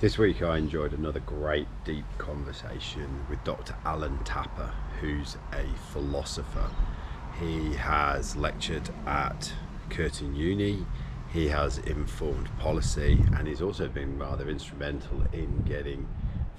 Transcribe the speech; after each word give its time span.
This 0.00 0.16
week 0.16 0.40
I 0.40 0.56
enjoyed 0.56 0.94
another 0.94 1.20
great 1.20 1.68
deep 1.84 2.06
conversation 2.16 3.26
with 3.28 3.44
Dr. 3.44 3.76
Alan 3.84 4.16
Tapper, 4.24 4.72
who's 4.98 5.36
a 5.52 5.66
philosopher. 5.92 6.70
He 7.38 7.74
has 7.74 8.34
lectured 8.34 8.88
at 9.04 9.52
Curtin 9.90 10.34
Uni, 10.34 10.86
he 11.30 11.48
has 11.48 11.76
informed 11.76 12.48
policy, 12.56 13.22
and 13.36 13.46
he's 13.46 13.60
also 13.60 13.88
been 13.88 14.18
rather 14.18 14.48
instrumental 14.48 15.26
in 15.34 15.64
getting 15.66 16.08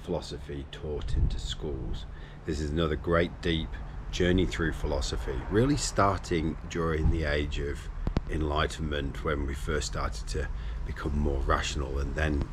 philosophy 0.04 0.64
taught 0.70 1.16
into 1.16 1.40
schools. 1.40 2.06
This 2.46 2.60
is 2.60 2.70
another 2.70 2.94
great 2.94 3.42
deep 3.42 3.70
journey 4.12 4.46
through 4.46 4.74
philosophy, 4.74 5.34
really 5.50 5.76
starting 5.76 6.56
during 6.70 7.10
the 7.10 7.24
age 7.24 7.58
of 7.58 7.88
enlightenment 8.30 9.24
when 9.24 9.48
we 9.48 9.54
first 9.54 9.88
started 9.88 10.28
to 10.28 10.48
become 10.86 11.18
more 11.18 11.40
rational 11.40 11.98
and 11.98 12.14
then 12.14 12.48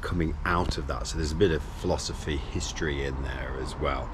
coming 0.00 0.36
out 0.44 0.78
of 0.78 0.86
that. 0.88 1.06
So 1.06 1.16
there's 1.16 1.32
a 1.32 1.36
bit 1.36 1.50
of 1.50 1.62
philosophy 1.62 2.36
history 2.36 3.04
in 3.04 3.20
there 3.22 3.54
as 3.60 3.76
well. 3.76 4.08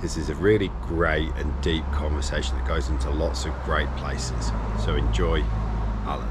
This 0.00 0.16
is 0.16 0.30
a 0.30 0.34
really 0.36 0.70
great 0.82 1.30
and 1.36 1.60
deep 1.60 1.84
conversation 1.92 2.56
that 2.56 2.66
goes 2.66 2.88
into 2.88 3.10
lots 3.10 3.44
of 3.44 3.52
great 3.64 3.88
places. 3.96 4.52
So 4.84 4.94
enjoy, 4.94 5.42
Alan. 6.04 6.30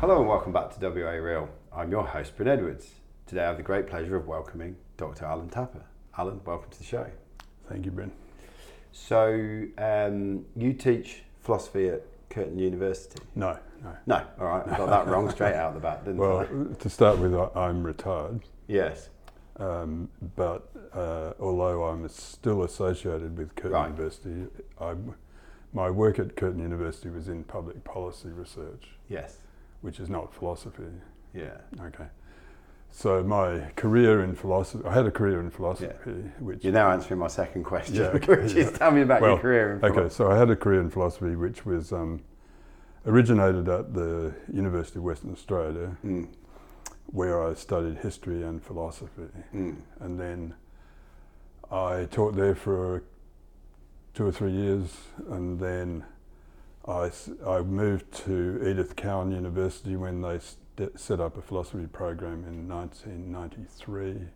Hello 0.00 0.20
and 0.20 0.28
welcome 0.28 0.52
back 0.52 0.78
to 0.78 0.88
WA 0.88 1.10
Real. 1.10 1.48
I'm 1.72 1.90
your 1.90 2.04
host, 2.04 2.36
Bryn 2.36 2.48
Edwards. 2.48 2.90
Today 3.26 3.42
I 3.42 3.46
have 3.46 3.56
the 3.56 3.62
great 3.62 3.88
pleasure 3.88 4.16
of 4.16 4.26
welcoming 4.26 4.76
Dr. 4.96 5.24
Alan 5.24 5.48
Tapper. 5.48 5.82
Alan, 6.16 6.40
welcome 6.44 6.70
to 6.70 6.78
the 6.78 6.84
show. 6.84 7.06
Thank 7.68 7.84
you, 7.84 7.90
Bryn. 7.90 8.12
So 8.92 9.64
um, 9.76 10.44
you 10.56 10.72
teach 10.72 11.22
philosophy 11.40 11.88
at 11.88 12.02
Curtin 12.30 12.58
University? 12.58 13.20
No, 13.34 13.58
no. 13.82 13.92
No, 14.06 14.22
all 14.40 14.46
right. 14.46 14.66
I 14.68 14.76
got 14.76 14.88
that 14.90 15.06
wrong 15.08 15.30
straight 15.30 15.54
out 15.54 15.68
of 15.68 15.74
the 15.74 15.80
bat, 15.80 16.04
didn't 16.04 16.18
Well, 16.18 16.40
I? 16.40 16.74
to 16.74 16.88
start 16.90 17.18
with, 17.18 17.34
I'm 17.56 17.82
retired, 17.84 18.40
Yes. 18.66 19.10
um, 19.58 20.08
but 20.36 20.70
uh, 20.92 21.32
although 21.40 21.84
I'm 21.84 22.08
still 22.08 22.62
associated 22.64 23.36
with 23.38 23.54
Curtin 23.54 23.72
Right. 23.72 23.86
University, 23.90 24.46
I, 24.80 24.94
my 25.72 25.90
work 25.90 26.18
at 26.18 26.36
Curtin 26.36 26.60
University 26.60 27.10
was 27.10 27.28
in 27.28 27.44
public 27.44 27.84
policy 27.84 28.28
research, 28.28 28.88
Yes. 29.08 29.38
which 29.80 30.00
is 30.00 30.08
not 30.08 30.32
philosophy. 30.34 30.84
Yeah. 31.34 31.58
Okay. 31.80 32.06
So 32.90 33.22
my 33.22 33.60
career 33.76 34.22
in 34.24 34.34
philosophy, 34.34 34.82
I 34.86 34.94
had 34.94 35.04
a 35.04 35.10
career 35.10 35.40
in 35.40 35.50
philosophy, 35.50 36.08
which 36.40 36.64
You're 36.64 36.72
now 36.72 36.90
answering 36.90 37.20
my 37.20 37.26
second 37.26 37.64
question, 37.64 37.96
Yeah, 37.96 38.12
which 38.12 38.28
is 38.28 38.54
yeah. 38.54 38.70
tell 38.70 38.90
me 38.90 39.02
about 39.02 39.20
Well, 39.20 39.32
your 39.32 39.40
career 39.40 39.76
in 39.76 39.84
Okay, 39.90 40.08
so 40.08 40.30
I 40.30 40.38
had 40.38 40.48
a 40.48 40.56
career 40.56 40.80
in 40.80 40.88
philosophy 40.88 41.36
which 41.36 41.66
was 41.66 41.92
um, 41.92 42.22
originated 43.06 43.68
at 43.68 43.94
the 43.94 44.34
University 44.52 44.98
of 44.98 45.04
Western 45.04 45.32
Australia, 45.32 45.96
Mm, 46.04 46.28
where 47.06 47.42
I 47.46 47.54
studied 47.54 47.98
history 47.98 48.42
and 48.42 48.62
philosophy. 48.62 49.28
mm, 49.54 49.76
And 50.00 50.18
then 50.20 50.54
I 51.70 52.06
taught 52.10 52.34
there 52.34 52.54
for 52.54 53.02
two 54.14 54.26
or 54.26 54.32
three 54.32 54.52
years, 54.52 54.96
and 55.28 55.58
then 55.60 56.04
I, 56.86 57.10
I 57.46 57.60
moved 57.62 58.10
to 58.26 58.60
Edith 58.66 58.96
Cowan 58.96 59.30
University 59.30 59.94
when 59.96 60.22
they 60.22 60.38
st- 60.38 60.98
set 60.98 61.20
up 61.20 61.36
a 61.36 61.42
philosophy 61.42 61.86
program 61.86 62.44
in 62.44 62.66
1993, 62.68 64.28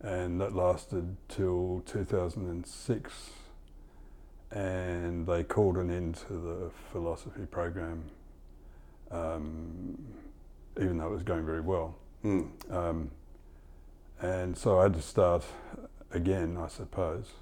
and 0.00 0.40
that 0.40 0.54
lasted 0.54 1.16
till 1.28 1.82
2006. 1.86 3.30
And 4.54 5.26
they 5.26 5.42
called 5.42 5.76
an 5.78 5.90
end 5.90 6.14
to 6.28 6.32
the 6.34 6.70
philosophy 6.92 7.44
program, 7.50 8.04
um, 9.10 9.98
even 10.80 10.98
though 10.98 11.08
it 11.08 11.12
was 11.12 11.24
going 11.24 11.44
very 11.44 11.60
well. 11.60 11.96
mm. 12.24 12.48
Um, 12.72 13.10
and 14.22 14.56
so 14.56 14.78
I 14.78 14.84
had 14.84 14.94
to 14.94 15.02
start 15.02 15.44
again, 16.12 16.56
I 16.56 16.68
suppose. 16.68 17.32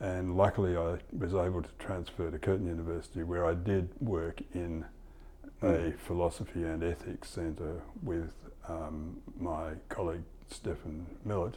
And 0.00 0.34
luckily, 0.36 0.76
I 0.78 0.96
was 1.12 1.34
able 1.34 1.62
to 1.62 1.68
transfer 1.78 2.30
to 2.30 2.38
Curtin 2.38 2.66
University, 2.66 3.22
where 3.22 3.44
I 3.44 3.52
did 3.52 3.90
work 4.00 4.40
in 4.54 4.86
a 5.62 5.66
Mm. 5.66 5.98
philosophy 5.98 6.64
and 6.64 6.82
ethics 6.82 7.28
centre 7.28 7.82
with 8.02 8.32
um, 8.66 9.20
my 9.38 9.74
colleague 9.90 10.24
Stefan 10.48 11.04
Millett. 11.24 11.56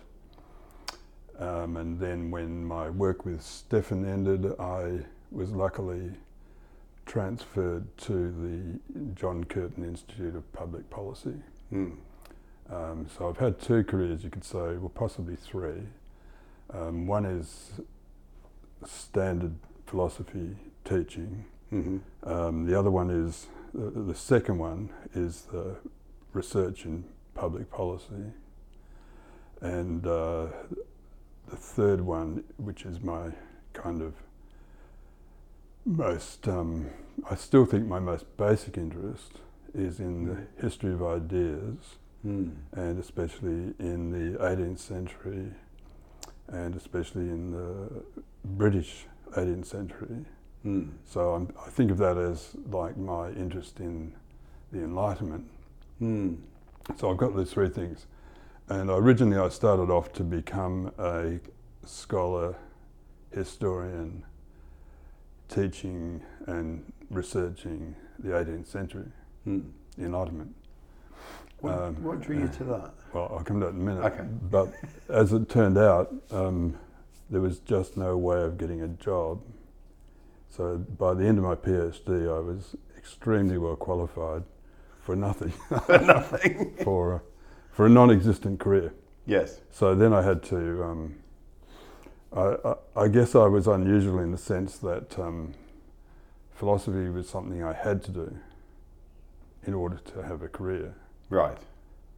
Um, 1.39 1.77
and 1.77 1.99
then, 1.99 2.29
when 2.31 2.63
my 2.63 2.89
work 2.89 3.25
with 3.25 3.41
Stefan 3.41 4.05
ended, 4.05 4.53
I 4.59 4.99
was 5.31 5.51
luckily 5.51 6.11
transferred 7.05 7.85
to 7.97 8.13
the 8.93 9.13
John 9.15 9.43
Curtin 9.43 9.83
Institute 9.83 10.35
of 10.35 10.51
Public 10.53 10.89
Policy. 10.89 11.35
Mm. 11.71 11.97
Um, 12.71 13.07
so 13.17 13.29
I've 13.29 13.37
had 13.37 13.59
two 13.59 13.83
careers, 13.83 14.23
you 14.23 14.29
could 14.29 14.45
say, 14.45 14.77
well, 14.77 14.91
possibly 14.93 15.35
three. 15.35 15.81
Um, 16.73 17.07
one 17.07 17.25
is 17.25 17.71
standard 18.85 19.55
philosophy 19.85 20.55
teaching. 20.85 21.45
hmm 21.69 21.97
Um, 22.23 22.65
the 22.65 22.77
other 22.77 22.91
one 22.91 23.09
is 23.09 23.47
the, 23.73 23.89
the 23.89 24.15
second 24.15 24.57
one 24.59 24.89
is 25.13 25.43
the 25.51 25.75
research 26.31 26.85
in 26.85 27.05
public 27.35 27.69
policy, 27.69 28.31
and 29.61 30.05
uh, 30.05 30.47
the 31.49 31.55
third 31.55 32.01
one, 32.01 32.43
which 32.57 32.85
is 32.85 33.01
my 33.01 33.31
kind 33.73 34.01
of 34.01 34.13
most, 35.85 36.47
um, 36.47 36.89
I 37.29 37.35
still 37.35 37.65
think 37.65 37.87
my 37.87 37.99
most 37.99 38.25
basic 38.37 38.77
interest 38.77 39.39
is 39.73 39.99
in 39.99 40.25
the 40.25 40.61
history 40.61 40.93
of 40.93 41.03
ideas 41.03 41.97
Mm. 42.25 42.51
and 42.71 42.99
especially 42.99 43.73
in 43.79 44.11
the 44.11 44.41
18th 44.41 44.79
century, 44.79 45.51
and 46.47 46.73
especially 46.73 47.23
in 47.23 47.51
the 47.51 47.89
British 48.45 49.07
18th 49.35 49.65
century. 49.65 50.25
Mm. 50.65 50.91
So 51.03 51.33
I'm, 51.33 51.53
I 51.65 51.69
think 51.69 51.91
of 51.91 51.97
that 51.97 52.17
as 52.17 52.55
like 52.71 52.95
my 52.95 53.31
interest 53.31 53.81
in 53.81 54.13
the 54.71 54.79
Enlightenment. 54.79 55.45
Mm. 56.01 56.37
So 56.97 57.11
I've 57.11 57.17
got 57.17 57.35
those 57.35 57.51
three 57.51 57.67
things, 57.69 58.05
and 58.69 58.89
originally 58.89 59.37
I 59.37 59.49
started 59.49 59.89
off 59.91 60.11
to 60.13 60.23
become 60.23 60.91
a 60.97 61.39
scholar, 61.85 62.55
historian, 63.31 64.23
teaching 65.49 66.21
and 66.47 66.91
researching 67.09 67.95
the 68.19 68.29
18th 68.29 68.67
century, 68.67 69.05
Mm. 69.47 69.71
the 69.97 70.05
Enlightenment. 70.05 70.55
What, 71.59 71.73
Um, 71.81 72.03
what 72.03 72.21
drew 72.21 72.39
you 72.39 72.47
to 72.47 72.63
that? 72.65 72.93
Well, 73.13 73.31
I'll 73.37 73.43
come 73.43 73.59
to 73.59 73.67
that 73.67 73.73
in 73.75 73.81
a 73.81 73.83
minute. 73.83 74.03
Okay. 74.05 74.23
But 74.49 74.73
as 75.07 75.33
it 75.33 75.47
turned 75.49 75.77
out, 75.77 76.11
um, 76.31 76.75
there 77.29 77.41
was 77.41 77.59
just 77.59 77.95
no 77.95 78.17
way 78.17 78.41
of 78.41 78.57
getting 78.57 78.81
a 78.81 78.87
job. 78.87 79.39
So 80.49 80.77
by 80.79 81.13
the 81.13 81.25
end 81.25 81.37
of 81.37 81.43
my 81.43 81.53
PhD, 81.55 82.27
I 82.27 82.39
was 82.39 82.75
extremely 82.97 83.59
well 83.59 83.75
qualified 83.75 84.43
for 85.01 85.15
nothing, 85.15 85.53
Nothing. 85.89 86.73
for, 86.83 87.23
for 87.73 87.85
a 87.85 87.89
non-existent 87.89 88.59
career. 88.59 88.93
Yes. 89.25 89.59
So 89.71 89.93
then 89.95 90.13
I 90.13 90.21
had 90.21 90.41
to. 90.43 90.83
Um, 90.83 91.15
I, 92.31 92.55
I, 92.65 92.75
I 93.03 93.07
guess 93.09 93.35
I 93.35 93.45
was 93.47 93.67
unusual 93.67 94.19
in 94.19 94.31
the 94.31 94.37
sense 94.37 94.77
that 94.79 95.19
um, 95.19 95.53
philosophy 96.55 97.09
was 97.09 97.27
something 97.29 97.63
I 97.63 97.73
had 97.73 98.01
to 98.05 98.11
do 98.11 98.37
in 99.65 99.73
order 99.73 99.97
to 100.13 100.23
have 100.23 100.41
a 100.41 100.47
career 100.47 100.95
Right. 101.29 101.57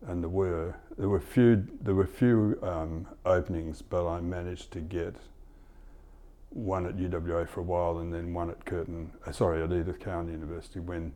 and 0.07 0.23
there 0.23 0.29
were 0.29 0.75
there 0.97 1.09
were 1.09 1.19
few 1.19 1.67
there 1.81 1.95
were 1.95 2.07
few 2.07 2.57
um, 2.63 3.07
openings, 3.25 3.81
but 3.81 4.07
I 4.07 4.21
managed 4.21 4.71
to 4.71 4.79
get 4.79 5.15
one 6.49 6.85
at 6.85 6.95
UWA 6.97 7.47
for 7.49 7.59
a 7.59 7.63
while, 7.63 7.97
and 7.99 8.13
then 8.13 8.33
one 8.33 8.49
at 8.49 8.63
Curtin. 8.65 9.11
Uh, 9.25 9.31
sorry, 9.33 9.61
at 9.61 9.71
Edith 9.73 9.99
Cowan 9.99 10.29
University. 10.31 10.79
When 10.79 11.11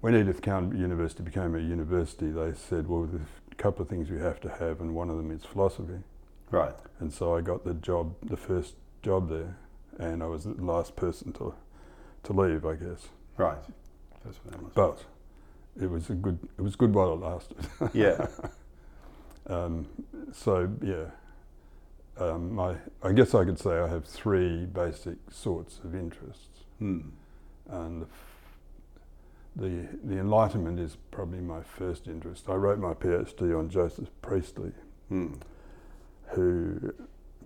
when 0.00 0.14
Edith 0.16 0.42
Cowan 0.42 0.76
University 0.76 1.22
became 1.22 1.54
a 1.54 1.60
university, 1.60 2.30
they 2.30 2.52
said, 2.54 2.88
"Well, 2.88 3.08
couple 3.56 3.82
of 3.82 3.88
things 3.88 4.10
we 4.10 4.18
have 4.18 4.40
to 4.40 4.48
have, 4.48 4.80
and 4.80 4.94
one 4.94 5.10
of 5.10 5.16
them 5.16 5.30
is 5.30 5.44
philosophy." 5.44 6.00
Right. 6.50 6.74
And 6.98 7.12
so 7.12 7.34
I 7.36 7.40
got 7.40 7.64
the 7.64 7.74
job, 7.74 8.14
the 8.22 8.36
first 8.36 8.74
job 9.02 9.28
there, 9.28 9.56
and 9.98 10.22
I 10.22 10.26
was 10.26 10.44
the 10.44 10.54
last 10.54 10.96
person 10.96 11.32
to 11.34 11.54
to 12.24 12.32
leave, 12.32 12.64
I 12.66 12.74
guess. 12.74 13.08
Right. 13.36 13.62
That's 14.24 14.36
what 14.44 14.52
that 14.52 14.62
must 14.62 14.74
But 14.74 15.04
it 15.80 15.88
was 15.88 16.10
a 16.10 16.14
good 16.14 16.38
it 16.58 16.62
was 16.62 16.76
good 16.76 16.92
while 16.94 17.12
it 17.12 17.20
lasted. 17.20 17.56
Yeah. 17.94 18.26
Um, 19.46 19.86
so 20.32 20.70
yeah, 20.82 21.06
um, 22.18 22.54
my 22.54 22.76
I 23.02 23.12
guess 23.12 23.34
I 23.34 23.44
could 23.44 23.58
say 23.58 23.78
I 23.78 23.88
have 23.88 24.04
three 24.04 24.66
basic 24.66 25.16
sorts 25.30 25.80
of 25.84 25.94
interests, 25.94 26.46
Mm. 26.80 27.10
and 27.68 28.02
the, 28.02 28.06
the 29.56 29.88
the 30.04 30.18
Enlightenment 30.18 30.78
is 30.78 30.96
probably 31.10 31.40
my 31.40 31.62
first 31.62 32.06
interest. 32.08 32.48
I 32.48 32.54
wrote 32.54 32.78
my 32.78 32.94
PhD 32.94 33.56
on 33.58 33.68
Joseph 33.68 34.08
Priestley, 34.22 34.72
Mm. 35.10 35.40
who 36.28 36.92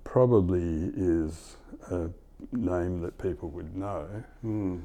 probably 0.05 0.93
is 0.95 1.56
a 1.91 2.11
name 2.53 3.01
that 3.01 3.17
people 3.19 3.49
would 3.51 3.75
know, 3.75 4.06
Mm. 4.45 4.83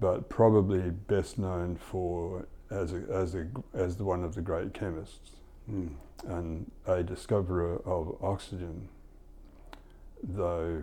but 0.00 0.28
probably 0.30 0.90
best 0.90 1.38
known 1.38 1.76
for 1.76 2.46
as 2.70 2.92
a, 2.94 3.02
as 3.10 3.34
a, 3.34 3.46
as 3.74 3.96
the 3.98 4.04
one 4.04 4.24
of 4.24 4.34
the 4.34 4.40
great 4.42 4.72
chemists. 4.74 5.32
Mm. 5.70 5.94
and 6.26 6.70
a 6.86 7.02
discoverer 7.02 7.76
of 7.84 8.16
oxygen, 8.22 8.88
though 10.22 10.82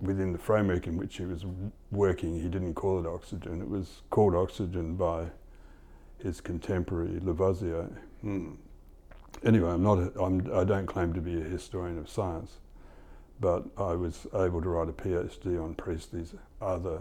within 0.00 0.32
the 0.32 0.38
framework 0.38 0.86
in 0.86 0.96
which 0.96 1.16
he 1.16 1.24
was 1.24 1.44
working, 1.90 2.40
he 2.40 2.48
didn't 2.48 2.74
call 2.74 2.98
it 2.98 3.06
oxygen. 3.06 3.60
It 3.60 3.68
was 3.68 4.02
called 4.10 4.34
oxygen 4.34 4.96
by 4.96 5.26
his 6.22 6.40
contemporary 6.40 7.20
Lavoisier. 7.20 7.88
Mm. 8.24 8.56
Anyway, 9.44 9.70
I'm 9.70 9.82
not. 9.82 9.98
A, 9.98 10.22
I'm, 10.22 10.50
I 10.54 10.64
don't 10.64 10.86
claim 10.86 11.12
to 11.12 11.20
be 11.20 11.40
a 11.40 11.44
historian 11.44 11.98
of 11.98 12.08
science, 12.08 12.52
but 13.40 13.64
I 13.76 13.94
was 13.94 14.26
able 14.34 14.62
to 14.62 14.68
write 14.68 14.88
a 14.88 14.92
PhD 14.92 15.62
on 15.62 15.74
Priestley's 15.74 16.34
other 16.60 17.00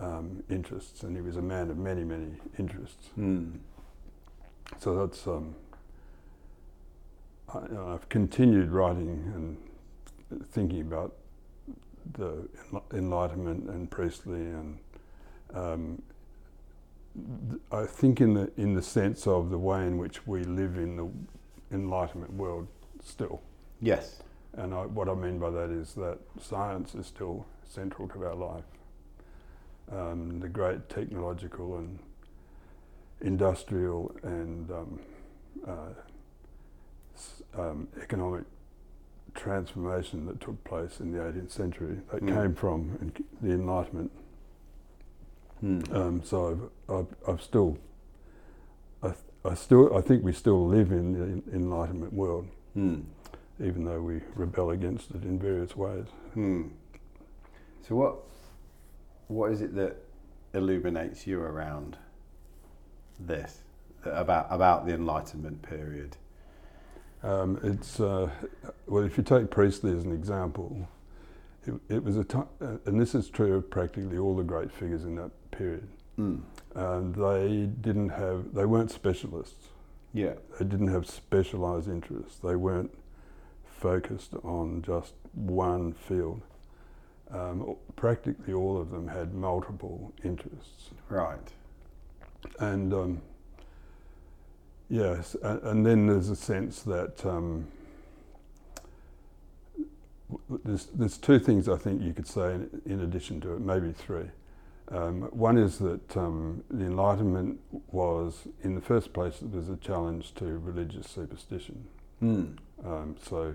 um, 0.00 0.42
interests, 0.50 1.02
and 1.02 1.14
he 1.14 1.22
was 1.22 1.36
a 1.36 1.42
man 1.42 1.70
of 1.70 1.78
many, 1.78 2.02
many 2.02 2.32
interests. 2.58 3.08
Mm. 3.18 3.58
So 4.78 4.94
that's. 4.96 5.26
Um, 5.26 5.54
I, 7.54 7.92
I've 7.92 8.08
continued 8.08 8.70
writing 8.70 9.32
and 10.30 10.46
thinking 10.46 10.80
about 10.80 11.14
the 12.14 12.48
Enlightenment 12.92 13.68
and 13.68 13.90
Priestley, 13.90 14.40
and 14.40 14.78
um, 15.54 16.02
I 17.70 17.84
think 17.86 18.20
in 18.20 18.34
the 18.34 18.50
in 18.56 18.74
the 18.74 18.82
sense 18.82 19.26
of 19.26 19.50
the 19.50 19.58
way 19.58 19.86
in 19.86 19.98
which 19.98 20.26
we 20.26 20.44
live 20.44 20.76
in 20.76 20.96
the 20.96 21.08
Enlightenment 21.74 22.32
world 22.34 22.68
still. 23.02 23.42
Yes. 23.80 24.22
And 24.54 24.74
I, 24.74 24.86
what 24.86 25.08
I 25.08 25.14
mean 25.14 25.38
by 25.38 25.50
that 25.50 25.70
is 25.70 25.94
that 25.94 26.18
science 26.40 26.94
is 26.94 27.06
still 27.06 27.46
central 27.68 28.08
to 28.08 28.24
our 28.26 28.34
life. 28.34 28.64
Um, 29.90 30.40
the 30.40 30.48
great 30.48 30.88
technological 30.88 31.78
and 31.78 31.98
industrial 33.20 34.14
and 34.22 34.70
um, 34.70 35.00
uh, 35.66 35.92
um, 37.58 37.88
economic 38.00 38.44
transformation 39.34 40.26
that 40.26 40.40
took 40.40 40.62
place 40.64 41.00
in 41.00 41.12
the 41.12 41.18
18th 41.18 41.50
century 41.50 41.98
that 42.10 42.22
Mm. 42.22 42.34
came 42.34 42.54
from 42.54 43.12
the 43.40 43.50
Enlightenment. 43.52 44.10
Mm. 45.62 45.94
Um, 45.94 46.22
so 46.24 46.70
I've, 46.88 46.94
I've, 46.96 47.06
I've 47.34 47.42
still, 47.42 47.78
I, 49.02 49.08
th- 49.08 49.18
I 49.44 49.54
still, 49.54 49.96
I 49.96 50.00
think 50.00 50.22
we 50.24 50.32
still 50.32 50.66
live 50.66 50.90
in 50.92 51.12
the 51.12 51.22
en- 51.24 51.42
Enlightenment 51.52 52.12
world, 52.12 52.48
Mm. 52.76 53.04
even 53.62 53.84
though 53.84 54.00
we 54.00 54.20
rebel 54.34 54.70
against 54.70 55.10
it 55.12 55.22
in 55.24 55.38
various 55.38 55.76
ways. 55.76 56.06
Hmm. 56.34 56.68
So 57.86 57.96
what 57.96 58.16
what 59.28 59.50
is 59.52 59.60
it 59.62 59.74
that 59.76 59.96
illuminates 60.54 61.26
you 61.26 61.40
around 61.40 61.96
this 63.18 63.62
about 64.04 64.46
about 64.50 64.86
the 64.86 64.94
Enlightenment 64.94 65.62
period? 65.62 66.16
Um, 67.22 67.60
it's 67.62 68.00
uh, 68.00 68.30
well, 68.86 69.04
if 69.04 69.16
you 69.16 69.22
take 69.22 69.50
Priestley 69.50 69.96
as 69.96 70.04
an 70.04 70.12
example, 70.12 70.88
it, 71.66 71.74
it 71.88 72.02
was 72.02 72.16
a 72.16 72.24
time, 72.24 72.48
uh, 72.60 72.76
and 72.86 73.00
this 73.00 73.14
is 73.14 73.28
true 73.30 73.54
of 73.54 73.70
practically 73.70 74.18
all 74.18 74.34
the 74.34 74.42
great 74.42 74.72
figures 74.72 75.04
in 75.04 75.14
that 75.16 75.30
period. 75.50 75.88
Mm. 76.18 76.42
Um, 76.74 77.12
they 77.12 77.66
didn't 77.80 78.10
have, 78.10 78.54
they 78.54 78.66
weren't 78.66 78.90
specialists. 78.90 79.68
Yeah. 80.12 80.34
They 80.58 80.64
didn't 80.64 80.88
have 80.88 81.06
specialised 81.06 81.88
interests. 81.88 82.38
They 82.38 82.56
weren't 82.56 82.92
focused 83.64 84.34
on 84.42 84.82
just 84.82 85.14
one 85.32 85.92
field. 85.92 86.42
Um, 87.30 87.76
practically 87.96 88.52
all 88.52 88.78
of 88.78 88.90
them 88.90 89.08
had 89.08 89.32
multiple 89.32 90.12
interests. 90.22 90.90
Right. 91.08 91.38
And 92.58 92.92
um, 92.92 93.22
yes, 94.92 95.34
and, 95.42 95.86
then 95.86 96.06
there's 96.06 96.28
a 96.28 96.36
sense 96.36 96.82
that 96.82 97.24
um, 97.24 97.66
there's, 100.64 100.86
there's 100.94 101.16
two 101.16 101.38
things 101.38 101.68
I 101.68 101.76
think 101.76 102.02
you 102.02 102.12
could 102.12 102.28
say 102.28 102.54
in, 102.54 102.82
in 102.84 103.00
addition 103.00 103.40
to 103.40 103.54
it, 103.54 103.60
maybe 103.60 103.92
three. 103.92 104.26
Um, 104.88 105.22
one 105.30 105.56
is 105.56 105.78
that 105.78 106.16
um, 106.16 106.62
the 106.70 106.84
Enlightenment 106.84 107.58
was, 107.90 108.46
in 108.62 108.74
the 108.74 108.82
first 108.82 109.14
place, 109.14 109.40
it 109.40 109.50
was 109.50 109.70
a 109.70 109.76
challenge 109.76 110.34
to 110.34 110.44
religious 110.44 111.08
superstition. 111.08 111.86
Mm. 112.22 112.58
Um, 112.84 113.16
so 113.22 113.54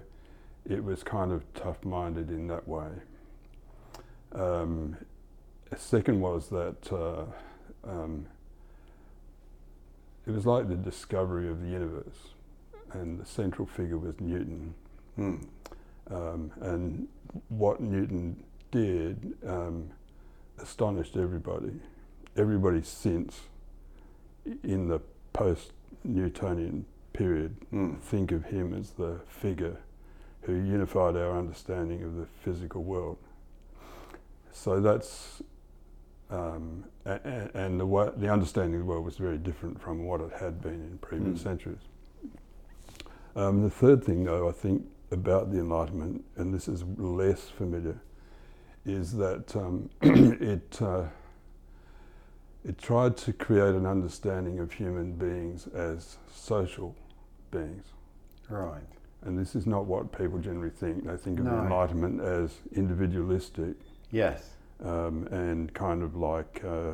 it 0.67 0.83
was 0.83 1.03
kind 1.03 1.31
of 1.31 1.43
tough 1.53 1.85
minded 1.85 2.31
in 2.31 2.47
that 2.47 2.67
way. 2.67 2.89
Um, 4.33 4.97
second 5.75 6.19
was 6.19 6.49
that 6.49 6.91
uh, 6.91 7.25
um, 7.87 8.25
it 10.27 10.31
was 10.31 10.45
like 10.45 10.67
the 10.67 10.75
discovery 10.75 11.49
of 11.49 11.61
the 11.61 11.67
universe, 11.69 12.33
and 12.91 13.19
the 13.19 13.25
central 13.25 13.65
figure 13.65 13.97
was 13.97 14.15
Newton. 14.19 14.73
Mm. 15.17 15.47
Um, 16.11 16.51
and 16.61 17.07
what 17.49 17.79
Newton 17.79 18.43
did 18.71 19.33
um, 19.45 19.89
astonished 20.59 21.15
everybody. 21.17 21.79
Everybody 22.35 22.81
since, 22.83 23.41
in 24.63 24.87
the 24.87 24.99
post 25.33 25.71
Newtonian 26.03 26.85
period, 27.13 27.55
Mm. 27.73 27.99
think 27.99 28.31
of 28.31 28.45
him 28.45 28.73
as 28.73 28.91
the 28.91 29.19
figure 29.27 29.77
who 30.41 30.53
unified 30.53 31.15
our 31.17 31.37
understanding 31.37 32.03
of 32.03 32.15
the 32.15 32.25
physical 32.43 32.83
world. 32.83 33.17
So 34.51 34.79
that's, 34.79 35.41
um, 36.29 36.83
and 37.05 37.79
the, 37.79 38.13
the 38.17 38.29
understanding 38.29 38.75
of 38.75 38.79
the 38.81 38.85
world 38.85 39.05
was 39.05 39.17
very 39.17 39.37
different 39.37 39.79
from 39.81 40.05
what 40.05 40.19
it 40.21 40.31
had 40.39 40.61
been 40.61 40.73
in 40.73 40.97
previous 40.99 41.39
Mm. 41.39 41.43
centuries. 41.43 41.79
Um, 43.35 43.61
the 43.63 43.69
third 43.69 44.03
thing, 44.03 44.23
though, 44.23 44.49
I 44.49 44.51
think 44.51 44.85
about 45.11 45.51
the 45.51 45.59
Enlightenment, 45.59 46.25
and 46.35 46.53
this 46.53 46.67
is 46.67 46.83
less 46.97 47.47
familiar, 47.49 47.99
is 48.85 49.13
that 49.13 49.55
um, 49.55 49.89
it 50.01 50.81
uh, 50.81 51.05
it 52.65 52.77
tried 52.77 53.15
to 53.17 53.31
create 53.31 53.75
an 53.75 53.85
understanding 53.85 54.59
of 54.59 54.73
human 54.73 55.13
beings 55.13 55.67
as 55.67 56.17
social 56.33 56.95
beings. 57.51 57.85
Right. 58.49 58.81
And 59.21 59.37
this 59.39 59.55
is 59.55 59.65
not 59.65 59.85
what 59.85 60.11
people 60.17 60.39
generally 60.39 60.69
think. 60.69 61.05
They 61.05 61.15
think 61.15 61.39
of 61.39 61.45
the 61.45 61.51
Enlightenment 61.51 62.19
as 62.21 62.55
individualistic 62.73 63.75
Yes. 64.11 64.49
Um, 64.83 65.27
and 65.31 65.73
kind 65.73 66.03
of 66.03 66.15
like 66.15 66.61
uh, 66.65 66.93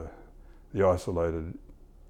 the 0.74 0.86
isolated, 0.86 1.58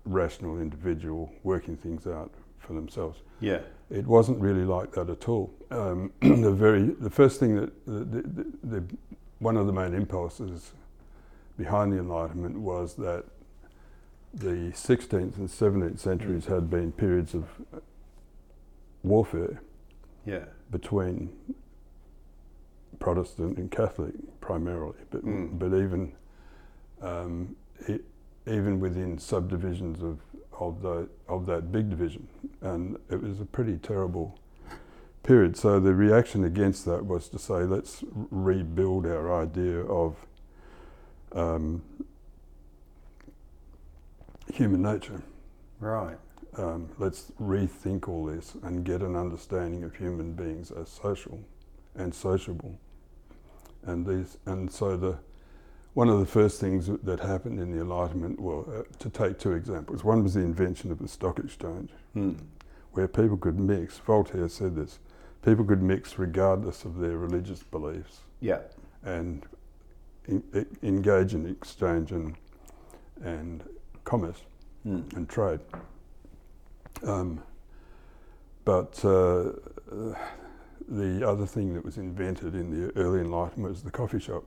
rational 0.05 0.59
individual 0.59 1.31
working 1.43 1.75
things 1.77 2.07
out 2.07 2.31
for 2.59 2.73
themselves. 2.73 3.19
Yeah. 3.39 3.59
It 3.89 4.07
wasn't 4.07 4.39
really 4.39 4.63
like 4.63 4.91
that 4.93 5.09
at 5.09 5.27
all. 5.29 5.53
Um, 5.71 6.11
the 6.21 6.51
very 6.51 6.83
the 6.99 7.09
first 7.09 7.39
thing 7.39 7.55
that 7.55 7.85
the, 7.85 7.91
the, 8.05 8.21
the, 8.21 8.79
the 8.79 8.83
one 9.39 9.57
of 9.57 9.67
the 9.67 9.73
main 9.73 9.93
impulses 9.93 10.71
behind 11.57 11.91
the 11.91 11.97
Enlightenment 11.99 12.57
was 12.57 12.95
that 12.95 13.25
the 14.33 14.71
16th 14.71 15.37
and 15.37 15.47
17th 15.47 15.99
centuries 15.99 16.45
had 16.45 16.69
been 16.69 16.91
periods 16.91 17.33
of 17.35 17.45
warfare 19.03 19.61
Yeah. 20.25 20.45
between 20.71 21.29
Protestant 22.99 23.57
and 23.57 23.69
Catholic 23.71 24.13
primarily, 24.41 24.97
but 25.09 25.23
Mm. 25.25 25.59
but 25.59 25.73
even 25.73 26.13
um, 27.01 27.55
e 27.87 27.99
even 28.45 28.79
within 28.79 29.17
subdivisions 29.17 30.01
of 30.01 30.19
of 30.59 30.81
the 30.81 31.07
of 31.27 31.45
that 31.45 31.71
big 31.71 31.89
division, 31.89 32.27
and 32.61 32.97
it 33.09 33.21
was 33.21 33.39
a 33.39 33.45
pretty 33.45 33.77
terrible 33.77 34.37
period. 35.23 35.55
So 35.57 35.79
the 35.79 35.93
reaction 35.93 36.43
against 36.43 36.85
that 36.85 37.05
was 37.05 37.29
to 37.29 37.39
say, 37.39 37.63
let's 37.63 38.03
rebuild 38.29 39.05
our 39.05 39.41
idea 39.41 39.79
of 39.85 40.15
um, 41.31 41.81
human 44.53 44.81
nature. 44.81 45.23
Right. 45.79 46.17
Um, 46.57 46.89
let's 46.99 47.31
rethink 47.41 48.07
all 48.07 48.25
this 48.25 48.55
and 48.61 48.85
get 48.85 49.01
an 49.01 49.15
understanding 49.15 49.83
of 49.83 49.95
human 49.95 50.33
beings 50.33 50.71
as 50.71 50.89
social 50.89 51.39
and 51.95 52.13
sociable. 52.13 52.77
And 53.85 54.05
these, 54.05 54.37
and 54.45 54.71
so 54.71 54.95
the 54.97 55.17
one 55.93 56.09
of 56.09 56.19
the 56.19 56.25
first 56.25 56.59
things 56.59 56.89
that 57.03 57.19
happened 57.19 57.59
in 57.59 57.71
the 57.71 57.79
Enlightenment, 57.81 58.39
well, 58.39 58.65
uh, 58.75 58.81
to 58.97 59.09
take 59.11 59.37
two 59.37 59.51
examples. 59.51 60.03
One 60.03 60.23
was 60.23 60.33
the 60.33 60.39
invention 60.39 60.91
of 60.91 60.97
the 60.97 61.07
stock 61.07 61.37
exchange, 61.37 61.91
Mm. 62.15 62.37
where 62.93 63.07
people 63.07 63.37
could 63.37 63.59
mix. 63.59 63.99
Voltaire 63.99 64.49
said 64.49 64.75
this: 64.75 64.97
people 65.43 65.63
could 65.65 65.83
mix 65.83 66.17
regardless 66.17 66.83
of 66.85 66.97
their 66.97 67.17
religious 67.17 67.61
beliefs 67.61 68.21
Yeah. 68.41 68.61
and 69.03 69.45
in, 70.25 70.41
e- 70.55 70.87
engage 70.87 71.33
in 71.35 71.45
exchange 71.45 72.11
and 72.11 72.35
and 73.23 73.63
commerce 74.03 74.41
Mm. 74.85 75.13
and 75.15 75.29
trade. 75.29 75.59
Um, 77.03 77.41
but 78.65 79.03
uh, 79.05 79.51
the 80.87 81.27
other 81.27 81.45
thing 81.45 81.73
that 81.73 81.83
was 81.83 81.97
invented 81.97 82.55
in 82.55 82.69
the 82.69 82.95
early 82.97 83.19
Enlightenment 83.21 83.73
was 83.73 83.83
the 83.83 83.91
coffee 83.91 84.19
shop. 84.19 84.43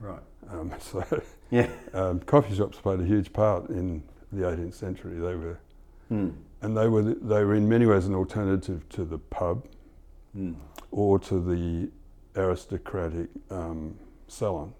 Right. 0.00 0.20
Um, 0.50 0.72
so 0.78 1.04
Yeah. 1.50 1.68
um, 1.92 2.20
coffee 2.20 2.54
shops 2.54 2.78
played 2.78 3.00
a 3.00 3.04
huge 3.04 3.32
part 3.32 3.68
in 3.70 4.02
the 4.32 4.42
18th 4.42 4.74
century. 4.74 5.14
They 5.18 5.34
were 5.36 5.58
Mm. 6.10 6.34
and 6.60 6.76
they 6.76 6.86
were 6.86 7.02
they 7.02 7.44
were 7.44 7.54
in 7.54 7.66
many 7.66 7.86
ways 7.86 8.04
an 8.06 8.14
alternative 8.14 8.86
to 8.90 9.04
the 9.06 9.18
pub 9.18 9.64
Mm. 10.36 10.56
or 10.90 11.18
to 11.20 11.40
the 11.40 11.90
aristocratic 12.36 13.28
um, 13.50 13.96
salon. 14.28 14.74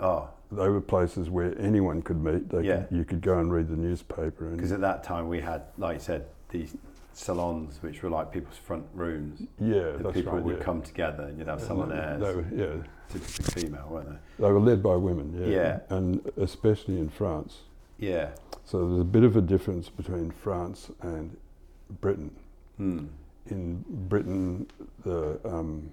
Oh, 0.00 0.28
They 0.50 0.68
were 0.68 0.80
places 0.80 1.28
where 1.30 1.56
anyone 1.60 2.00
could 2.02 2.22
meet. 2.24 2.48
They 2.48 2.62
Yeah. 2.62 2.84
could, 2.84 2.96
you 2.96 3.04
could 3.04 3.20
go 3.20 3.38
and 3.38 3.52
read 3.52 3.68
the 3.68 3.76
newspaper. 3.76 4.46
Because 4.50 4.72
at 4.72 4.80
that 4.80 5.04
time 5.04 5.28
we 5.28 5.40
had, 5.40 5.62
like 5.76 5.94
you 5.94 6.00
said, 6.00 6.26
these 6.48 6.74
salons 7.12 7.82
which 7.82 8.02
were 8.02 8.10
like 8.10 8.32
people's 8.32 8.56
front 8.56 8.86
rooms. 8.94 9.42
yeah, 9.60 9.92
that's 9.98 10.14
people 10.14 10.34
right. 10.34 10.42
would 10.42 10.58
yeah. 10.58 10.62
come 10.64 10.82
together 10.82 11.24
and 11.24 11.38
you'd 11.38 11.48
have 11.48 11.60
someone 11.60 11.88
there, 11.88 12.16
They 12.18 12.34
were, 12.34 12.46
yeah, 12.54 12.82
typically 13.08 13.62
female, 13.62 13.88
weren't 13.90 14.08
they? 14.10 14.44
they 14.44 14.52
were 14.52 14.60
led 14.60 14.82
by 14.82 14.94
women. 14.96 15.34
Yeah, 15.38 15.46
Yeah. 15.48 15.80
and 15.90 16.30
especially 16.36 16.98
in 16.98 17.08
France. 17.08 17.58
Yeah. 17.98 18.30
So 18.64 18.86
there's 18.88 19.00
a 19.00 19.04
bit 19.04 19.24
of 19.24 19.36
a 19.36 19.40
difference 19.40 19.88
between 19.88 20.30
France 20.30 20.90
and 21.00 21.36
Britain. 22.00 22.30
Hmm. 22.76 23.06
In 23.46 23.82
Britain, 23.88 24.66
the 25.04 25.40
um, 25.44 25.90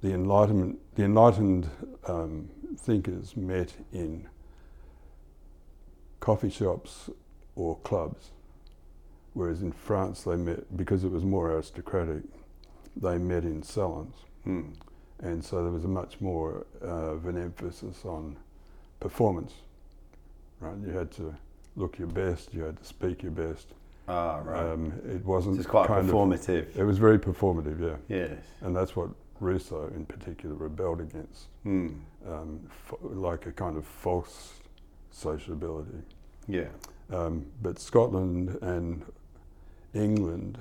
the 0.00 0.12
enlightenment, 0.14 0.78
the 0.94 1.02
enlightened 1.04 1.68
um, 2.06 2.48
thinkers 2.78 3.36
met 3.36 3.74
in 3.92 4.28
coffee 6.20 6.50
shops 6.50 7.10
or 7.56 7.76
clubs, 7.78 8.30
whereas 9.38 9.62
in 9.62 9.70
France 9.70 10.22
they 10.24 10.34
met 10.34 10.76
because 10.76 11.04
it 11.04 11.10
was 11.12 11.24
more 11.24 11.52
aristocratic. 11.52 12.22
They 12.96 13.18
met 13.18 13.44
in 13.44 13.62
salons, 13.62 14.16
Hmm. 14.42 14.70
and 15.20 15.44
so 15.44 15.62
there 15.62 15.70
was 15.72 15.84
a 15.84 15.88
much 16.02 16.20
more 16.20 16.66
uh, 16.82 17.12
of 17.14 17.26
an 17.26 17.38
emphasis 17.40 18.04
on 18.04 18.36
performance. 18.98 19.52
Right, 20.60 20.76
you 20.84 20.90
had 20.90 21.12
to 21.12 21.32
look 21.76 21.98
your 22.00 22.08
best, 22.08 22.52
you 22.52 22.62
had 22.64 22.76
to 22.78 22.84
speak 22.84 23.22
your 23.22 23.30
best. 23.30 23.68
Ah, 24.08 24.40
right. 24.44 24.66
Um, 24.72 24.92
it 25.08 25.24
wasn't 25.24 25.58
it's 25.58 25.68
quite 25.68 25.86
kind 25.86 26.08
of 26.08 26.12
performative. 26.12 26.74
it 26.76 26.82
was 26.84 26.98
very 26.98 27.18
performative, 27.18 27.78
yeah, 27.80 27.96
yes. 28.08 28.38
and 28.62 28.74
that's 28.74 28.96
what 28.96 29.10
Rousseau 29.38 29.86
in 29.94 30.04
particular 30.04 30.56
rebelled 30.56 31.00
against, 31.00 31.46
Hmm. 31.62 31.88
um, 32.26 32.60
f- 32.68 32.94
like 33.02 33.46
a 33.46 33.52
kind 33.52 33.76
of 33.76 33.86
false 33.86 34.54
sociability. 35.12 36.02
Yeah. 36.48 36.70
Um, 37.10 37.46
but 37.62 37.78
Scotland 37.78 38.58
and 38.62 39.04
England, 39.98 40.58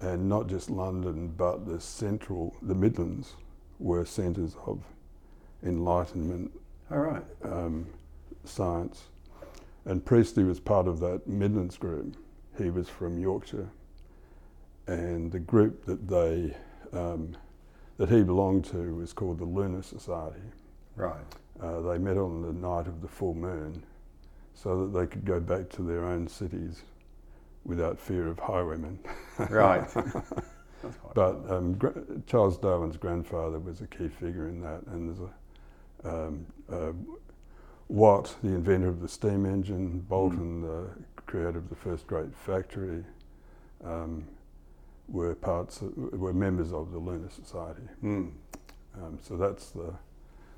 and 0.00 0.28
not 0.28 0.46
just 0.46 0.70
London, 0.70 1.28
but 1.36 1.66
the 1.66 1.80
central, 1.80 2.54
the 2.62 2.74
Midlands, 2.74 3.34
were 3.78 4.04
centres 4.04 4.56
of 4.66 4.82
enlightenment 5.62 6.50
All 6.90 6.98
right. 6.98 7.22
um, 7.42 7.86
science. 8.44 9.04
And 9.84 10.04
Priestley 10.04 10.44
was 10.44 10.60
part 10.60 10.86
of 10.86 11.00
that 11.00 11.26
Midlands 11.26 11.76
group. 11.76 12.16
He 12.58 12.70
was 12.70 12.88
from 12.88 13.18
Yorkshire, 13.18 13.68
and 14.86 15.30
the 15.30 15.38
group 15.38 15.84
that 15.84 16.08
they 16.08 16.56
um, 16.92 17.36
that 17.98 18.08
he 18.08 18.22
belonged 18.22 18.64
to 18.66 18.94
was 18.94 19.12
called 19.12 19.38
the 19.38 19.44
Lunar 19.44 19.82
Society. 19.82 20.40
Right. 20.96 21.24
Uh, 21.60 21.80
they 21.80 21.98
met 21.98 22.16
on 22.16 22.42
the 22.42 22.52
night 22.52 22.86
of 22.86 23.00
the 23.00 23.08
full 23.08 23.34
moon, 23.34 23.82
so 24.54 24.86
that 24.86 24.98
they 24.98 25.06
could 25.06 25.24
go 25.24 25.40
back 25.40 25.68
to 25.70 25.82
their 25.82 26.04
own 26.04 26.28
cities 26.28 26.82
without 27.66 27.98
fear 27.98 28.28
of 28.28 28.38
highwaymen. 28.38 28.98
Right. 29.50 29.88
But 31.14 31.50
um, 31.50 31.74
gra- 31.74 32.02
Charles 32.26 32.58
Darwin's 32.58 32.96
grandfather 32.96 33.58
was 33.58 33.80
a 33.80 33.88
key 33.88 34.08
figure 34.08 34.48
in 34.48 34.60
that, 34.60 34.82
and 34.86 35.08
there's 35.08 35.28
a 36.04 36.08
um, 36.08 36.46
uh, 36.70 36.92
Watt, 37.88 38.36
the 38.42 38.50
inventor 38.50 38.88
of 38.88 39.00
the 39.00 39.08
steam 39.08 39.46
engine, 39.46 40.00
Boulton, 40.08 40.62
the 40.62 40.88
creator 41.26 41.58
of 41.58 41.68
the 41.70 41.74
first 41.76 42.06
great 42.06 42.34
factory, 42.36 43.04
um, 43.84 44.24
were 45.08 45.34
parts 45.34 45.80
of, 45.82 45.96
were 45.96 46.32
members 46.32 46.72
of 46.72 46.92
the 46.92 46.98
Lunar 46.98 47.30
Society. 47.30 47.82
Um, 48.96 49.18
so 49.22 49.36
that's 49.36 49.70
the 49.70 49.94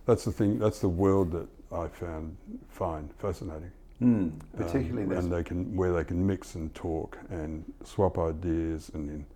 that's 0.06 0.24
the 0.24 0.32
thing. 0.32 0.58
That's 0.58 0.80
the 0.80 0.88
world 0.88 1.32
that 1.32 1.48
I 1.72 1.88
found 1.88 2.36
fine, 2.68 3.10
fascinating. 3.18 3.72
Hmm. 3.98 4.28
Particularly 4.56 5.04
um, 5.04 5.12
and 5.24 5.32
they 5.32 5.42
can 5.42 5.74
where 5.76 5.92
they 5.92 6.04
can 6.04 6.24
mix 6.24 6.54
and 6.54 6.72
talk 6.74 7.18
and 7.30 7.64
swap 7.84 8.16
ideas 8.18 8.90
and 8.94 9.08
then, 9.08 9.26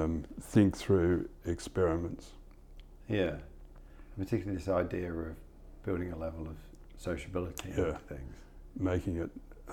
um, 0.00 0.24
think 0.40 0.76
through 0.76 1.28
experiments. 1.46 2.30
Yeah. 3.08 3.36
Particularly 4.16 4.56
this 4.58 4.68
idea 4.68 5.12
of 5.12 5.34
building 5.84 6.12
a 6.12 6.16
level 6.16 6.42
of 6.46 6.56
sociability 6.96 7.70
Yeah. 7.70 7.86
into 7.88 7.98
things. 8.08 8.34
making 8.78 9.16
it 9.16 9.30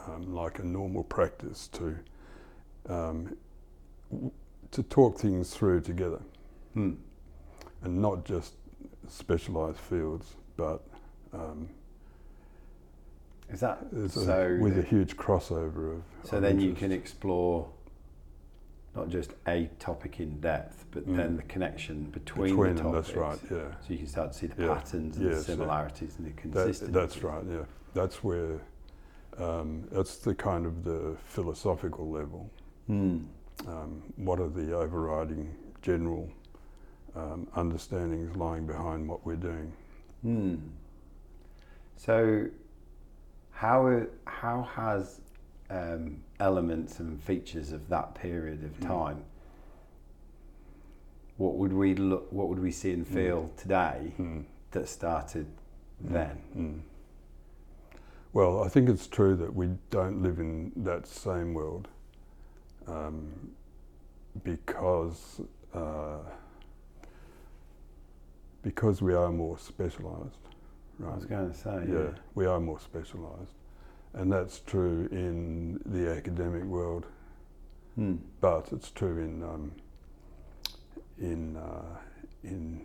um, 0.08 0.34
like 0.34 0.60
a 0.60 0.63
normal 0.63 1.03
practice 1.03 1.67
to 1.70 1.96
um, 2.89 3.36
w- 4.12 4.32
to 4.72 4.84
talk 4.84 5.17
things 5.20 5.51
through 5.55 5.82
together, 5.82 6.22
Hmm. 6.74 6.94
and 7.84 8.01
not 8.01 8.25
just 8.25 8.55
specialised 9.08 9.79
fields, 9.79 10.36
but 10.58 10.84
um, 11.34 11.70
Is 13.50 13.60
that 13.60 13.86
a- 13.96 14.10
so? 14.10 14.58
with 14.62 14.75
the- 14.75 14.82
a 14.82 14.84
huge 14.84 15.18
crossover 15.18 15.94
of. 15.98 16.04
so 16.24 16.38
of 16.38 16.44
then 16.44 16.60
you 16.60 16.74
can 16.74 16.92
explore 16.92 17.70
not 18.96 19.10
just 19.10 19.34
a 19.48 19.70
topic 19.78 20.20
in 20.20 20.40
depth, 20.40 20.86
but 20.92 21.06
Mm. 21.08 21.18
then 21.18 21.36
the 21.38 21.44
connection 21.44 22.06
between, 22.12 22.52
between 22.56 22.75
the 22.75 22.82
topics. 22.82 23.08
That's 23.10 23.18
right. 23.18 23.40
Yeah. 23.52 23.72
So 23.82 23.88
you 23.94 23.98
can 23.98 24.08
start 24.08 24.32
to 24.32 24.38
see 24.38 24.48
the 24.48 24.64
Yeah. 24.64 24.74
patterns 24.75 25.18
and 25.18 25.25
the 25.25 25.30
Yes, 25.32 25.48
yeah. 25.48 25.56
similarities 25.56 26.18
and 26.18 26.25
the 26.28 26.32
That, 26.32 26.42
consistency. 26.42 26.94
that's 26.94 27.24
right. 27.24 27.44
Yeah. 27.46 27.66
That's 27.94 28.24
where. 28.24 28.62
Um, 29.38 29.84
that's 29.92 30.18
the 30.20 30.34
kind 30.34 30.66
of 30.66 30.86
the 30.86 31.18
philosophical 31.25 32.10
level. 32.10 32.50
Hmm. 32.88 33.18
um, 33.68 34.04
what 34.18 34.40
are 34.42 34.50
the 34.50 34.74
overriding 34.74 35.50
general 35.82 36.30
um, 37.16 37.48
understandings 37.56 38.36
lying 38.36 38.68
behind 38.68 39.08
what 39.08 39.25
we're 39.25 39.38
doing. 39.38 39.72
Hmm. 40.22 40.56
So, 41.96 42.48
how 43.56 44.06
how 44.26 44.64
has 44.64 45.22
um, 45.70 46.22
elements 46.40 47.00
and 47.00 47.22
features 47.24 47.72
of 47.72 47.88
that 47.90 48.14
period 48.16 48.64
of 48.64 48.78
Mm. 48.80 48.88
time? 48.88 49.24
What 51.38 51.56
would 51.56 51.74
we 51.74 51.96
look? 51.96 52.32
What 52.32 52.50
would 52.50 52.60
we 52.60 52.72
see 52.72 52.92
and 52.92 53.08
feel 53.08 53.50
today 53.58 54.14
Mm. 54.20 54.46
that 54.72 54.88
started 54.90 55.48
then? 56.00 56.42
Mm. 56.56 56.82
Well, 58.34 58.62
I 58.64 58.68
think 58.68 58.90
it's 58.90 59.08
true 59.08 59.36
that 59.38 59.56
we 59.56 59.70
don't 59.90 60.22
live 60.22 60.40
in 60.40 60.74
that 60.76 61.08
same 61.08 61.54
world 61.54 61.88
um, 62.88 63.52
because 64.44 65.40
uh, 65.74 66.20
because 68.62 69.02
we 69.02 69.14
are 69.14 69.32
more 69.32 69.58
specialised. 69.58 70.45
I 71.04 71.16
was 71.16 71.25
going 71.25 71.52
to 71.52 71.58
say, 71.58 71.86
yeah, 71.90 72.10
we 72.36 72.46
are 72.46 72.60
more 72.60 72.80
specialised, 72.80 73.54
and 74.14 74.32
that's 74.32 74.60
true 74.60 75.08
in 75.12 75.82
the 75.86 76.10
academic 76.10 76.64
world. 76.64 77.06
Hmm. 77.96 78.16
but 78.42 78.68
it's 78.74 78.92
true 78.92 79.20
in 79.20 79.42
um, 79.42 79.72
in 81.18 81.56
uh, 81.56 81.98
in 82.44 82.82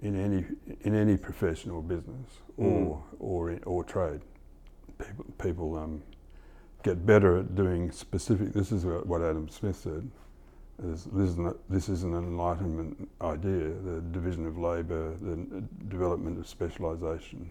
in 0.00 0.20
any 0.20 0.44
in 0.82 0.94
any 0.94 1.16
professional 1.16 1.82
business 1.82 2.30
or 2.56 3.02
or 3.18 3.50
in, 3.50 3.60
or 3.64 3.82
trade. 3.82 4.20
People 4.98 5.24
people 5.38 5.76
um, 5.76 6.02
get 6.84 7.04
better 7.04 7.38
at 7.38 7.56
doing 7.56 7.90
specific. 7.90 8.52
This 8.52 8.70
is 8.70 8.84
what 8.84 9.20
Adam 9.20 9.48
Smith 9.48 9.76
said. 9.76 10.08
This, 10.78 11.04
this, 11.04 11.30
is 11.30 11.38
not, 11.38 11.56
this 11.70 11.88
is 11.88 12.02
an 12.02 12.14
enlightenment 12.14 13.08
idea. 13.22 13.70
The 13.84 14.00
division 14.12 14.46
of 14.46 14.58
labour, 14.58 15.14
the 15.20 15.36
development 15.88 16.38
of 16.38 16.48
specialisation. 16.48 17.48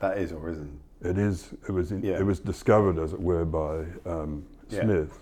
That 0.00 0.18
is 0.18 0.32
or 0.32 0.48
isn't. 0.48 0.80
It 1.02 1.18
is. 1.18 1.52
It 1.68 1.72
was. 1.72 1.92
In, 1.92 2.02
Yeah. 2.02 2.18
It 2.18 2.24
was 2.24 2.40
discovered, 2.40 2.98
as 2.98 3.12
it 3.12 3.20
were, 3.20 3.44
by 3.44 3.84
um, 4.06 4.44
Yeah. 4.68 4.82
Smith 4.82 5.18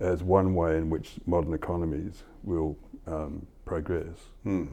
as 0.00 0.22
one 0.22 0.54
way 0.54 0.76
in 0.76 0.90
which 0.90 1.14
modern 1.26 1.52
economies 1.54 2.22
will 2.42 2.76
um, 3.06 3.46
progress. 3.64 4.16
Hmm. 4.42 4.66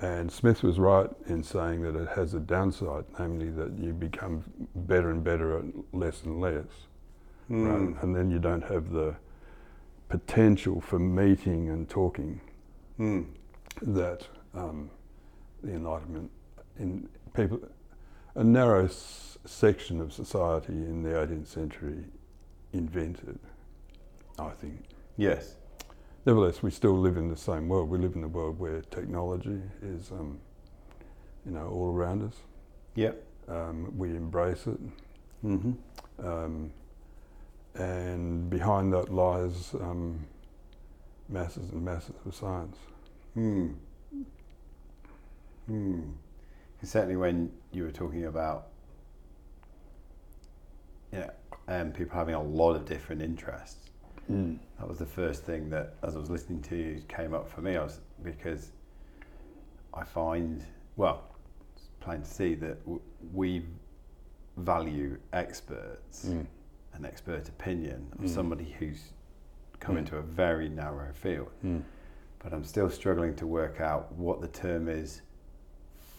And 0.00 0.30
Smith 0.30 0.62
was 0.62 0.78
right 0.78 1.10
in 1.26 1.42
saying 1.42 1.82
that 1.82 1.96
it 1.96 2.08
has 2.10 2.34
a 2.34 2.38
downside, 2.40 3.04
namely 3.18 3.50
that 3.50 3.76
you 3.78 3.92
become 3.92 4.44
better 4.74 5.10
and 5.10 5.24
better 5.24 5.58
at 5.58 5.64
less 5.92 6.22
and 6.22 6.40
less, 6.40 6.86
Hmm. 7.48 7.66
right? 7.66 8.02
And 8.02 8.14
then 8.14 8.30
you 8.30 8.38
don't 8.38 8.62
have 8.64 8.90
the 8.90 9.16
potential 10.08 10.80
for 10.80 10.98
meeting 10.98 11.68
and 11.68 11.88
talking 11.88 12.40
Hmm. 12.96 13.22
that 13.82 14.26
um, 14.54 14.90
the 15.62 15.72
Enlightenment 15.72 16.30
in 16.78 17.08
people, 17.34 17.60
a 18.34 18.42
narrow 18.44 18.84
s- 18.86 19.38
section 19.44 20.00
of 20.00 20.12
society 20.12 20.72
in 20.72 21.02
the 21.02 21.10
18th 21.10 21.46
century 21.46 22.04
invented, 22.72 23.38
I 24.38 24.50
think. 24.50 24.80
Yes. 25.16 25.56
Nevertheless, 26.26 26.62
we 26.62 26.70
still 26.70 26.98
live 26.98 27.16
in 27.16 27.28
the 27.28 27.36
same 27.36 27.68
world. 27.68 27.88
We 27.88 27.98
live 27.98 28.14
in 28.16 28.24
a 28.24 28.28
world 28.28 28.58
where 28.58 28.82
technology 28.82 29.60
is, 29.82 30.10
um, 30.12 30.38
you 31.46 31.52
know, 31.52 31.68
all 31.68 31.92
around 31.94 32.22
us. 32.22 32.36
Yep. 32.96 33.24
Um, 33.48 33.92
we 33.96 34.10
embrace 34.10 34.66
it, 34.66 34.78
Mm-hmm. 35.44 35.72
And 37.78 38.50
behind 38.50 38.92
that 38.92 39.12
lies 39.12 39.74
um, 39.74 40.18
masses 41.28 41.70
and 41.70 41.84
masses 41.84 42.14
of 42.26 42.34
science. 42.34 42.76
Hmm. 43.34 43.68
Hmm. 45.66 46.00
Certainly, 46.82 47.16
when 47.16 47.50
you 47.72 47.82
were 47.84 47.90
talking 47.90 48.26
about, 48.26 48.68
yeah, 51.12 51.30
um, 51.66 51.92
people 51.92 52.16
having 52.16 52.34
a 52.34 52.42
lot 52.42 52.74
of 52.74 52.84
different 52.84 53.22
interests, 53.22 53.84
Mm. 54.30 54.58
that 54.78 54.86
was 54.86 54.98
the 54.98 55.06
first 55.06 55.44
thing 55.44 55.70
that, 55.70 55.94
as 56.02 56.14
I 56.14 56.18
was 56.18 56.28
listening 56.28 56.60
to 56.64 56.76
you, 56.76 57.02
came 57.08 57.32
up 57.32 57.48
for 57.48 57.62
me. 57.62 57.76
I 57.78 57.82
was 57.82 58.00
because 58.22 58.72
I 59.94 60.04
find, 60.04 60.62
well, 60.96 61.24
it's 61.74 61.88
plain 62.00 62.20
to 62.20 62.28
see 62.28 62.54
that 62.56 62.78
w- 62.84 63.00
we 63.32 63.64
value 64.58 65.16
experts 65.32 66.26
Mm. 66.26 66.46
And 66.98 67.06
expert 67.06 67.48
opinion 67.48 68.08
of 68.18 68.24
Mm. 68.24 68.28
somebody 68.28 68.74
who's 68.78 69.12
come 69.80 69.94
Mm. 69.94 70.00
into 70.00 70.16
a 70.18 70.22
very 70.22 70.68
narrow 70.68 71.12
field. 71.14 71.50
Mm. 71.64 71.82
but 72.40 72.52
I'm 72.52 72.62
still 72.62 72.88
struggling 72.88 73.34
to 73.34 73.48
work 73.48 73.80
out 73.80 74.12
what 74.12 74.40
the 74.40 74.46
term 74.46 74.86
is 74.88 75.22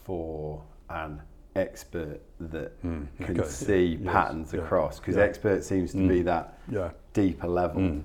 for 0.03 0.61
an 0.89 1.21
expert 1.55 2.19
that 2.41 2.77
Mm. 2.83 3.07
can 3.21 3.39
Okay. 3.39 3.47
see 3.49 3.85
Yes. 3.95 4.11
patterns 4.13 4.53
Yeah. 4.53 4.59
across. 4.59 4.99
Because 4.99 5.15
Yeah. 5.15 5.21
expert 5.23 5.63
seems 5.63 5.93
to 5.93 5.97
Mm. 5.99 6.07
be 6.09 6.21
that 6.23 6.59
Yeah. 6.67 6.91
deeper 7.13 7.47
level. 7.47 7.81
Mm. 7.81 8.03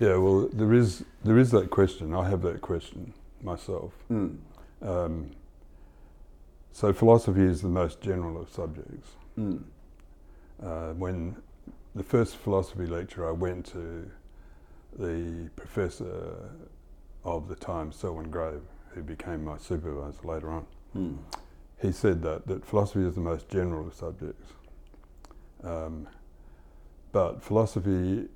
Yeah. 0.00 0.16
Well, 0.16 0.48
there 0.50 0.72
is 0.72 1.04
there 1.24 1.36
is 1.36 1.50
that 1.50 1.68
question. 1.70 2.14
I 2.14 2.26
have 2.30 2.40
that 2.40 2.62
question 2.62 3.12
myself. 3.42 3.92
Mm. 4.10 4.38
Um, 4.80 5.30
so 6.72 6.90
philosophy 6.94 7.42
is 7.42 7.60
the 7.60 7.68
most 7.68 8.00
general 8.00 8.40
of 8.40 8.48
subjects. 8.48 9.14
Mm. 9.38 9.62
Uh, 10.62 10.92
when 10.94 11.36
the 11.94 12.02
first 12.02 12.36
philosophy 12.36 12.86
lecture 12.86 13.26
I 13.28 13.32
went 13.32 13.66
to, 13.66 14.10
the 14.98 15.48
professor 15.56 16.50
of 17.24 17.48
the 17.48 17.54
time, 17.56 17.92
Selwyn 17.92 18.30
Grave, 18.30 18.62
who 18.90 19.02
became 19.02 19.44
my 19.44 19.58
supervisor 19.58 20.20
later 20.24 20.50
on, 20.50 20.66
Mm. 20.96 21.16
he 21.80 21.90
said 21.92 22.22
that, 22.22 22.46
that 22.46 22.64
philosophy 22.66 23.06
is 23.06 23.14
the 23.14 23.20
most 23.20 23.48
general 23.48 23.86
of 23.86 23.94
subjects. 23.94 24.46
Um, 25.64 26.06
but 27.12 27.42
philosophy, 27.42 28.28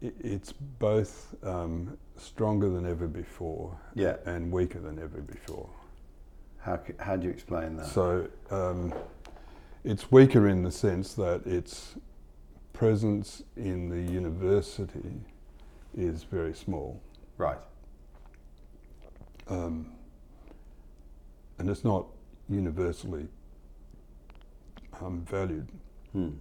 it's 0.00 0.52
both 0.52 1.34
um, 1.44 1.98
stronger 2.16 2.68
than 2.70 2.86
ever 2.86 3.06
before 3.06 3.76
Yeah. 3.94 4.16
and 4.24 4.50
weaker 4.50 4.80
than 4.80 4.98
ever 4.98 5.20
before. 5.20 5.68
How, 6.60 6.80
how 6.98 7.16
do 7.16 7.26
you 7.26 7.32
explain 7.32 7.76
that? 7.76 7.86
So 7.86 8.28
um, 8.50 8.94
it's 9.84 10.10
weaker 10.10 10.48
in 10.48 10.62
the 10.62 10.70
sense 10.70 11.14
that 11.14 11.44
its 11.46 11.96
presence 12.72 13.42
in 13.56 13.88
the 13.88 14.12
university 14.12 15.20
is 15.96 16.24
very 16.24 16.54
small. 16.54 17.00
right. 17.38 17.58
Um, 19.48 19.92
and 21.58 21.68
it's 21.68 21.84
not 21.84 22.06
universally 22.48 23.26
um, 25.00 25.24
valued. 25.28 25.68
Mm. 26.16 26.36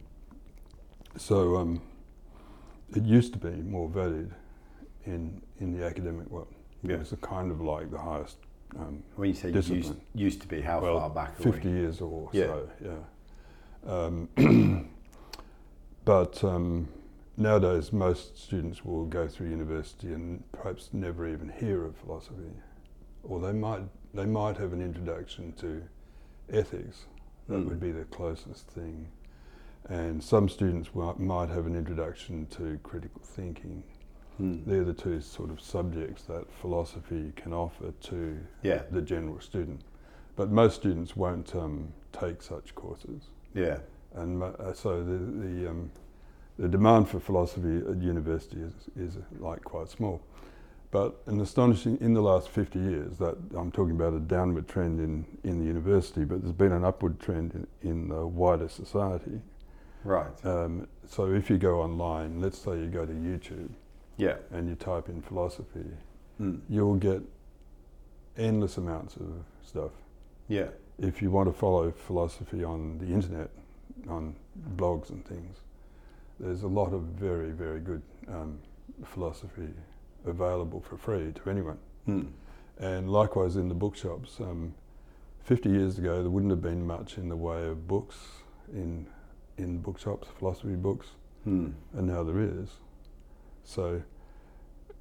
So 1.18 1.58
um, 1.58 1.82
it 2.96 3.04
used 3.04 3.34
to 3.34 3.40
be 3.40 3.50
more 3.50 3.90
valued 3.90 4.32
in 5.06 5.42
in 5.60 5.78
the 5.78 5.84
academic 5.86 6.30
world. 6.30 6.54
Yeah. 6.84 6.94
It 6.96 7.00
was 7.00 7.12
a 7.12 7.18
kind 7.18 7.52
of 7.52 7.60
like 7.62 7.92
the 7.92 7.98
highest, 7.98 8.38
um, 8.80 9.04
When 9.16 9.30
you 9.30 9.36
say 9.36 9.50
used, 9.52 9.70
Discipline. 9.70 10.02
used 10.16 10.42
to 10.42 10.48
be, 10.48 10.62
how 10.62 10.80
well, 10.80 11.00
far 11.00 11.10
back 11.10 11.40
are 11.40 11.44
50 11.44 11.68
we? 11.68 11.74
years 11.76 12.02
or 12.02 12.30
Yeah. 12.34 12.46
so. 12.46 12.70
Yeah. 12.84 13.92
Um, 13.94 14.30
but 16.06 16.44
um, 16.44 16.88
nowadays, 17.38 17.92
most 17.94 18.38
students 18.38 18.84
will 18.84 19.06
go 19.06 19.28
through 19.28 19.50
university 19.50 20.08
and 20.14 20.44
perhaps 20.52 20.90
never 20.94 21.28
even 21.28 21.50
hear 21.50 21.86
of 21.86 21.96
philosophy, 21.98 22.52
or 23.24 23.40
they 23.40 23.54
might 23.54 23.84
they 24.14 24.26
might 24.26 24.58
have 24.58 24.74
an 24.74 24.82
introduction 24.82 25.54
to 25.54 25.84
ethics. 26.52 27.06
That 27.48 27.60
Mm. 27.60 27.70
would 27.70 27.80
be 27.80 27.92
the 27.92 28.06
closest 28.06 28.68
thing. 28.68 29.08
And 29.90 30.24
some 30.24 30.48
students 30.48 30.90
might 30.94 31.50
have 31.50 31.66
an 31.66 31.76
introduction 31.76 32.46
to 32.52 32.78
critical 32.84 33.22
thinking. 33.24 33.84
Mm. 34.40 34.66
They're 34.66 34.84
the 34.84 34.94
two 34.94 35.20
sort 35.22 35.50
of 35.50 35.60
subjects 35.60 36.24
that 36.26 36.52
philosophy 36.54 37.34
can 37.36 37.52
offer 37.54 37.92
to 37.92 38.38
Yeah. 38.64 38.84
the 38.92 39.02
general 39.02 39.40
student. 39.40 39.82
But 40.36 40.52
most 40.52 40.76
students 40.76 41.16
won't 41.16 41.54
um, 41.56 41.94
take 42.12 42.42
such 42.42 42.74
courses. 42.76 43.30
Yeah. 43.54 43.80
And 44.16 44.44
uh, 44.44 44.74
so 44.74 45.04
the, 45.04 45.18
the, 45.18 45.70
um, 45.70 45.92
the 46.60 46.68
demand 46.68 47.10
for 47.10 47.20
philosophy 47.20 47.82
at 47.90 48.02
university 48.02 48.58
is, 48.62 48.74
is 48.98 49.18
like 49.40 49.64
quite 49.64 49.90
small. 49.90 50.22
But 50.92 51.22
an 51.28 51.40
astonishing, 51.40 51.98
in 52.02 52.14
the 52.14 52.22
last 52.22 52.50
50 52.50 52.78
years, 52.78 53.18
that 53.18 53.38
I'm 53.56 53.72
talking 53.72 53.96
about 53.96 54.14
a 54.14 54.20
downward 54.20 54.68
trend 54.68 55.00
in, 55.00 55.26
in 55.50 55.60
the 55.60 55.66
university, 55.66 56.26
but 56.26 56.42
there's 56.42 56.54
been 56.54 56.74
an 56.74 56.84
upward 56.84 57.20
trend 57.20 57.54
in, 57.82 57.90
in 57.90 58.10
the 58.10 58.28
wider 58.28 58.68
society. 58.68 59.40
Right. 60.04 60.28
Um, 60.44 60.88
so 61.08 61.32
if 61.32 61.50
you 61.50 61.58
go 61.58 61.82
online, 61.82 62.42
let's 62.42 62.58
say 62.58 62.72
you 62.72 62.88
go 62.88 63.06
to 63.06 63.14
YouTube 63.14 63.70
yeah. 64.18 64.36
and 64.52 64.68
you 64.68 64.76
type 64.76 65.08
in 65.08 65.22
philosophy, 65.22 65.86
Mm. 66.42 66.60
you'll 66.70 66.96
get 66.96 67.22
endless 68.38 68.78
amounts 68.78 69.16
of 69.16 69.28
stuff. 69.64 69.92
Yeah. 70.48 70.68
If 70.98 71.22
you 71.22 71.30
want 71.30 71.50
to 71.50 71.54
follow 71.54 71.92
philosophy 71.92 72.64
on 72.64 72.98
the 72.98 73.06
internet, 73.08 73.50
on 74.10 74.36
blogs 74.76 75.10
and 75.10 75.26
things, 75.26 75.58
there's 76.40 76.64
a 76.64 76.68
lot 76.68 76.94
of 76.94 77.02
very, 77.04 77.52
very 77.52 77.80
good 77.80 78.02
um, 78.28 78.60
philosophy 79.06 79.70
available 80.26 80.82
for 80.82 80.98
free 80.98 81.32
to 81.34 81.50
anyone. 81.50 81.78
Mm. 82.08 82.28
And 82.80 83.10
likewise 83.12 83.56
in 83.56 83.68
the 83.70 83.76
bookshops, 83.76 84.40
um, 84.40 84.74
50 85.44 85.70
years 85.70 85.98
ago 85.98 86.22
there 86.22 86.30
wouldn't 86.32 86.52
have 86.52 86.62
been 86.62 86.86
much 86.86 87.18
in 87.18 87.30
the 87.30 87.36
way 87.36 87.68
of 87.68 87.88
books 87.88 88.18
in 88.74 89.08
in 89.58 89.78
bookshops, 89.80 90.28
philosophy 90.40 90.76
books, 90.76 91.08
Mm. 91.48 91.74
and 91.94 92.08
now 92.08 92.24
there 92.24 92.40
is. 92.40 92.70
So 93.64 94.02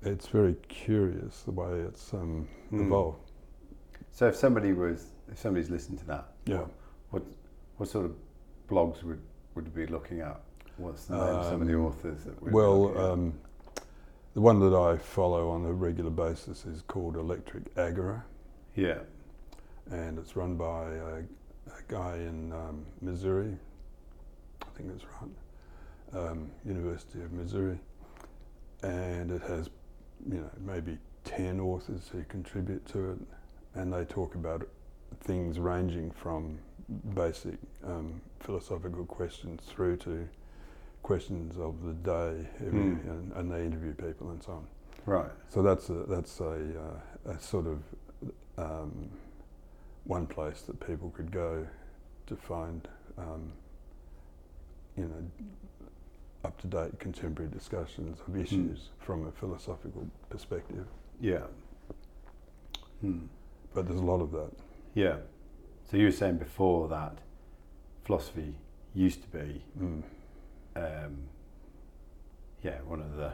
it's 0.03 0.27
very 0.27 0.55
curious 0.69 1.43
the 1.43 1.53
way 1.53 1.81
it's 1.81 2.13
um, 2.13 2.49
Mm. 2.73 2.87
evolved. 2.87 3.31
So 4.11 4.27
if 4.29 4.37
somebody 4.37 4.73
was, 4.73 5.13
if 5.31 5.39
somebody's 5.39 5.71
listened 5.71 5.99
to 6.01 6.07
that, 6.07 6.33
Yeah. 6.47 6.65
what, 7.11 7.23
what 7.77 7.89
sort 7.89 8.05
of 8.07 8.15
blogs 8.71 9.03
would 9.03 9.21
would 9.55 9.75
be 9.75 9.87
looking 9.87 10.21
at? 10.21 10.41
What's 10.77 11.07
the 11.07 11.15
name 11.15 11.37
of 11.37 11.45
some 11.47 11.63
of 11.63 11.69
the 11.69 11.75
Um, 11.75 11.87
authors 11.87 12.25
that 12.25 12.41
we're 12.41 12.53
Well, 12.53 12.99
um, 12.99 13.35
the 14.35 14.41
one 14.41 14.61
that 14.61 14.75
I 14.75 14.97
follow 14.97 15.51
on 15.51 15.67
a 15.67 15.73
regular 15.73 16.11
basis 16.11 16.65
is 16.65 16.83
called 16.83 17.17
Electric 17.17 17.65
Agora, 17.77 18.25
yeah. 18.77 19.01
and 19.91 20.19
it's 20.19 20.37
run 20.37 20.57
by 20.57 20.85
a, 20.95 21.17
a 21.67 21.83
guy 21.89 22.15
in 22.17 22.53
um, 22.53 22.87
Missouri. 23.01 23.57
I 24.63 24.67
think 24.77 24.91
that's 24.91 25.05
right, 25.21 26.29
um, 26.31 26.51
University 26.65 27.21
of 27.23 27.33
Missouri, 27.33 27.79
and 28.83 29.33
it 29.33 29.43
has, 29.43 29.69
you 30.31 30.39
know, 30.39 30.51
maybe 30.65 30.97
ten 31.25 31.61
authors 31.61 32.09
who 32.13 32.23
contribute 32.25 32.87
to 32.87 33.11
it, 33.11 33.19
and 33.75 33.93
they 33.93 34.05
talk 34.05 34.37
about 34.37 34.67
things 35.23 35.59
ranging 35.59 36.11
from 36.13 36.59
basic 37.15 37.55
um, 37.85 38.21
philosophical 38.41 39.05
questions 39.05 39.61
through 39.67 39.97
to 39.99 40.29
questions 41.03 41.57
of 41.59 41.83
the 41.83 41.93
day, 41.95 42.49
every, 42.67 42.81
Mm. 42.81 43.11
and, 43.11 43.33
and 43.33 43.51
they 43.53 43.65
interview 43.65 43.95
people 43.95 44.31
and 44.31 44.43
so 44.43 44.53
on. 44.53 44.67
Right. 45.07 45.31
So 45.49 45.63
that's 45.63 45.89
a 45.89 45.95
that's 46.05 46.41
a, 46.41 46.53
uh, 47.27 47.31
a 47.33 47.41
sort 47.41 47.67
of 47.67 47.83
um, 48.59 49.09
one 50.05 50.27
place 50.27 50.63
that 50.63 50.79
people 50.87 51.11
could 51.11 51.31
go 51.31 51.67
to 52.27 52.37
find 52.37 52.87
um, 53.17 53.53
you 54.97 55.05
know 55.05 55.31
up 56.45 56.59
to 56.61 56.67
date 56.67 56.99
contemporary 56.99 57.51
discussions 57.51 58.19
of 58.27 58.37
issues 58.37 58.91
from 58.99 59.27
a 59.27 59.33
philosophical 59.33 60.07
perspective. 60.29 60.87
Yeah. 61.21 61.45
Hmm. 63.01 63.27
But 63.75 63.87
there's 63.87 64.01
a 64.01 64.05
lot 64.05 64.21
of 64.21 64.33
that. 64.33 64.51
Yeah. 64.95 65.17
So 65.91 65.97
you 65.97 66.05
were 66.05 66.13
saying 66.13 66.37
before 66.37 66.87
that 66.89 67.19
philosophy 68.05 68.55
used 68.95 69.23
to 69.23 69.29
be, 69.29 69.65
Mm. 69.79 70.03
um, 70.77 71.17
yeah, 72.63 72.81
one 72.83 73.01
of 73.01 73.17
the 73.17 73.33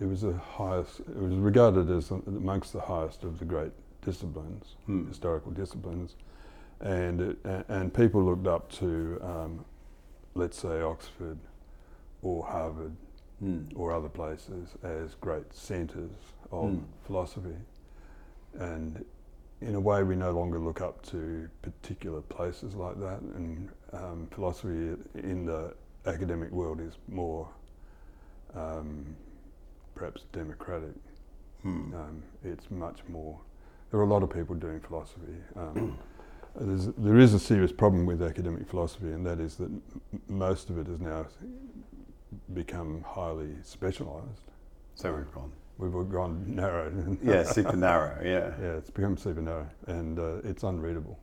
It 0.00 0.06
was 0.06 0.20
the 0.20 0.34
highest. 0.34 1.00
It 1.00 1.16
was 1.16 1.34
regarded 1.34 1.90
as 1.90 2.12
amongst 2.12 2.72
the 2.72 2.80
highest 2.82 3.24
of 3.24 3.40
the 3.40 3.44
great 3.44 3.72
disciplines. 4.00 4.76
hmm. 4.86 5.08
historical 5.08 5.50
disciplines, 5.50 6.14
and 6.78 7.20
it, 7.20 7.38
and 7.68 7.92
people 7.92 8.22
looked 8.22 8.46
up 8.46 8.70
to, 8.70 9.18
um, 9.20 9.64
let's 10.36 10.56
say 10.56 10.80
Oxford, 10.80 11.38
or 12.22 12.44
Harvard, 12.44 12.94
Hmm. 13.40 13.64
or 13.74 13.90
other 13.92 14.08
places 14.08 14.76
as 14.84 15.16
great 15.16 15.52
centres 15.52 16.12
of 16.52 16.70
Mm. 16.70 16.84
philosophy, 17.02 17.56
and 18.54 19.04
in 19.60 19.74
a 19.74 19.80
way 19.80 20.02
we 20.02 20.14
no 20.14 20.30
longer 20.30 20.58
look 20.58 20.80
up 20.80 21.04
to 21.06 21.48
particular 21.62 22.20
places 22.20 22.74
like 22.74 22.98
that, 23.00 23.20
and 23.20 23.68
um, 23.92 24.28
philosophy 24.30 24.96
in 25.14 25.44
the 25.46 25.74
academic 26.06 26.50
world 26.50 26.80
is 26.80 26.94
more 27.08 27.48
um, 28.54 29.16
perhaps 29.94 30.22
democratic. 30.32 30.94
Hmm. 31.62 31.92
Um, 31.94 32.22
it's 32.44 32.70
much 32.70 33.00
more. 33.08 33.38
There 33.90 33.98
are 33.98 34.04
a 34.04 34.06
lot 34.06 34.22
of 34.22 34.30
people 34.30 34.54
doing 34.54 34.80
philosophy. 34.80 35.34
Um, 35.56 35.98
there's, 36.60 36.86
there 36.96 37.18
is 37.18 37.34
a 37.34 37.38
serious 37.38 37.72
problem 37.72 38.06
with 38.06 38.22
academic 38.22 38.68
philosophy, 38.68 39.06
and 39.06 39.24
that 39.26 39.40
is 39.40 39.56
that 39.56 39.70
m- 39.70 39.82
most 40.28 40.70
of 40.70 40.78
it 40.78 40.86
has 40.86 41.00
now 41.00 41.26
become 42.54 43.02
highly 43.06 43.54
specialised. 43.62 44.42
So 44.94 45.14
we've 45.14 45.32
gone. 45.32 45.52
We've 45.78 45.94
all 45.94 46.04
gone 46.04 46.44
narrow. 46.54 46.92
Yeah, 47.22 47.44
super 47.44 47.76
narrow. 47.76 48.20
Yeah. 48.22 48.52
yeah, 48.60 48.76
it's 48.76 48.90
become 48.90 49.16
super 49.16 49.40
narrow, 49.40 49.68
and 49.86 50.18
uh, 50.18 50.36
it's 50.44 50.64
unreadable. 50.64 51.18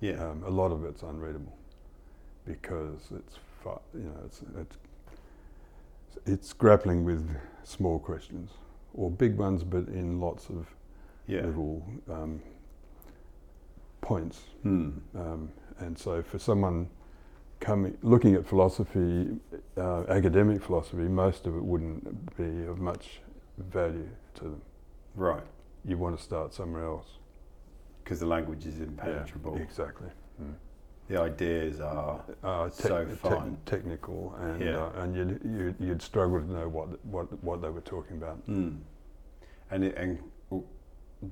Yeah. 0.00 0.22
Um, 0.22 0.42
a 0.44 0.50
lot 0.50 0.70
of 0.70 0.84
it's 0.84 1.02
unreadable 1.02 1.56
because 2.46 3.10
it's 3.14 3.38
you 3.94 4.00
know 4.00 4.20
it's 4.24 4.42
it's 4.58 4.76
it's 6.26 6.52
grappling 6.52 7.04
with 7.04 7.28
small 7.64 7.98
questions 7.98 8.50
or 8.94 9.10
big 9.10 9.36
ones, 9.36 9.64
but 9.64 9.86
in 9.88 10.20
lots 10.20 10.48
of 10.48 10.66
yeah. 11.26 11.42
little 11.42 11.86
um, 12.10 12.42
points. 14.00 14.40
Hmm. 14.62 14.90
Um, 15.14 15.52
and 15.78 15.98
so, 15.98 16.22
for 16.22 16.38
someone 16.38 16.88
coming 17.60 17.96
looking 18.02 18.34
at 18.34 18.46
philosophy, 18.46 19.28
uh, 19.76 20.04
academic 20.08 20.62
philosophy, 20.62 21.08
most 21.08 21.46
of 21.46 21.56
it 21.56 21.64
wouldn't 21.64 22.36
be 22.36 22.66
of 22.66 22.78
much 22.78 23.20
value 23.64 24.08
to 24.34 24.44
them. 24.44 24.62
Right. 25.14 25.42
You 25.84 25.96
want 25.98 26.16
to 26.16 26.22
start 26.22 26.52
somewhere 26.54 26.84
else. 26.84 27.18
Because 28.02 28.20
the 28.20 28.26
language 28.26 28.66
is 28.66 28.80
impenetrable. 28.80 29.56
Yeah, 29.56 29.62
exactly. 29.62 30.08
Mm. 30.42 30.54
The 31.08 31.20
ideas 31.20 31.80
are. 31.80 32.22
Uh, 32.42 32.68
So 32.70 33.06
fine. 33.16 33.56
technical, 33.66 34.34
and 34.40 34.60
Yeah. 34.60 34.84
uh, 34.84 35.02
and 35.02 35.16
you'd, 35.16 35.40
you'd 35.44 35.76
you'd 35.78 36.02
struggle 36.02 36.40
to 36.40 36.46
know 36.46 36.68
what 36.68 37.04
what 37.04 37.26
what 37.42 37.60
they 37.62 37.68
were 37.68 37.80
talking 37.80 38.16
about. 38.16 38.36
Hmm. 38.46 38.76
And 39.70 39.84
it, 39.84 39.96
and 39.96 40.18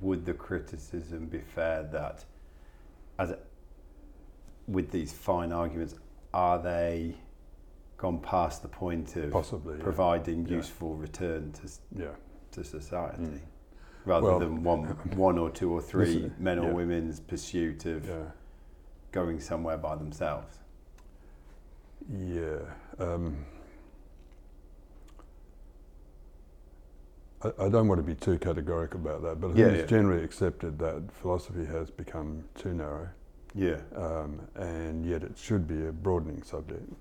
would 0.01 0.25
the 0.25 0.33
criticism 0.33 1.25
be 1.27 1.39
fair 1.39 1.83
that, 1.91 2.23
as 3.17 3.31
a, 3.31 3.39
with 4.67 4.91
these 4.91 5.11
fine 5.13 5.51
arguments, 5.51 5.95
are 6.33 6.59
they 6.61 7.15
gone 7.99 8.17
past 8.19 8.61
the 8.61 8.67
point 8.67 9.15
of 9.17 9.29
Possibly, 9.31 9.77
providing 9.77 10.45
Yeah. 10.47 10.55
useful 10.55 10.95
return 10.95 11.51
to 11.51 11.69
yeah. 11.95 12.15
to 12.51 12.63
society, 12.63 13.23
Mm. 13.23 13.41
rather 14.05 14.27
Well- 14.27 14.39
than 14.39 14.63
one 14.63 14.83
one 15.15 15.37
or 15.37 15.49
two 15.51 15.71
or 15.71 15.81
three 15.81 16.31
men 16.39 16.57
or 16.59 16.67
yeah. 16.69 16.73
women's 16.73 17.19
pursuit 17.19 17.85
of 17.85 18.07
Yeah. 18.07 18.31
going 19.11 19.39
somewhere 19.41 19.77
by 19.77 19.95
themselves? 19.97 20.59
Yeah. 22.09 22.59
Um, 22.97 23.45
I, 27.43 27.47
I 27.65 27.69
don't 27.69 27.87
want 27.89 27.99
to 27.99 28.03
be 28.03 28.15
too 28.15 28.39
categorical 28.39 28.99
about 29.01 29.21
that, 29.23 29.39
but 29.41 29.47
I 29.51 29.53
think 29.53 29.59
Yeah, 29.59 29.73
it's 29.73 29.91
yeah. 29.91 29.97
generally 29.97 30.23
accepted 30.23 30.79
that 30.79 31.11
philosophy 31.11 31.65
has 31.65 31.91
become 31.91 32.45
too 32.55 32.73
narrow, 32.73 33.09
Yeah. 33.53 33.81
um, 33.95 34.41
and 34.55 35.05
yet 35.05 35.23
it 35.23 35.37
should 35.37 35.67
be 35.67 35.85
a 35.85 35.91
broadening 35.91 36.41
subject, 36.43 36.91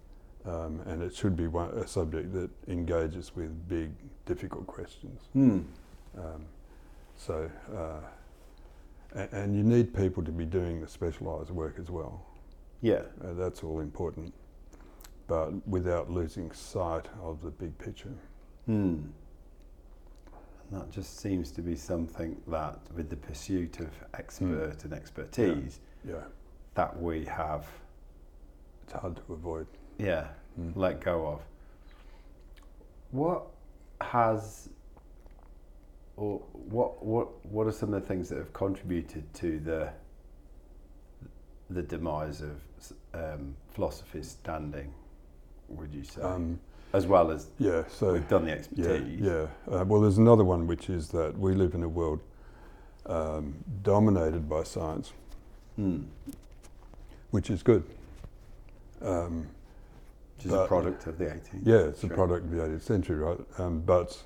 um, 0.48 0.80
and 0.86 1.02
it 1.02 1.14
should 1.14 1.36
be 1.36 1.46
one, 1.46 1.70
a 1.70 1.86
subject 1.86 2.32
that 2.32 2.50
engages 2.68 3.34
with 3.36 3.68
big, 3.68 3.90
difficult 4.24 4.66
questions. 4.66 5.22
Hmm. 5.32 5.60
Um, 6.16 6.44
so, 7.16 7.50
uh, 7.74 8.00
and, 9.14 9.32
and 9.32 9.56
you 9.56 9.62
need 9.62 9.94
people 9.94 10.22
to 10.24 10.32
be 10.32 10.44
doing 10.44 10.80
the 10.80 10.88
specialised 10.88 11.50
work 11.50 11.76
as 11.78 11.90
well. 11.90 12.24
Yeah. 12.80 13.02
Uh, 13.22 13.34
that's 13.34 13.62
all 13.62 13.80
important, 13.80 14.32
but 15.26 15.66
without 15.68 16.10
losing 16.10 16.50
sight 16.52 17.06
of 17.22 17.42
the 17.42 17.50
big 17.50 17.76
picture. 17.78 18.14
Hmm. 18.66 19.00
And 20.70 20.80
that 20.80 20.90
just 20.90 21.18
seems 21.18 21.50
to 21.52 21.62
be 21.62 21.76
something 21.76 22.40
that, 22.48 22.78
with 22.94 23.10
the 23.10 23.16
pursuit 23.16 23.80
of 23.80 23.88
expert 24.14 24.84
and 24.84 24.92
expertise, 24.92 25.80
Yeah, 26.06 26.24
that 26.74 27.00
we 27.00 27.24
have, 27.24 27.66
it's 28.84 28.92
hard 28.92 29.16
to 29.16 29.32
avoid. 29.32 29.66
Yeah, 29.98 30.28
Mm. 30.58 30.72
let 30.76 31.00
go 31.00 31.26
of. 31.26 31.40
What 33.10 33.46
has, 34.00 34.68
or 36.16 36.38
what 36.52 37.04
what 37.04 37.46
what 37.46 37.66
are 37.66 37.72
some 37.72 37.94
of 37.94 38.00
the 38.02 38.06
things 38.08 38.28
that 38.30 38.38
have 38.38 38.52
contributed 38.52 39.32
to 39.34 39.58
the 39.60 39.90
the 41.70 41.82
demise 41.82 42.40
of 42.42 42.60
um, 43.14 43.54
philosophy's 43.70 44.28
standing? 44.30 44.92
Would 45.68 45.94
you 45.94 46.02
say, 46.04 46.22
Um, 46.22 46.58
as 46.92 47.06
well 47.06 47.30
as 47.30 47.50
yeah, 47.58 47.84
so 47.88 48.14
we've 48.14 48.28
done 48.28 48.44
the 48.44 48.50
yeah, 48.50 48.56
expertise? 48.56 49.20
yeah. 49.20 49.46
Uh, 49.70 49.84
well, 49.84 50.00
there's 50.00 50.18
another 50.18 50.44
one 50.44 50.66
which 50.66 50.88
is 50.90 51.08
that 51.10 51.38
we 51.38 51.54
live 51.54 51.74
in 51.74 51.82
a 51.82 51.88
world 51.88 52.20
um, 53.06 53.54
dominated 53.82 54.48
by 54.48 54.62
science, 54.64 55.12
Hmm. 55.76 56.00
which 57.30 57.50
is 57.50 57.62
good. 57.62 57.84
Um, 59.02 59.48
Which 60.38 60.46
is 60.46 60.52
a 60.52 60.66
product 60.68 61.06
of 61.08 61.18
the 61.18 61.24
18th. 61.24 61.60
Yeah, 61.64 61.78
it's 61.78 62.04
a 62.04 62.08
product 62.08 62.44
of 62.44 62.52
the 62.52 62.58
18th 62.58 62.82
century, 62.82 63.16
right? 63.16 63.38
Um, 63.58 63.80
but 63.80 64.22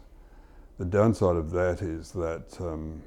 the 0.78 0.84
downside 0.84 1.36
of 1.36 1.50
that 1.52 1.80
is 1.80 2.12
that 2.12 2.54
um, 2.60 3.02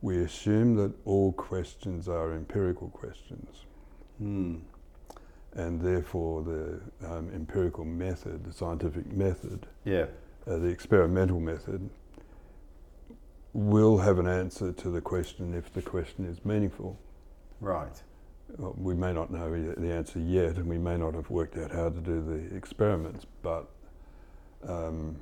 we 0.00 0.22
assume 0.22 0.74
that 0.76 0.94
all 1.04 1.32
questions 1.32 2.08
are 2.08 2.32
empirical 2.32 2.88
questions, 2.88 3.66
Hmm. 4.18 4.56
and 5.52 5.82
therefore 5.82 6.42
the 6.42 6.80
um, 7.06 7.30
empirical 7.34 7.84
method, 7.84 8.44
the 8.44 8.52
scientific 8.54 9.06
method, 9.12 9.66
Yeah. 9.84 10.06
uh, 10.46 10.56
the 10.56 10.68
experimental 10.68 11.40
method, 11.40 11.90
will 13.52 13.98
have 13.98 14.18
an 14.18 14.26
answer 14.26 14.72
to 14.72 14.88
the 14.88 15.00
question 15.02 15.52
if 15.52 15.72
the 15.74 15.82
question 15.82 16.24
is 16.24 16.42
meaningful. 16.44 16.98
Right. 17.60 18.02
We 18.58 18.94
may 18.94 19.12
not 19.12 19.30
know 19.32 19.50
the 19.74 19.92
answer 19.92 20.18
yet, 20.20 20.56
and 20.56 20.66
we 20.66 20.78
may 20.78 20.96
not 20.96 21.14
have 21.14 21.28
worked 21.30 21.56
out 21.56 21.72
how 21.72 21.88
to 21.88 22.00
do 22.00 22.22
the 22.22 22.56
experiments, 22.56 23.26
but 23.42 23.68
um, 24.66 25.16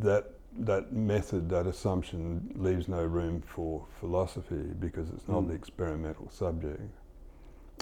that 0.00 0.30
that 0.58 0.90
method, 0.92 1.50
that 1.50 1.66
assumption, 1.66 2.50
leaves 2.56 2.88
no 2.88 3.04
room 3.04 3.42
for 3.42 3.84
philosophy 4.00 4.62
because 4.80 5.10
it's 5.10 5.28
not 5.28 5.42
Mm. 5.42 5.48
the 5.48 5.54
experimental 5.54 6.30
subject. 6.30 6.80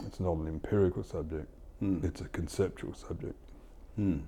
It's 0.04 0.18
not 0.18 0.36
an 0.38 0.48
empirical 0.48 1.04
subject. 1.04 1.46
Hmm. 1.78 2.00
It's 2.02 2.20
a 2.20 2.28
conceptual 2.28 2.92
subject. 2.94 3.36
Hmm. 3.94 4.18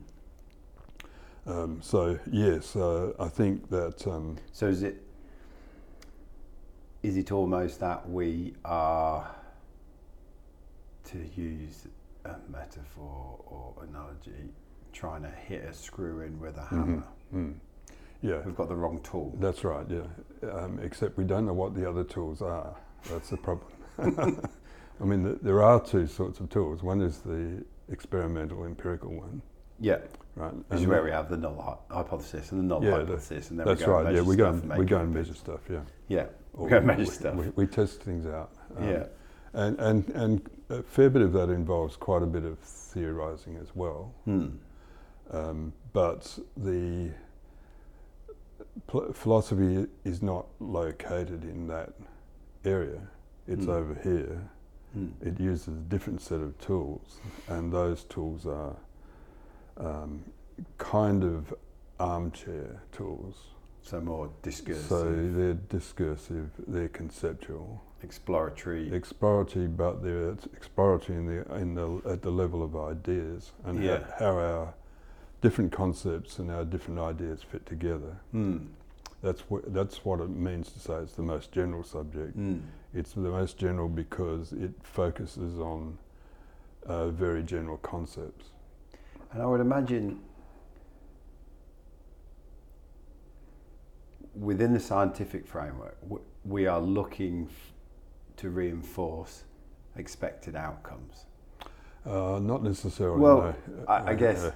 Um, 1.45 1.83
so 1.83 2.21
yes, 2.31 2.77
uh, 2.77 3.15
I 3.19 3.29
think 3.29 3.69
that 3.71 4.07
um, 4.07 4.37
So 4.53 4.69
is 4.69 4.85
it 4.85 5.03
is 7.03 7.17
it 7.17 7.33
almost 7.33 7.81
that 7.81 8.09
we 8.09 8.55
are 8.65 9.35
to 11.05 11.19
use 11.37 11.87
a 12.25 12.35
metaphor 12.51 13.39
or 13.47 13.75
analogy 13.89 14.51
trying 14.93 15.23
to 15.23 15.31
hit 15.31 15.65
a 15.65 15.73
screw 15.73 16.21
in 16.23 16.39
with 16.41 16.57
a 16.57 16.65
hammer? 16.67 17.05
mm, 17.35 17.55
yeah, 18.23 18.41
We've 18.45 18.57
got 18.57 18.69
the 18.69 18.75
wrong 18.75 19.01
tool. 19.03 19.35
That's 19.39 19.63
right, 19.63 19.87
yeah. 19.89 20.51
Um, 20.51 20.81
except 20.83 21.17
we 21.17 21.25
don't 21.25 21.47
know 21.47 21.53
what 21.53 21.75
the 21.75 21.89
other 21.89 22.03
tools 22.03 22.43
are. 22.43 22.75
That's 23.09 23.29
the 23.31 23.37
problem. 23.37 23.71
I 25.01 25.05
mean, 25.05 25.25
th- 25.25 25.39
there 25.43 25.63
are 25.63 25.79
two 25.81 26.07
sorts 26.07 26.41
of 26.41 26.49
tools. 26.49 26.83
One 26.83 27.03
is 27.03 27.19
the 27.19 27.63
experimental, 27.91 28.65
empirical 28.65 29.11
one, 29.15 29.43
Yeah. 29.79 29.99
right? 30.35 30.53
This 30.71 30.81
is 30.81 30.87
where 30.87 31.05
we 31.05 31.11
have 31.11 31.29
the 31.29 31.37
null 31.37 31.85
hypothesis 31.91 32.51
and 32.53 32.61
the 32.63 32.65
null 32.65 32.83
Yeah, 32.83 32.91
the- 32.91 32.97
hypothesis, 33.05 33.51
and 33.51 33.61
then 33.61 33.67
that's 33.67 33.81
we 33.81 33.87
go 33.87 33.93
right. 33.93 34.07
And 34.07 34.17
Yeah, 34.17 34.21
measure 34.23 34.31
we 34.31 34.37
go 34.37 34.53
stuff 34.59 34.71
and 34.71 34.79
we 34.79 34.85
go 34.87 34.99
and 35.01 35.15
measure 35.15 35.35
stuff. 35.35 35.61
Yeah, 35.71 35.81
Yeah. 36.09 36.27
Or 36.57 36.69
go 36.69 36.79
and 36.79 36.97
we, 36.99 37.05
stuff. 37.07 37.35
We, 37.35 37.49
we 37.57 37.67
test 37.67 38.03
things 38.03 38.27
out. 38.27 38.51
Um, 38.77 38.89
yeah. 38.89 39.07
and 39.53 39.79
and 39.79 40.09
and 40.11 40.51
a 40.71 40.83
fair 40.83 41.11
bit 41.11 41.23
of 41.23 41.33
that 41.35 41.51
involves 41.51 41.97
quite 41.97 42.23
a 42.23 42.27
bit 42.27 42.45
of 42.45 42.59
theorising 42.59 43.57
as 43.61 43.69
well. 43.75 44.13
Hmm. 44.25 44.49
Um, 45.31 45.73
but 45.93 46.39
the 46.57 47.11
pl- 48.87 49.13
philosophy 49.13 49.87
is 50.05 50.23
not 50.23 50.47
located 50.61 51.45
in 51.45 51.67
that 51.69 51.93
area. 52.65 53.01
It's 53.47 53.65
Hmm. 53.65 53.71
over 53.71 53.95
here. 54.03 54.49
Hmm. 54.93 55.09
It 55.21 55.39
uses 55.39 55.69
a 55.69 55.71
different 55.89 56.21
set 56.21 56.41
of 56.41 56.59
tools, 56.59 57.21
and 57.49 57.73
those 57.73 58.05
tools 58.05 58.47
are 58.47 58.77
um, 59.77 60.25
kind 60.79 61.23
of 61.23 61.53
armchair 62.01 62.81
tools. 62.93 63.37
So 63.87 64.01
more 64.01 64.29
discursive, 64.43 64.87
So 64.87 65.05
they're 65.15 65.55
discursive, 65.55 66.51
they're 66.67 66.89
conceptual, 66.89 67.81
exploratory. 68.03 68.93
exploratory, 68.93 69.69
but 69.69 70.03
they're 70.03 70.31
exploratory 70.57 71.17
in 71.19 71.27
the 71.27 71.55
in 71.55 71.75
the 71.77 72.03
at 72.05 72.21
the 72.21 72.31
level 72.33 72.65
of 72.65 72.75
ideas 72.75 73.53
and 73.65 73.81
Yeah. 73.81 74.01
how, 74.19 74.25
how 74.25 74.39
our 74.39 74.75
different 75.41 75.71
concepts 75.71 76.41
and 76.41 76.51
our 76.51 76.65
different 76.65 76.99
ideas 76.99 77.45
fit 77.45 77.65
together. 77.65 78.17
Hmm. 78.33 78.57
That's 79.23 79.43
what 79.43 79.73
that's 79.73 80.05
what 80.05 80.19
it 80.21 80.31
means 80.31 80.73
to 80.73 80.81
say 80.81 80.95
it's 80.95 81.15
the 81.15 81.23
most 81.23 81.53
general 81.53 81.85
subject. 81.85 82.35
Hmm. 82.35 82.59
It's 82.93 83.13
the 83.13 83.21
most 83.21 83.57
general 83.57 83.89
because 83.89 84.53
it 84.53 84.73
focuses 84.83 85.61
on 85.61 85.97
uh, 86.87 87.11
very 87.11 87.45
general 87.45 87.77
concepts. 87.77 88.51
And 89.33 89.41
I 89.41 89.47
would 89.47 89.61
imagine 89.61 90.19
within 94.39 94.73
the 94.73 94.81
scientific 94.81 95.47
framework, 95.47 95.97
we 96.45 96.67
are 96.67 96.81
looking 96.81 97.49
to 98.37 98.51
reinforce 98.51 99.45
expected 99.97 100.55
outcomes. 100.57 101.25
Uh, 102.05 102.39
not 102.41 102.63
necessarily. 102.63 103.19
Well, 103.21 103.55
no. 103.67 103.85
I- 103.89 103.97
I 103.97 104.13
Uh, 104.13 104.15
guess 104.15 104.45
uh, 104.45 104.53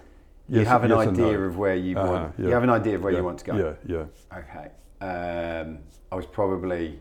you 0.48 0.60
yes- 0.60 0.68
have 0.68 0.84
an 0.84 0.90
yes 0.90 1.08
idea 1.08 1.32
no. 1.32 1.44
of 1.44 1.58
where 1.58 1.74
you 1.74 1.96
Uh-huh, 1.96 2.12
want. 2.12 2.38
You 2.38 2.48
have 2.50 2.62
an 2.62 2.70
idea 2.70 2.96
of 2.96 3.02
where 3.02 3.12
yeah, 3.12 3.18
you 3.18 3.24
want 3.24 3.38
to 3.40 3.44
go. 3.44 3.56
Yeah, 3.86 4.06
yeah. 4.32 4.38
Okay. 4.38 4.70
Um, 5.00 5.78
I 6.12 6.14
was 6.14 6.26
probably 6.26 6.98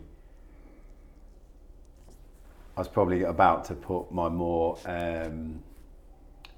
I 2.76 2.80
was 2.80 2.88
probably 2.88 3.24
about 3.24 3.64
to 3.66 3.74
put 3.74 4.10
my 4.10 4.28
more 4.30 4.78
um, 4.86 5.62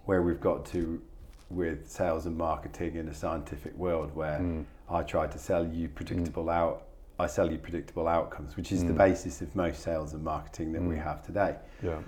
where 0.05 0.23
we've 0.23 0.41
got 0.41 0.65
to 0.67 1.03
with 1.51 1.91
sales 1.91 2.27
and 2.27 2.37
marketing 2.37 2.95
in 2.95 3.09
a 3.09 3.15
scientific 3.15 3.77
world 3.77 4.15
where 4.15 4.39
Mm. 4.39 4.65
I 4.89 5.03
try 5.03 5.27
to 5.27 5.39
sell 5.39 5.67
you 5.67 5.89
predictable 5.89 6.49
out 6.51 6.85
I 7.19 7.27
sell 7.27 7.53
you 7.53 7.59
predictable 7.59 8.09
outcomes, 8.09 8.57
which 8.57 8.73
is 8.73 8.83
the 8.85 8.93
Mm. 8.93 8.99
basis 8.99 9.43
of 9.43 9.55
most 9.55 9.81
sales 9.83 10.13
and 10.13 10.25
marketing 10.25 10.73
that 10.73 10.83
we 10.83 10.97
Mm. 10.97 11.03
have 11.05 11.23
today. 11.23 11.57
Yeah. 11.83 12.01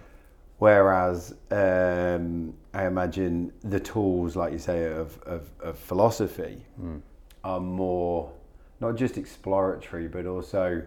Whereas 0.59 1.35
um, 1.51 2.55
I 2.73 2.87
imagine 2.87 3.53
the 3.61 3.79
tools, 3.79 4.35
like 4.35 4.53
you 4.53 4.59
say, 4.59 4.93
of, 4.93 5.21
of, 5.25 5.51
of 5.61 5.79
philosophy 5.79 6.65
Mm. 6.81 7.01
are 7.45 7.61
more 7.61 8.33
not 8.81 8.97
just 8.97 9.17
exploratory 9.19 10.09
but 10.09 10.27
also 10.27 10.83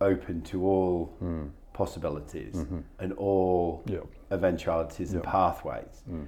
open 0.00 0.40
to 0.42 0.64
all 0.66 1.12
Mm. 1.22 1.50
possibilities 1.72 2.54
Mhm. 2.54 2.82
and 3.00 3.12
all 3.14 3.82
eventualities 4.30 5.12
and 5.12 5.22
pathways. 5.22 6.02
Mm. 6.10 6.26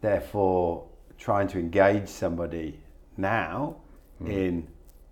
Therefore, 0.00 0.84
trying 1.18 1.46
to 1.48 1.58
engage 1.58 2.08
somebody 2.08 2.80
now 3.16 3.76
Mm. 3.76 3.81
In, 4.26 4.66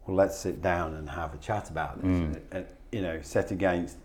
well, 0.06 0.16
let's 0.16 0.38
sit 0.38 0.60
down 0.62 0.94
and 0.94 1.08
have 1.08 1.34
a 1.34 1.38
chat 1.38 1.70
about 1.70 1.96
this, 2.02 2.06
Mm. 2.10 2.22
and, 2.34 2.40
and, 2.52 2.66
you 2.92 3.02
know, 3.02 3.20
set 3.22 3.50
against, 3.50 3.96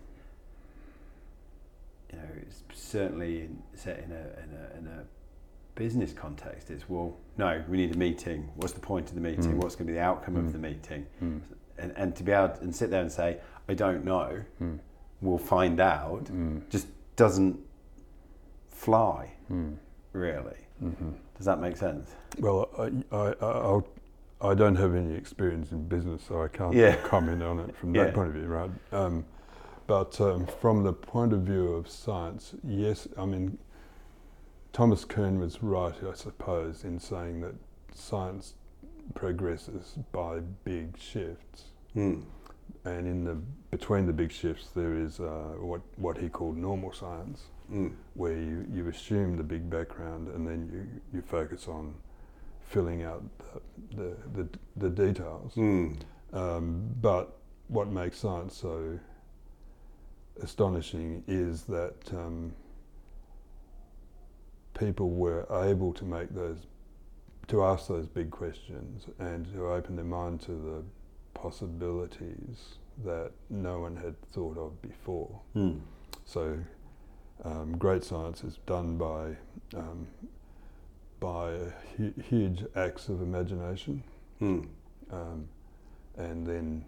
you 2.12 2.18
know, 2.18 2.24
it's 2.42 2.62
certainly 2.72 3.40
in, 3.42 3.62
set 3.74 3.98
in 3.98 4.12
a, 4.12 4.14
in 4.16 4.50
a 4.54 4.78
in 4.78 4.86
a 4.86 5.04
business 5.74 6.12
context. 6.12 6.70
It's 6.70 6.88
well, 6.88 7.16
no, 7.36 7.62
we 7.68 7.76
need 7.76 7.94
a 7.94 7.98
meeting. 7.98 8.48
What's 8.56 8.72
the 8.72 8.80
point 8.80 9.08
of 9.08 9.14
the 9.14 9.20
meeting? 9.20 9.54
Mm. 9.54 9.62
What's 9.62 9.74
going 9.74 9.86
to 9.86 9.92
be 9.92 9.98
the 9.98 10.04
outcome 10.04 10.36
of 10.36 10.44
Mm. 10.46 10.52
the 10.52 10.58
meeting? 10.58 11.06
Mm. 11.22 11.40
And, 11.78 11.92
and 11.96 12.16
to 12.16 12.22
be 12.22 12.32
able 12.32 12.54
to, 12.54 12.60
and 12.62 12.74
sit 12.74 12.90
there 12.90 13.02
and 13.02 13.12
say, 13.12 13.38
I 13.68 13.74
don't 13.74 14.04
know, 14.04 14.40
Mm. 14.62 14.78
we'll 15.20 15.36
find 15.38 15.80
out, 15.80 16.24
Mm. 16.26 16.62
just 16.70 16.86
doesn't 17.16 17.58
fly 18.68 19.32
Mm. 19.50 19.76
really. 20.12 20.56
Mhm. 20.82 21.14
Does 21.36 21.44
that 21.46 21.60
make 21.60 21.76
sense? 21.76 22.14
Well, 22.38 22.68
I, 22.78 22.84
I, 23.14 23.26
I, 23.28 23.34
I'll, 23.40 23.86
I 24.40 24.54
don't 24.54 24.76
have 24.76 24.94
any 24.94 25.14
experience 25.14 25.72
in 25.72 25.88
business, 25.88 26.22
so 26.26 26.42
I 26.42 26.48
can't 26.48 26.74
Yeah. 26.74 26.96
comment 27.04 27.42
on 27.42 27.58
it 27.60 27.74
from 27.76 27.94
Yeah. 27.94 28.04
that 28.04 28.14
point 28.14 28.28
of 28.28 28.34
view, 28.34 28.46
right? 28.46 28.70
Um, 28.92 29.24
but 29.86 30.20
um, 30.20 30.46
from 30.60 30.82
the 30.82 30.92
point 30.92 31.32
of 31.32 31.40
view 31.42 31.72
of 31.72 31.88
science, 31.88 32.54
yes, 32.64 33.08
I 33.16 33.24
mean, 33.24 33.58
Thomas 34.72 35.04
Kuhn 35.04 35.38
was 35.38 35.62
right, 35.62 35.94
I 36.04 36.12
suppose, 36.14 36.84
in 36.84 36.98
saying 36.98 37.40
that 37.40 37.54
science 37.94 38.54
progresses 39.14 39.96
by 40.12 40.40
big 40.64 40.98
shifts. 40.98 41.64
Mm. 41.94 42.24
And 42.84 43.06
in 43.06 43.24
the 43.24 43.36
between 43.70 44.06
the 44.06 44.12
big 44.12 44.30
shifts, 44.32 44.68
there 44.74 44.94
is 44.94 45.18
uh, 45.20 45.54
what 45.60 45.80
what 45.96 46.18
he 46.18 46.28
called 46.28 46.56
normal 46.56 46.92
science, 46.92 47.44
Mm. 47.72 47.92
where 48.14 48.36
you, 48.36 48.64
you 48.70 48.86
assume 48.88 49.36
the 49.36 49.42
big 49.42 49.68
background 49.68 50.28
and 50.28 50.46
then 50.46 50.68
you, 50.72 50.86
you 51.12 51.20
focus 51.20 51.66
on 51.66 51.94
filling 52.68 53.02
out 53.02 53.24
the, 53.90 53.96
the, 53.96 54.42
the, 54.42 54.48
the 54.76 54.90
details. 54.90 55.54
Mm. 55.54 55.96
Um, 56.32 56.94
but 57.00 57.38
what 57.68 57.88
makes 57.88 58.18
science 58.18 58.56
so 58.56 58.98
astonishing 60.42 61.22
is 61.26 61.62
that 61.62 61.96
um, 62.12 62.52
people 64.78 65.10
were 65.10 65.46
able 65.64 65.92
to 65.94 66.04
make 66.04 66.34
those, 66.34 66.58
to 67.48 67.64
ask 67.64 67.88
those 67.88 68.06
big 68.06 68.30
questions 68.30 69.06
and 69.18 69.52
to 69.54 69.68
open 69.68 69.96
their 69.96 70.04
mind 70.04 70.40
to 70.42 70.52
the 70.52 70.82
possibilities 71.34 72.76
that 73.04 73.30
no 73.50 73.80
one 73.80 73.96
had 73.96 74.20
thought 74.32 74.58
of 74.58 74.80
before. 74.82 75.40
Mm. 75.54 75.80
So, 76.24 76.58
um, 77.44 77.76
great 77.76 78.02
science 78.02 78.42
is 78.42 78.58
done 78.66 78.96
by 78.96 79.36
um, 79.76 80.06
by 81.20 81.56
hu- 81.96 82.12
huge 82.28 82.64
acts 82.74 83.08
of 83.08 83.22
imagination, 83.22 84.02
Mm. 84.40 84.68
um, 85.10 85.48
and 86.16 86.46
then 86.46 86.84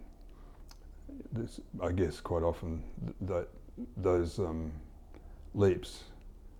this, 1.31 1.59
I 1.81 1.91
guess 1.91 2.19
quite 2.21 2.43
often 2.43 2.83
th- 3.03 3.15
that 3.21 3.47
those 3.97 4.39
um, 4.39 4.71
leaps 5.53 6.03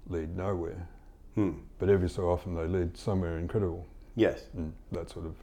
lead 0.07 0.35
nowhere, 0.35 0.87
Mm. 1.37 1.59
but 1.77 1.89
every 1.89 2.09
so 2.09 2.29
often 2.29 2.55
they 2.55 2.67
lead 2.67 2.97
somewhere 2.97 3.37
incredible. 3.37 3.85
Yes. 4.15 4.47
Mm, 4.57 4.71
that 4.91 5.09
sort 5.09 5.25
of 5.25 5.35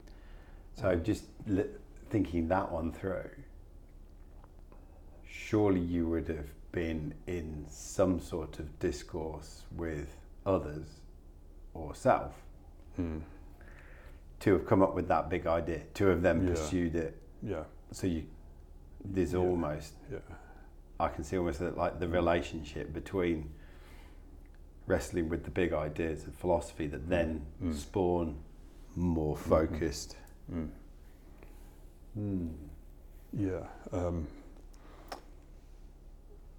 So 0.74 0.94
just 0.96 1.24
li- 1.46 1.70
thinking 2.10 2.48
that 2.48 2.70
one 2.70 2.92
through, 2.92 3.30
surely 5.24 5.80
you 5.80 6.08
would 6.08 6.28
have 6.28 6.48
been 6.72 7.14
in 7.26 7.64
some 7.68 8.20
sort 8.20 8.58
of 8.58 8.78
discourse 8.78 9.62
with 9.76 10.08
others 10.44 11.00
or 11.76 11.94
self 11.94 12.32
mm, 12.98 13.20
to 14.40 14.52
have 14.52 14.66
come 14.66 14.82
up 14.82 14.94
with 14.94 15.08
that 15.08 15.28
big 15.28 15.46
idea, 15.46 15.82
to 15.94 16.06
have 16.06 16.22
then 16.22 16.42
Yeah. 16.44 16.50
pursued 16.50 16.94
it. 16.94 17.20
yeah, 17.42 17.64
So 17.92 18.06
you, 18.06 18.24
there's 19.04 19.32
Yeah. 19.32 19.38
almost, 19.40 19.94
yeah, 20.10 20.18
I 20.98 21.08
can 21.08 21.22
see 21.24 21.36
almost 21.38 21.60
that, 21.60 21.76
like 21.76 22.00
the 22.00 22.08
relationship 22.08 22.92
between 22.92 23.50
wrestling 24.86 25.28
with 25.28 25.44
the 25.44 25.50
big 25.50 25.72
ideas 25.72 26.26
of 26.26 26.34
philosophy 26.34 26.86
that 26.88 27.08
then 27.08 27.44
Mm. 27.62 27.74
spawn 27.74 28.36
more 28.94 29.36
Mhm. 29.36 29.40
focused. 29.40 30.16
mm, 30.50 30.68
Mm. 32.18 32.50
yeah. 33.32 33.66
Um, 33.92 34.26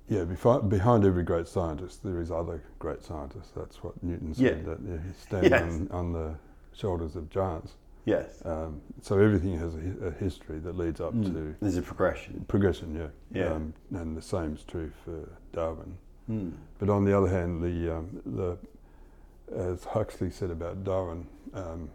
yeah, 0.10 0.24
behind 0.24 1.06
every 1.06 1.24
great 1.24 1.48
scientist, 1.48 2.04
there 2.04 2.20
is 2.22 2.32
other 2.32 2.64
great 2.80 3.04
scientists. 3.04 3.52
That's 3.56 3.84
what 3.84 4.02
Newton 4.04 4.34
said. 4.34 4.64
Yeah. 4.66 4.74
That 4.74 4.80
yeah, 4.88 4.98
he's 5.06 5.18
standing 5.18 5.52
Yes. 5.52 5.64
on, 5.64 5.88
on 5.92 6.14
the 6.14 6.36
shoulders 6.74 7.16
of 7.16 7.30
giants. 7.30 7.74
Yes. 8.06 8.42
Um, 8.46 8.80
so 9.02 9.20
everything 9.20 9.58
has 9.60 9.76
a, 9.76 10.08
a 10.08 10.12
history 10.12 10.60
that 10.60 10.78
leads 10.78 11.02
up 11.02 11.14
Mm. 11.14 11.26
to 11.34 11.56
There's 11.60 11.76
a 11.78 11.82
progression. 11.82 12.46
progression. 12.48 12.96
Yeah. 12.96 13.08
Yeah. 13.42 13.52
Um, 13.54 13.74
and 13.92 14.16
the 14.16 14.22
same 14.22 14.54
is 14.56 14.64
true 14.64 14.92
for 15.04 15.28
Darwin. 15.52 15.98
Mm. 16.30 16.54
But 16.80 16.90
on 16.90 17.04
the 17.04 17.18
other 17.18 17.28
hand, 17.28 17.62
the 17.62 17.96
um, 17.98 18.22
the 18.26 18.58
as 19.54 19.84
Huxley 19.86 20.30
said 20.32 20.52
about 20.52 20.84
Darwin, 20.86 21.26
um, 21.54 21.90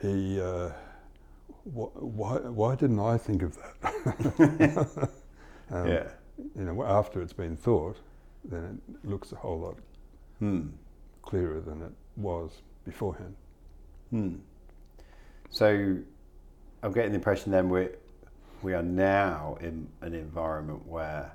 he 0.00 0.40
uh, 0.40 0.70
wh- 1.64 1.94
why 2.02 2.36
why 2.38 2.74
didn't 2.74 3.00
I 3.00 3.18
think 3.18 3.42
of 3.42 3.56
that? 3.56 4.88
um, 5.70 5.86
yeah. 5.88 6.08
You 6.38 6.64
know, 6.64 6.82
after 6.84 7.20
it's 7.22 7.32
been 7.32 7.56
thought, 7.56 7.98
then 8.44 8.80
it 8.88 9.08
looks 9.08 9.32
a 9.32 9.36
whole 9.36 9.60
lot 9.60 9.78
Hmm. 10.38 10.68
clearer 11.22 11.60
than 11.60 11.82
it 11.82 11.92
was 12.16 12.62
beforehand. 12.84 13.36
Hmm. 14.10 14.36
So 15.50 15.98
I'm 16.82 16.92
getting 16.92 17.12
the 17.12 17.16
impression 17.16 17.52
then 17.52 17.68
we 17.68 17.88
we 18.62 18.74
are 18.74 18.82
now 18.82 19.56
in 19.60 19.88
an 20.02 20.14
environment 20.14 20.86
where 20.86 21.32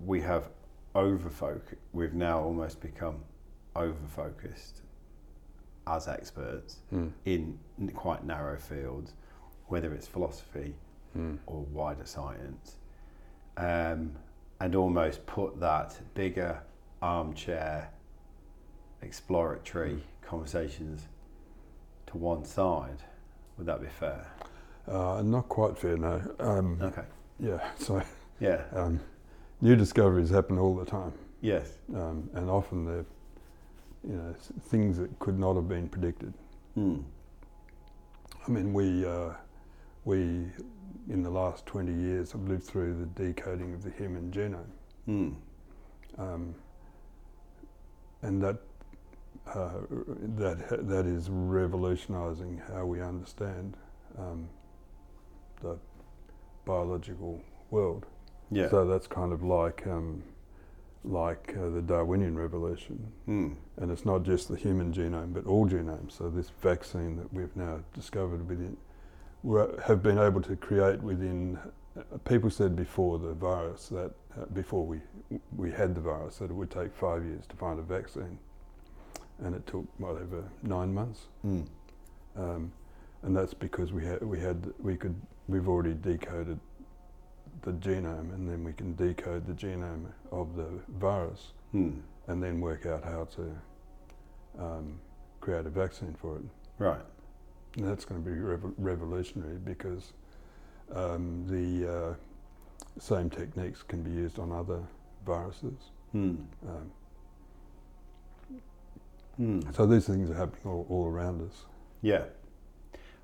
we 0.00 0.20
have 0.20 0.50
overfocus. 0.94 1.76
We've 1.92 2.14
now 2.14 2.40
almost 2.40 2.80
become 2.80 3.24
overfocused 3.74 4.80
as 5.86 6.06
experts 6.08 6.80
Mm. 6.92 7.12
in 7.24 7.58
quite 7.94 8.24
narrow 8.24 8.58
fields, 8.58 9.14
whether 9.68 9.92
it's 9.94 10.06
philosophy 10.06 10.74
Mm. 11.16 11.38
or 11.46 11.60
wider 11.72 12.04
science, 12.06 12.76
um, 13.56 14.12
and 14.60 14.74
almost 14.74 15.24
put 15.26 15.60
that 15.60 15.96
bigger 16.14 16.60
armchair 17.02 17.88
exploratory 19.02 20.02
conversations 20.22 21.06
to 22.06 22.16
one 22.16 22.44
side. 22.44 23.02
Would 23.56 23.66
that 23.66 23.80
be 23.80 23.86
fair? 23.88 24.26
Uh, 24.88 25.22
not 25.24 25.48
quite 25.48 25.78
fair, 25.78 25.96
no. 25.96 26.20
Um, 26.40 26.78
Okay. 26.82 27.04
yeah, 27.38 27.60
so 27.78 28.02
Yeah. 28.40 28.64
um, 28.72 28.98
new 29.60 29.76
discoveries 29.76 30.30
happen 30.30 30.58
all 30.58 30.74
the 30.74 30.84
time, 30.84 31.12
Yes. 31.40 31.78
um, 31.94 32.28
and 32.34 32.50
often 32.50 32.84
they're 32.84 33.04
you 34.06 34.16
know 34.16 34.34
things 34.68 34.98
that 34.98 35.16
could 35.18 35.38
not 35.38 35.54
have 35.54 35.68
been 35.68 35.88
predicted. 35.88 36.34
Hmm. 36.74 36.96
I 38.46 38.50
mean, 38.50 38.74
we 38.74 39.06
uh, 39.06 39.30
we 40.04 40.50
in 41.08 41.22
the 41.22 41.30
last 41.30 41.66
20 41.66 41.92
years 41.92 42.32
have 42.32 42.48
lived 42.48 42.64
through 42.64 42.94
the 42.98 43.06
decoding 43.24 43.74
of 43.74 43.82
the 43.82 43.90
human 43.90 44.30
genome, 44.30 44.70
Hmm. 45.06 45.30
um, 46.18 46.54
and 48.22 48.42
that 48.42 48.58
uh, 49.54 49.70
that 50.38 50.88
that 50.88 51.04
is 51.06 51.28
revolutionising 51.28 52.62
how 52.72 52.86
we 52.86 53.00
understand 53.02 53.76
um, 54.18 54.48
the 55.60 55.76
biological 56.64 57.42
world. 57.70 58.06
Yeah. 58.50 58.70
So 58.70 58.86
that's 58.86 59.06
kind 59.06 59.32
of 59.32 59.42
like 59.42 59.86
um, 59.86 60.22
like 61.04 61.54
uh, 61.58 61.68
the 61.68 61.82
Darwinian 61.82 62.38
revolution, 62.38 63.12
Mm. 63.28 63.56
and 63.76 63.90
it's 63.90 64.06
not 64.06 64.22
just 64.22 64.48
the 64.48 64.56
human 64.56 64.92
genome, 64.94 65.34
but 65.34 65.44
all 65.46 65.66
genomes. 65.68 66.12
So 66.12 66.30
this 66.30 66.48
vaccine 66.62 67.16
that 67.16 67.30
we've 67.32 67.54
now 67.54 67.80
discovered 67.92 68.48
within, 68.48 68.78
we 69.44 69.60
have 69.86 70.02
been 70.02 70.18
able 70.18 70.40
to 70.42 70.56
create 70.56 71.00
within. 71.02 71.58
Uh, 71.96 72.18
people 72.24 72.50
said 72.50 72.74
before 72.74 73.20
the 73.20 73.34
virus 73.34 73.88
that 73.88 74.10
uh, 74.36 74.46
before 74.52 74.84
we 74.84 74.98
we 75.56 75.70
had 75.70 75.94
the 75.94 76.00
virus 76.00 76.38
that 76.38 76.50
it 76.50 76.54
would 76.54 76.70
take 76.70 76.92
five 76.92 77.24
years 77.24 77.46
to 77.46 77.54
find 77.56 77.78
a 77.78 77.82
vaccine, 77.82 78.36
and 79.44 79.54
it 79.54 79.64
took 79.66 79.86
whatever 79.98 80.42
nine 80.62 80.92
months. 80.92 81.26
Mm. 81.46 81.66
Um, 82.36 82.72
and 83.22 83.36
that's 83.36 83.54
because 83.54 83.92
we 83.92 84.04
had 84.04 84.22
we 84.22 84.40
had 84.40 84.72
we 84.80 84.96
could 84.96 85.14
we've 85.46 85.68
already 85.68 85.94
decoded 85.94 86.58
the 87.62 87.72
genome, 87.72 88.34
and 88.34 88.48
then 88.50 88.64
we 88.64 88.72
can 88.72 88.94
decode 88.96 89.46
the 89.46 89.52
genome 89.54 90.06
of 90.32 90.56
the 90.56 90.66
virus, 90.98 91.52
Mm. 91.74 92.00
and 92.28 92.42
then 92.42 92.60
work 92.60 92.86
out 92.86 93.04
how 93.04 93.24
to 93.36 93.56
um, 94.58 94.98
create 95.40 95.66
a 95.66 95.70
vaccine 95.70 96.14
for 96.20 96.36
it. 96.38 96.44
Right. 96.78 97.00
And 97.76 97.86
that's 97.88 98.04
going 98.04 98.22
to 98.22 98.30
be 98.30 98.36
rev- 98.38 98.72
revolutionary 98.78 99.56
because 99.58 100.12
um, 100.94 101.44
the 101.48 101.92
uh, 101.92 102.14
same 103.00 103.28
techniques 103.30 103.82
can 103.82 104.02
be 104.02 104.10
used 104.10 104.38
on 104.38 104.52
other 104.52 104.80
viruses. 105.26 105.90
Mm. 106.14 106.44
Um, 106.68 106.90
Mm. 109.40 109.74
so 109.74 109.84
these 109.84 110.06
things 110.06 110.30
are 110.30 110.34
happening 110.34 110.60
all, 110.64 110.86
all 110.88 111.06
around 111.08 111.42
us. 111.42 111.64
Yeah. 112.02 112.22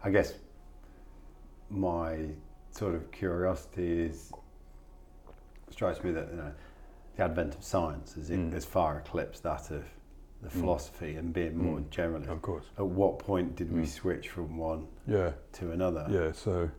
I 0.03 0.11
guess 0.11 0.35
my 1.69 2.31
sort 2.73 2.97
of 2.97 3.13
curiosity 3.13 4.07
is 4.07 4.33
strikes 5.71 6.03
me 6.03 6.11
that 6.11 6.29
you 6.31 6.37
know 6.37 6.53
the 7.17 7.23
advent 7.23 7.55
of 7.55 7.63
science 7.63 8.15
has, 8.15 8.29
Mm. 8.31 8.53
has 8.53 8.65
far 8.65 8.99
eclipsed 8.99 9.45
that 9.45 9.71
of 9.71 9.85
the 10.43 10.49
Mm. 10.49 10.53
philosophy 10.61 11.17
and 11.17 11.33
being 11.33 11.57
more 11.57 11.79
Mm. 11.81 11.89
generalist. 11.91 12.29
Of 12.29 12.43
course. 12.43 12.65
At 12.79 12.87
what 12.87 13.19
point 13.19 13.57
did 13.57 13.71
we 13.73 13.83
Mm. 13.83 13.87
switch 13.89 14.29
from 14.31 14.57
one 14.57 14.87
Yeah. 15.07 15.33
to 15.53 15.71
another? 15.73 16.07
Yeah, 16.11 16.33
so 16.33 16.71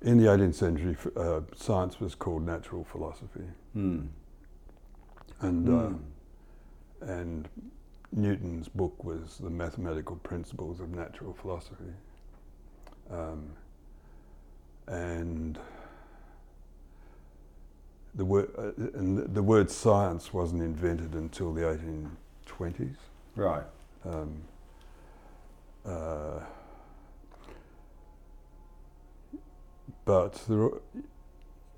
in 0.00 0.16
the 0.18 0.28
18th 0.32 0.54
century, 0.54 0.96
uh, 1.16 1.42
science 1.54 2.00
was 2.00 2.14
called 2.14 2.42
natural 2.44 2.84
philosophy, 2.84 3.44
Mm. 3.74 4.08
and 5.40 5.68
uh, 5.68 5.72
Mm. 5.72 5.98
and 7.02 7.48
Newton's 8.12 8.68
book 8.68 9.04
was 9.04 9.38
the 9.38 9.50
mathematical 9.50 10.16
principles 10.16 10.80
of 10.80 10.90
natural 10.90 11.32
philosophy, 11.32 11.92
um, 13.10 13.50
and 14.88 15.58
the 18.14 18.24
word 18.24 18.50
uh, 18.58 18.72
and 18.98 19.18
the- 19.18 19.28
the 19.28 19.42
word 19.42 19.70
science 19.70 20.32
wasn't 20.34 20.60
invented 20.62 21.14
until 21.14 21.52
the 21.52 21.62
1820s. 22.58 22.96
Right. 23.36 23.62
Um, 24.04 24.42
uh, 25.86 26.40
but 30.04 30.34
there, 30.48 30.62
are- 30.62 30.80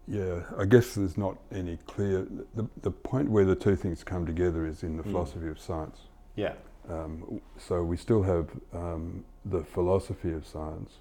yeah, 0.08 0.40
I 0.58 0.64
guess 0.64 0.94
there's 0.94 1.16
not 1.16 1.36
any 1.52 1.76
clear. 1.86 2.26
The, 2.54 2.66
the 2.82 2.90
point 2.90 3.30
where 3.30 3.44
the 3.44 3.54
two 3.54 3.76
things 3.76 4.02
come 4.02 4.26
together 4.26 4.66
is 4.66 4.82
in 4.82 4.96
the 4.96 5.02
Mm. 5.02 5.10
philosophy 5.12 5.48
of 5.48 5.60
science. 5.60 5.98
Yeah. 6.36 6.54
Um, 6.88 7.40
so 7.58 7.82
we 7.84 7.96
still 7.96 8.22
have 8.22 8.48
um, 8.72 9.24
the 9.44 9.62
philosophy 9.62 10.32
of 10.32 10.46
science 10.46 10.94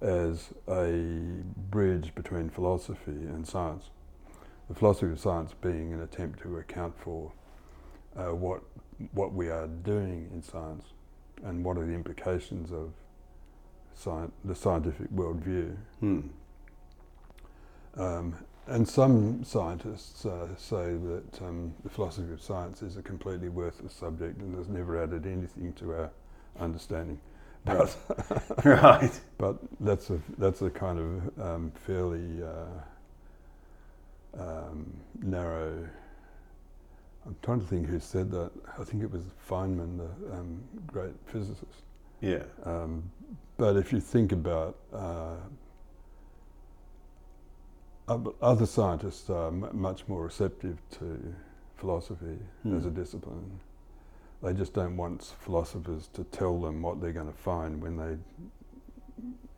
as 0.00 0.50
a 0.68 1.42
bridge 1.70 2.14
between 2.14 2.50
philosophy 2.50 3.10
and 3.10 3.46
science. 3.46 3.90
The 4.68 4.74
philosophy 4.74 5.10
of 5.12 5.18
science 5.20 5.52
being 5.60 5.92
an 5.92 6.00
attempt 6.00 6.40
to 6.42 6.56
account 6.58 6.94
for 6.98 7.32
uh, 8.16 8.34
what 8.34 8.62
what 9.12 9.32
we 9.32 9.48
are 9.48 9.66
doing 9.66 10.30
in 10.32 10.42
science 10.42 10.84
and 11.44 11.64
what 11.64 11.76
are 11.76 11.84
the 11.84 11.92
implications 11.92 12.70
of 12.70 12.92
sci- 13.94 14.30
the 14.44 14.54
scientific 14.54 15.10
worldview. 15.10 15.76
Mm. 16.02 16.28
Um, 17.96 18.34
and 18.66 18.88
some 18.88 19.42
scientists 19.44 20.24
uh, 20.24 20.48
say 20.56 20.94
that 20.94 21.42
um, 21.42 21.74
the 21.82 21.90
philosophy 21.90 22.32
of 22.32 22.40
science 22.40 22.80
is 22.82 22.96
a 22.96 23.02
completely 23.02 23.48
worthless 23.48 23.92
subject 23.92 24.40
and 24.40 24.56
has 24.56 24.68
never 24.68 25.02
added 25.02 25.26
anything 25.26 25.72
to 25.74 25.92
our 25.92 26.10
understanding. 26.60 27.20
But, 27.64 27.96
right. 28.64 29.20
but 29.38 29.58
that's 29.80 30.10
a 30.10 30.20
that's 30.38 30.62
a 30.62 30.70
kind 30.70 30.98
of 30.98 31.40
um, 31.44 31.72
fairly 31.86 32.42
uh, 32.42 34.40
um, 34.40 34.92
narrow. 35.20 35.88
I'm 37.26 37.36
trying 37.42 37.60
to 37.60 37.66
think 37.66 37.86
who 37.86 38.00
said 38.00 38.30
that. 38.32 38.50
I 38.78 38.84
think 38.84 39.02
it 39.02 39.10
was 39.10 39.22
Feynman, 39.48 39.98
the 39.98 40.34
um, 40.34 40.60
great 40.86 41.12
physicist. 41.26 41.82
Yeah. 42.20 42.42
Um, 42.64 43.02
but 43.56 43.76
if 43.76 43.92
you 43.92 44.00
think 44.00 44.32
about 44.32 44.76
uh, 44.92 45.36
other 48.40 48.66
scientists 48.66 49.30
are 49.30 49.48
m- 49.48 49.68
much 49.72 50.06
more 50.08 50.22
receptive 50.24 50.78
to 50.98 51.34
philosophy 51.76 52.38
as 52.76 52.84
a 52.86 52.90
discipline. 52.90 53.58
They 54.42 54.52
just 54.52 54.72
don't 54.74 54.96
want 54.96 55.34
philosophers 55.40 56.08
to 56.14 56.24
tell 56.24 56.60
them 56.60 56.82
what 56.82 57.00
they're 57.00 57.12
going 57.12 57.30
to 57.32 57.38
find 57.38 57.80
when 57.80 57.96
they 57.96 58.16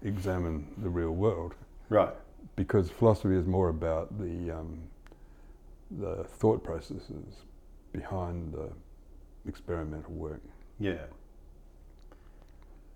examine 0.09 0.67
the 0.79 0.89
real 0.91 1.13
world, 1.13 1.55
Right. 1.89 2.15
because 2.57 2.91
philosophy 2.91 3.35
is 3.37 3.47
more 3.47 3.71
about 3.71 4.19
the 4.19 4.51
um, 4.59 4.79
the 5.91 6.25
thought 6.25 6.63
processes 6.65 7.43
behind 8.05 8.53
the 8.53 8.69
experimental 9.49 10.13
work. 10.13 10.41
Yeah. 10.79 11.05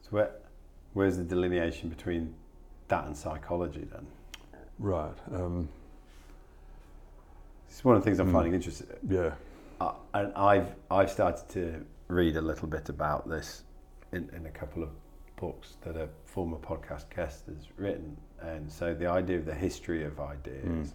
So 0.02 0.08
where, 0.10 0.30
where's 0.92 1.16
the 1.16 1.24
delineation 1.24 1.88
between 1.88 2.34
that 2.88 3.06
and 3.06 3.16
psychology 3.16 3.86
then? 3.92 4.06
Right. 4.78 5.14
Um, 5.32 5.68
It's 7.68 7.84
one 7.84 7.96
of 7.96 8.02
the 8.02 8.06
things 8.06 8.18
I'm 8.18 8.28
Mm. 8.30 8.32
finding 8.32 8.54
interesting. 8.54 8.88
yeah. 9.08 9.34
Uh, 9.80 9.92
and 10.14 10.32
I've 10.34 10.74
I've 10.90 11.10
started 11.10 11.48
to 11.50 11.84
read 12.08 12.36
a 12.36 12.40
little 12.40 12.66
bit 12.66 12.88
about 12.88 13.28
this 13.28 13.62
in, 14.12 14.28
in 14.34 14.46
a 14.46 14.50
couple 14.50 14.82
of 14.82 14.88
books 15.36 15.76
that 15.82 15.96
a 15.96 16.08
former 16.24 16.56
podcast 16.56 17.04
guest 17.14 17.46
has 17.46 17.68
written, 17.76 18.16
and 18.40 18.72
so 18.72 18.94
the 18.94 19.06
idea 19.06 19.38
of 19.38 19.44
the 19.44 19.54
history 19.54 20.02
of 20.04 20.18
ideas, 20.18 20.64
Mm. 20.88 20.92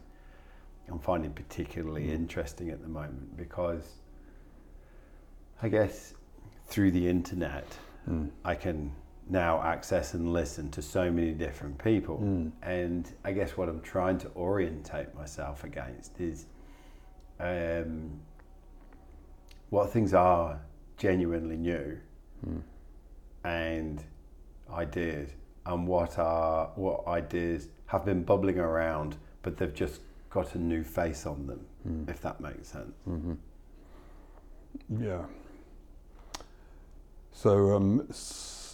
I'm 0.90 1.00
finding 1.00 1.32
particularly 1.34 2.08
Mm. 2.08 2.14
interesting 2.14 2.70
at 2.70 2.82
the 2.82 2.88
moment 2.88 3.38
because 3.38 4.00
I 5.62 5.70
guess 5.70 6.14
through 6.66 6.92
the 6.92 7.08
internet 7.08 7.78
Mm. 8.08 8.30
I 8.44 8.56
can 8.56 8.92
now 9.30 9.62
access 9.62 10.14
and 10.14 10.34
listen 10.34 10.70
to 10.72 10.82
so 10.82 11.10
many 11.10 11.32
different 11.32 11.78
people. 11.82 12.20
Mm. 12.20 12.52
And 12.62 13.10
I 13.24 13.32
guess 13.32 13.56
what 13.56 13.70
I'm 13.70 13.80
trying 13.82 14.18
to 14.20 14.30
orientate 14.36 15.16
myself 15.16 15.64
against 15.64 16.20
is 16.20 16.46
um, 17.40 18.20
what 19.70 19.90
things 19.92 20.14
are 20.14 20.60
genuinely 20.98 21.58
new 21.58 21.98
Mm. 22.46 22.62
and 23.46 24.04
ideas, 24.70 25.30
and 25.66 25.88
what 25.88 26.20
are 26.20 26.72
what 26.76 27.08
ideas 27.08 27.70
have 27.88 28.04
been 28.04 28.24
bubbling 28.24 28.60
around, 28.60 29.16
but 29.44 29.56
they've 29.58 29.74
just 29.74 30.02
got 30.34 30.56
a 30.56 30.58
new 30.58 30.84
face 30.84 31.26
on 31.28 31.46
them, 31.48 31.60
Mm. 31.88 32.10
if 32.10 32.22
that 32.22 32.40
makes 32.42 32.68
sense. 32.70 32.96
hmm 33.06 33.34
Yeah. 34.90 35.26
So, 37.32 37.76
um, 37.76 38.08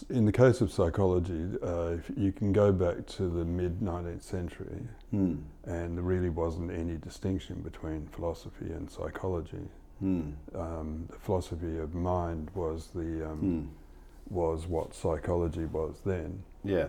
in 0.08 0.24
the 0.26 0.32
case 0.32 0.60
of 0.60 0.72
psychology, 0.72 1.56
uh, 1.62 1.96
if 1.98 2.10
you 2.16 2.32
can 2.32 2.52
go 2.52 2.72
back 2.72 3.06
to 3.18 3.28
the 3.28 3.44
mid 3.44 3.80
19th 3.82 4.22
century, 4.22 4.88
Hmm. 5.10 5.36
and 5.64 5.96
there 5.96 6.04
really 6.04 6.30
wasn't 6.30 6.70
any 6.70 6.96
distinction 6.96 7.60
between 7.62 8.06
philosophy 8.08 8.70
and 8.72 8.90
psychology. 8.90 9.68
Hmm. 9.98 10.30
Um, 10.54 11.04
the 11.10 11.18
philosophy 11.18 11.78
of 11.78 11.94
mind 11.94 12.50
was 12.54 12.88
the 12.94 13.30
um, 13.30 13.38
Hmm. 13.40 14.34
was 14.34 14.66
what 14.68 14.94
psychology 14.94 15.64
was 15.66 16.00
then, 16.04 16.42
Yeah. 16.64 16.88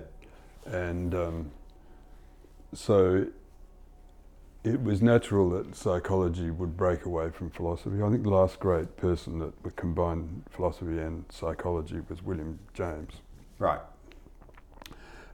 and 0.65 1.13
um, 1.15 1.51
so 2.73 3.25
it 4.63 4.81
was 4.83 5.01
natural 5.01 5.49
that 5.51 5.75
psychology 5.75 6.51
would 6.51 6.77
break 6.77 7.05
away 7.05 7.31
from 7.31 7.49
philosophy. 7.49 8.01
I 8.01 8.09
think 8.09 8.23
the 8.23 8.29
last 8.29 8.59
great 8.59 8.95
person 8.95 9.39
that 9.39 9.53
would 9.63 9.75
combine 9.75 10.43
philosophy 10.49 10.99
and 10.99 11.25
psychology 11.29 11.99
was 12.07 12.21
William 12.21 12.59
James. 12.73 13.13
Right. 13.57 13.79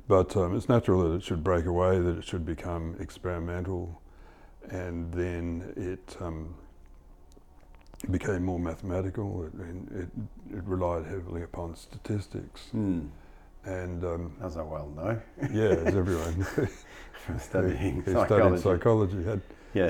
But 0.07 0.38
um, 0.38 0.55
it's 0.55 0.69
natural 0.69 1.09
that 1.09 1.15
it 1.15 1.23
should 1.23 1.43
break 1.43 1.65
away, 1.65 1.99
that 1.99 2.17
it 2.17 2.23
should 2.23 2.45
become 2.45 2.95
experimental, 2.99 4.01
and 4.69 5.11
then 5.11 5.73
it 5.75 6.15
um, 6.21 6.55
became 8.09 8.45
more 8.45 8.59
mathematical. 8.59 9.43
It, 9.43 9.99
it, 9.99 10.09
it 10.57 10.63
relied 10.63 11.05
heavily 11.05 11.43
upon 11.43 11.75
statistics, 11.75 12.69
Hmm. 12.71 13.07
And 13.68 14.03
um, 14.03 14.32
As 14.41 14.57
I 14.57 14.63
well 14.63 14.88
know 14.95 15.20
yeah, 15.51 15.76
as 15.86 15.95
everyone 15.95 16.43
from 17.26 17.39
studying 17.39 18.01
who 18.01 18.13
psychology. 18.13 18.61
studied 18.61 18.80
psychology 18.80 19.24
had 19.24 19.41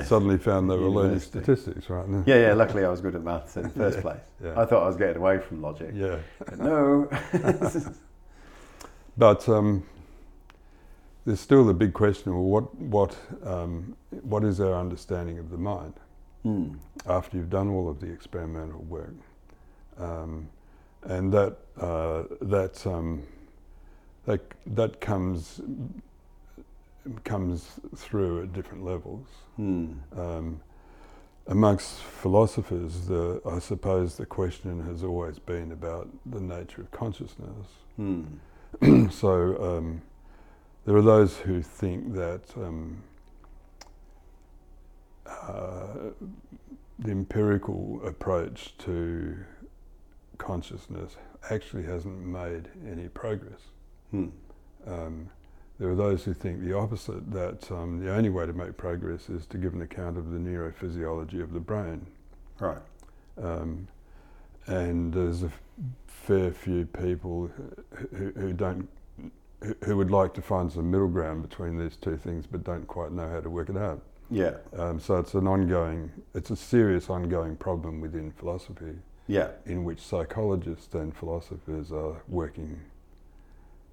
suddenly 0.06 0.36
found 0.36 0.68
they 0.70 0.76
were 0.76 0.88
learning 0.88 1.20
statistics, 1.20 1.88
right? 1.88 2.06
now. 2.08 2.22
Yeah, 2.26 2.40
yeah. 2.48 2.52
Luckily, 2.54 2.84
I 2.84 2.90
was 2.90 3.00
good 3.00 3.14
at 3.14 3.22
maths 3.22 3.56
in 3.56 3.62
the 3.62 3.68
first 3.82 3.96
Yeah, 3.98 4.02
place. 4.02 4.20
yeah. 4.44 4.60
I 4.60 4.64
thought 4.66 4.82
I 4.82 4.86
was 4.86 4.96
getting 4.96 5.16
away 5.16 5.38
from 5.38 5.62
logic. 5.62 5.90
Yeah, 5.94 6.18
But 6.38 6.58
no. 6.58 7.08
but 9.16 9.48
um, 9.48 9.84
there's 11.24 11.40
still 11.40 11.64
the 11.64 11.74
big 11.74 11.92
question: 11.94 12.32
well, 12.34 12.42
what 12.44 12.74
what 12.80 13.16
um, 13.44 13.96
what 14.22 14.44
is 14.44 14.60
our 14.60 14.74
understanding 14.74 15.38
of 15.38 15.50
the 15.50 15.58
mind 15.58 15.94
Hmm. 16.42 16.74
after 17.06 17.36
you've 17.36 17.50
done 17.50 17.68
all 17.68 17.88
of 17.88 18.00
the 18.00 18.06
experimental 18.10 18.80
work? 18.88 19.14
Um, 19.98 20.48
and 21.04 21.32
that 21.32 21.56
uh, 21.80 22.24
that 22.42 22.86
um, 22.86 23.22
that 24.28 24.42
that 24.66 25.00
comes 25.00 25.60
comes 27.24 27.80
through 27.96 28.42
at 28.42 28.52
different 28.52 28.84
levels. 28.84 29.26
Hmm. 29.56 29.92
Um, 30.14 30.60
amongst 31.46 31.94
philosophers, 32.00 33.06
the, 33.06 33.40
I 33.50 33.58
suppose 33.58 34.16
the 34.16 34.26
question 34.26 34.84
has 34.84 35.02
always 35.02 35.38
been 35.38 35.72
about 35.72 36.08
the 36.26 36.40
nature 36.40 36.82
of 36.82 36.90
consciousness. 36.90 37.66
Hmm. 37.96 38.24
so 39.10 39.78
um, 39.78 40.02
there 40.84 40.94
are 40.94 41.02
those 41.02 41.38
who 41.38 41.62
think 41.62 42.14
that 42.14 42.42
um, 42.56 43.02
uh, 45.26 46.10
the 46.98 47.10
empirical 47.10 48.02
approach 48.04 48.76
to 48.78 49.38
consciousness 50.36 51.16
actually 51.50 51.84
hasn't 51.84 52.20
made 52.26 52.68
any 52.86 53.08
progress. 53.08 53.60
Hmm. 54.10 54.28
Um, 54.86 55.28
there 55.78 55.90
are 55.90 55.94
those 55.94 56.24
who 56.24 56.34
think 56.34 56.60
the 56.64 56.76
opposite, 56.76 57.30
that 57.30 57.70
um, 57.70 58.00
the 58.04 58.12
only 58.12 58.30
way 58.30 58.46
to 58.46 58.52
make 58.52 58.76
progress 58.76 59.28
is 59.28 59.46
to 59.46 59.58
give 59.58 59.74
an 59.74 59.82
account 59.82 60.18
of 60.18 60.30
the 60.30 60.38
neurophysiology 60.38 61.40
of 61.42 61.52
the 61.52 61.60
brain. 61.60 62.04
Right. 62.58 62.78
Um, 63.40 63.86
and 64.66 65.12
there's 65.12 65.44
a 65.44 65.52
fair 66.06 66.50
few 66.50 66.84
people 66.84 67.50
who, 68.16 68.32
who 68.36 68.52
don't, 68.52 68.88
who, 69.62 69.74
who 69.84 69.96
would 69.96 70.10
like 70.10 70.34
to 70.34 70.42
find 70.42 70.70
some 70.70 70.90
middle 70.90 71.08
ground 71.08 71.48
between 71.48 71.78
these 71.78 71.96
two 71.96 72.16
things, 72.16 72.44
but 72.46 72.64
don't 72.64 72.86
quite 72.86 73.12
know 73.12 73.28
how 73.28 73.40
to 73.40 73.48
work 73.48 73.70
it 73.70 73.76
out. 73.76 74.02
Yeah. 74.30 74.56
Um, 74.76 74.98
so 75.00 75.18
it's 75.18 75.34
an 75.34 75.46
ongoing, 75.46 76.10
it's 76.34 76.50
a 76.50 76.56
serious 76.56 77.08
ongoing 77.08 77.56
problem 77.56 78.00
within 78.00 78.32
philosophy, 78.32 78.96
Yeah. 79.28 79.50
in 79.64 79.84
which 79.84 80.00
psychologists 80.00 80.92
and 80.94 81.16
philosophers 81.16 81.92
are 81.92 82.20
working 82.26 82.78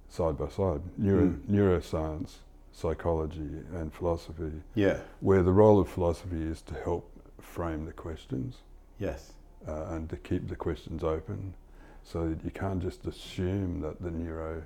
side 0.08 0.36
by 0.38 0.48
side. 0.48 0.80
Neuro, 0.96 1.22
Mm. 1.26 1.40
Neuroscience, 1.48 2.36
psychology, 2.72 3.62
and 3.74 3.92
philosophy, 3.92 4.62
Yeah. 4.74 5.00
where 5.20 5.42
the 5.42 5.52
role 5.52 5.80
of 5.80 5.88
philosophy 5.88 6.42
is 6.42 6.62
to 6.62 6.74
help 6.74 7.10
frame 7.40 7.84
the 7.86 7.92
questions 7.92 8.62
Yes. 8.98 9.32
uh, 9.66 9.86
and 9.90 10.08
to 10.10 10.16
keep 10.16 10.48
the 10.48 10.56
questions 10.56 11.02
open 11.02 11.54
so 12.02 12.28
that 12.28 12.44
you 12.44 12.50
can't 12.50 12.80
just 12.82 13.06
assume 13.06 13.80
that 13.80 14.00
the 14.00 14.10
neuro 14.10 14.62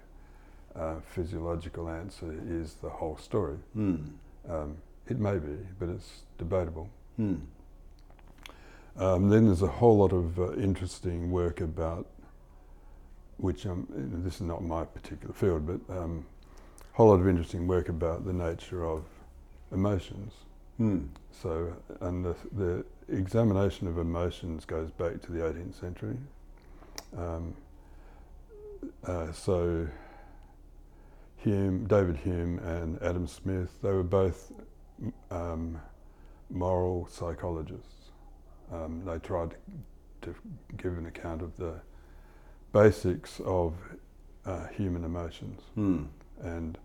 uh, 0.77 1.01
physiological 1.01 1.89
answer 1.89 2.33
is 2.47 2.75
the 2.75 2.89
whole 2.91 3.17
story. 3.17 3.57
Hmm. 3.73 3.97
Um, 4.49 4.77
it 5.09 5.19
may 5.19 5.39
be, 5.39 5.57
but 5.79 5.89
it's 5.89 6.23
debatable. 6.39 6.89
Hmm. 7.17 7.37
Um, 8.97 9.29
then 9.31 9.47
there's 9.47 9.63
a 9.63 9.67
whole 9.67 9.97
lot 9.99 10.13
of 10.13 10.39
uh, 10.39 10.53
interesting 10.55 11.31
work 11.31 11.61
about, 11.61 12.07
which 13.41 13.67
um, 13.67 13.87
this 13.91 14.37
is 14.37 14.43
not 14.43 14.63
my 14.63 14.85
particular 14.85 15.33
field, 15.33 15.67
but 15.67 15.97
um, 15.97 16.27
a 16.93 16.97
whole 16.97 17.09
lot 17.09 17.21
of 17.21 17.29
interesting 17.29 17.67
work 17.67 17.89
about 17.89 18.25
the 18.25 18.33
nature 18.33 18.85
of 18.85 19.05
emotions. 19.73 20.33
Hmm. 20.77 21.05
So, 21.31 21.75
and 22.01 22.25
the, 22.25 22.37
the 22.53 22.85
examination 23.09 23.87
of 23.87 23.99
emotions 23.99 24.65
goes 24.65 24.91
back 24.91 25.21
to 25.23 25.33
the 25.33 25.41
18th 25.41 25.81
century. 25.81 26.17
Um, 27.17 27.55
uh, 29.05 29.33
so, 29.33 29.89
Hume, 31.37 31.87
David 31.87 32.17
Hume, 32.17 32.59
and 32.59 33.03
Adam 33.03 33.27
Smith, 33.27 33.71
they 33.83 33.93
were 33.93 34.03
both 34.03 34.53
um, 35.31 35.81
moral 36.51 37.09
psychologists. 37.11 38.11
Um, 38.71 39.03
they 39.05 39.19
tried 39.19 39.55
to 40.23 40.35
give 40.77 40.99
an 40.99 41.07
account 41.07 41.41
of 41.41 41.57
the 41.57 41.81
basics 42.73 43.41
of 43.45 43.75
uh, 44.47 44.67
human 44.69 45.05
emotions. 45.05 45.61
Hmm. 45.75 46.05
And 46.43 46.79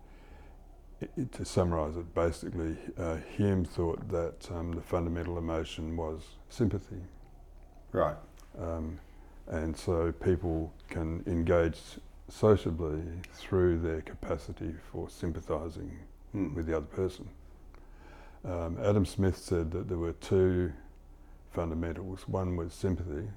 i 1.02 1.06
i 1.20 1.24
to 1.32 1.44
summarise 1.44 1.96
it, 1.96 2.14
basically, 2.14 2.76
uh, 2.98 3.16
Hume 3.36 3.64
thought 3.64 4.08
that 4.08 4.48
um, 4.50 4.72
the 4.72 4.80
fundamental 4.82 5.38
emotion 5.38 5.96
was 5.96 6.22
sympathy. 6.48 7.02
Right. 7.92 8.16
Um, 8.58 8.98
and 9.48 9.76
so 9.76 10.12
people 10.12 10.72
can 10.88 11.22
engage 11.26 11.78
sociably 12.28 13.02
through 13.34 13.78
their 13.78 14.00
capacity 14.02 14.74
for 14.90 15.08
sympathising 15.08 15.98
Hmm. 16.32 16.54
with 16.54 16.66
the 16.66 16.76
other 16.76 16.86
person. 16.86 17.28
Um, 18.44 18.76
Adam 18.82 19.06
Smith 19.06 19.36
said 19.38 19.70
that 19.70 19.88
there 19.88 19.98
were 19.98 20.12
two 20.12 20.72
fundamentals. 21.52 22.28
One 22.28 22.56
was 22.56 22.72
sympathy, 22.74 23.28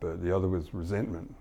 but 0.00 0.22
the 0.22 0.34
other 0.34 0.48
was 0.48 0.74
resentment. 0.74 1.34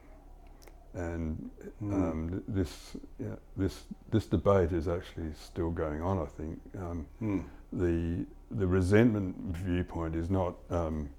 And 0.93 1.49
Hmm. 1.79 1.93
um, 1.93 2.29
th- 2.29 2.43
this, 2.47 2.97
yeah, 3.19 3.35
this, 3.55 3.85
this 4.11 4.25
debate 4.25 4.71
is 4.71 4.87
actually 4.87 5.31
still 5.33 5.69
going 5.71 6.01
on. 6.01 6.17
I 6.19 6.25
think 6.25 6.59
um, 6.77 7.05
Hmm. 7.19 7.39
the 7.71 8.25
the 8.51 8.65
resentment 8.65 9.35
viewpoint 9.55 10.15
is 10.15 10.29
not 10.31 10.55
um, 10.71 11.09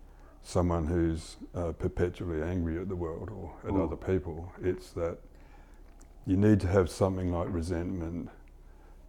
someone 0.42 0.84
who's 0.86 1.36
uh, 1.54 1.70
perpetually 1.72 2.42
angry 2.42 2.76
at 2.80 2.88
the 2.88 2.96
world 2.96 3.30
or 3.30 3.52
at 3.64 3.72
Mm. 3.74 3.84
other 3.84 3.94
people. 3.96 4.52
It's 4.60 4.90
that 4.94 5.18
you 6.26 6.36
need 6.36 6.58
to 6.60 6.66
have 6.66 6.90
something 6.90 7.30
like 7.32 7.46
resentment 7.52 8.30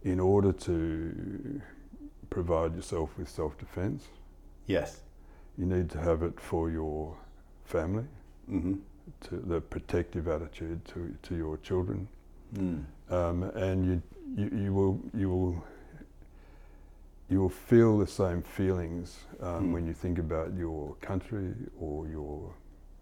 in 0.04 0.20
order 0.20 0.52
to 0.52 1.60
provide 2.30 2.76
yourself 2.76 3.10
with 3.18 3.28
self-defense. 3.28 4.06
Yes. 4.66 5.02
You 5.58 5.66
need 5.66 5.90
to 5.90 5.98
have 5.98 6.22
it 6.22 6.38
for 6.40 6.70
your 6.70 7.16
family, 7.64 8.06
Mm-hmm. 8.48 8.74
To 9.22 9.36
the 9.36 9.60
protective 9.60 10.28
attitude 10.28 10.84
to, 10.86 11.14
to 11.22 11.36
your 11.36 11.56
children, 11.58 12.08
Hmm. 12.54 12.80
um, 13.10 13.42
and 13.54 13.86
you, 13.86 14.02
you 14.36 14.58
you 14.64 14.72
will 14.74 15.00
you 15.14 15.28
will 15.30 15.64
you 17.30 17.40
will 17.40 17.48
feel 17.48 17.98
the 17.98 18.06
same 18.06 18.42
feelings 18.42 19.20
um, 19.40 19.68
Mm. 19.68 19.72
when 19.72 19.86
you 19.86 19.94
think 19.94 20.18
about 20.18 20.52
your 20.54 20.94
country 21.00 21.54
or 21.80 22.06
your 22.08 22.52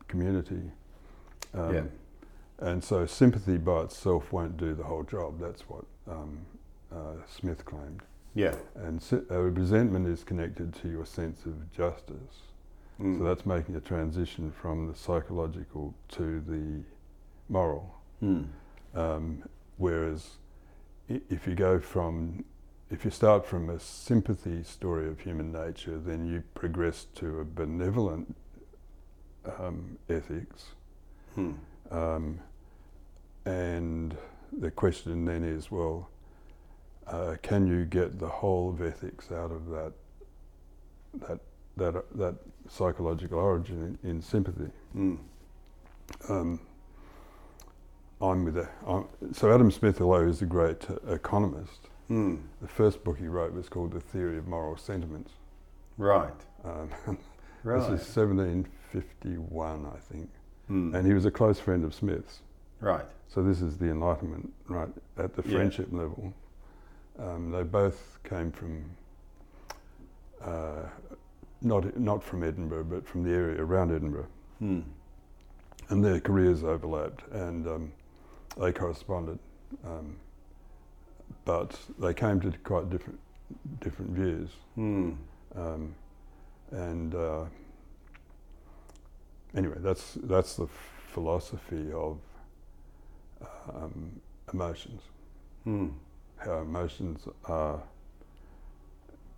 community. 0.09 0.71
Um, 1.55 1.75
Yeah. 1.75 1.85
And 2.61 2.85
so 2.85 3.07
sympathy 3.07 3.57
by 3.59 3.83
itself 3.85 4.33
won't 4.33 4.57
do 4.57 4.75
the 4.75 4.85
whole 4.85 5.03
job. 5.03 5.41
That's 5.41 5.63
what 5.69 5.85
um, 6.07 6.39
uh, 6.93 7.15
Smith 7.27 7.65
claimed. 7.65 8.03
Yeah. 8.35 8.55
And 8.77 9.03
si- 9.03 9.23
uh, 9.31 9.41
resentment 9.41 10.07
is 10.07 10.23
connected 10.23 10.75
to 10.75 10.89
your 10.89 11.07
sense 11.07 11.45
of 11.47 11.73
justice. 11.73 12.50
Hmm. 13.01 13.19
So 13.19 13.25
that's 13.25 13.47
making 13.47 13.77
a 13.77 13.81
transition 13.81 14.51
from 14.53 14.87
the 14.87 14.95
psychological 14.95 15.95
to 16.11 16.41
the 16.41 16.83
moral. 17.49 17.95
Hmm. 18.21 18.43
Um, 18.95 19.43
whereas 19.79 20.37
i- 21.09 21.23
if 21.31 21.47
you 21.47 21.55
go 21.55 21.79
from, 21.79 22.45
if 22.91 23.05
you 23.05 23.11
start 23.11 23.47
from 23.47 23.71
a 23.71 23.79
sympathy 23.81 24.63
story 24.65 25.09
of 25.09 25.21
human 25.21 25.51
nature, 25.53 25.99
then 25.99 26.27
you 26.27 26.43
progress 26.55 27.07
to 27.17 27.41
a 27.41 27.45
benevolent 27.45 28.37
um, 29.59 29.97
ethics. 30.09 30.67
Hmm. 31.35 31.53
Um, 31.91 32.41
and 33.47 34.17
the 34.53 34.71
question 34.71 35.25
then 35.25 35.45
is, 35.45 35.71
well, 35.71 36.11
uh, 37.07 37.37
can 37.43 37.67
you 37.67 37.85
get 37.87 38.19
the 38.19 38.29
whole 38.29 38.71
of 38.71 38.83
ethics 38.83 39.33
out 39.33 39.51
of 39.51 39.69
that, 39.71 39.93
that, 41.15 41.41
that, 41.81 42.05
that 42.17 42.35
psychological 42.69 43.39
origin 43.39 43.99
in, 44.05 44.11
in 44.11 44.23
sympathy? 44.23 44.71
Hmm. 44.93 45.15
um, 46.29 46.61
I'm 48.23 48.45
with 48.45 48.59
a, 48.59 48.69
I'm, 48.87 49.07
so 49.33 49.53
Adam 49.53 49.71
Smith, 49.71 50.01
although 50.01 50.27
he's 50.27 50.43
a 50.43 50.47
great 50.47 50.89
uh, 50.91 51.13
economist, 51.13 51.89
Hmm. 52.09 52.37
the 52.61 52.67
first 52.69 53.05
book 53.05 53.19
he 53.19 53.29
wrote 53.29 53.53
was 53.55 53.69
called 53.69 53.93
The 53.93 54.01
Theory 54.01 54.37
of 54.37 54.47
Moral 54.49 54.77
Sentiments. 54.77 55.33
Right. 55.97 56.33
Um, 56.65 56.91
Right. 57.63 57.77
This 57.91 58.01
is 58.09 58.17
1751, 58.17 59.85
I 59.95 59.99
think, 60.13 60.31
Hmm. 60.67 60.95
and 60.95 61.07
he 61.07 61.13
was 61.13 61.27
a 61.27 61.31
close 61.31 61.61
friend 61.61 61.85
of 61.85 61.95
Smith's. 61.95 62.41
Right. 62.81 63.05
So 63.29 63.43
this 63.43 63.61
is 63.61 63.77
the 63.77 63.91
Enlightenment, 63.91 64.51
right 64.67 64.89
at 65.19 65.35
the 65.35 65.43
Yeah. 65.45 65.57
friendship 65.57 65.89
level. 65.93 66.33
Um, 67.19 67.51
they 67.51 67.63
both 67.63 68.19
came 68.25 68.51
from 68.51 68.85
uh, 70.43 70.85
not 71.63 71.99
not 71.99 72.23
from 72.23 72.43
Edinburgh, 72.43 72.85
but 72.85 73.07
from 73.07 73.23
the 73.23 73.31
area 73.31 73.63
around 73.63 73.91
Edinburgh, 73.95 74.29
Hmm. 74.59 74.81
and 75.89 76.05
their 76.05 76.21
careers 76.21 76.65
overlapped, 76.65 77.23
and 77.33 77.67
um, 77.67 77.93
they 78.59 78.73
corresponded, 78.73 79.39
um, 79.85 80.17
but 81.45 81.79
they 81.99 82.15
came 82.15 82.41
to 82.41 82.53
quite 82.65 82.89
different 82.91 83.21
different 83.81 84.13
views, 84.13 84.51
Hmm. 84.75 85.13
um, 85.55 85.95
and 86.71 87.15
uh, 87.15 87.45
anyway, 89.55 89.77
that's 89.79 90.15
that's 90.23 90.57
the 90.57 90.67
philosophy 91.13 91.93
of 91.93 92.19
um, 93.75 94.21
emotions. 94.53 95.03
Hmm. 95.65 95.89
How 96.39 96.61
emotions 96.61 97.27
are 97.45 97.83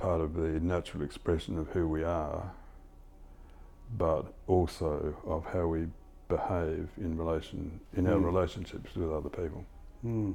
part 0.03 0.21
of 0.21 0.35
the 0.35 0.59
natural 0.61 1.05
expression 1.05 1.57
of 1.57 1.69
who 1.69 1.87
we 1.87 2.03
are, 2.03 2.53
but 3.97 4.35
also 4.49 5.15
of 5.25 5.45
how 5.47 5.67
we 5.69 5.87
behave 6.29 6.89
in 6.99 7.17
relation 7.17 7.81
in 7.95 8.07
our 8.09 8.19
Mm. 8.19 8.25
relationships 8.25 8.97
with 8.97 9.13
other 9.13 9.29
people. 9.29 9.65
Hmm. 10.03 10.33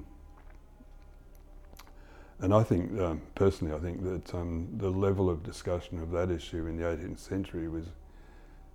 And 2.39 2.53
I 2.53 2.63
think, 2.63 2.97
um, 2.99 3.21
personally, 3.35 3.73
I 3.73 3.79
think 3.79 4.03
that 4.03 4.33
um, 4.35 4.69
the 4.77 4.89
level 4.91 5.29
of 5.29 5.43
discussion 5.43 5.99
of 5.99 6.11
that 6.11 6.29
issue 6.29 6.67
in 6.67 6.77
the 6.77 6.83
18th 6.85 7.19
century 7.19 7.67
was 7.67 7.87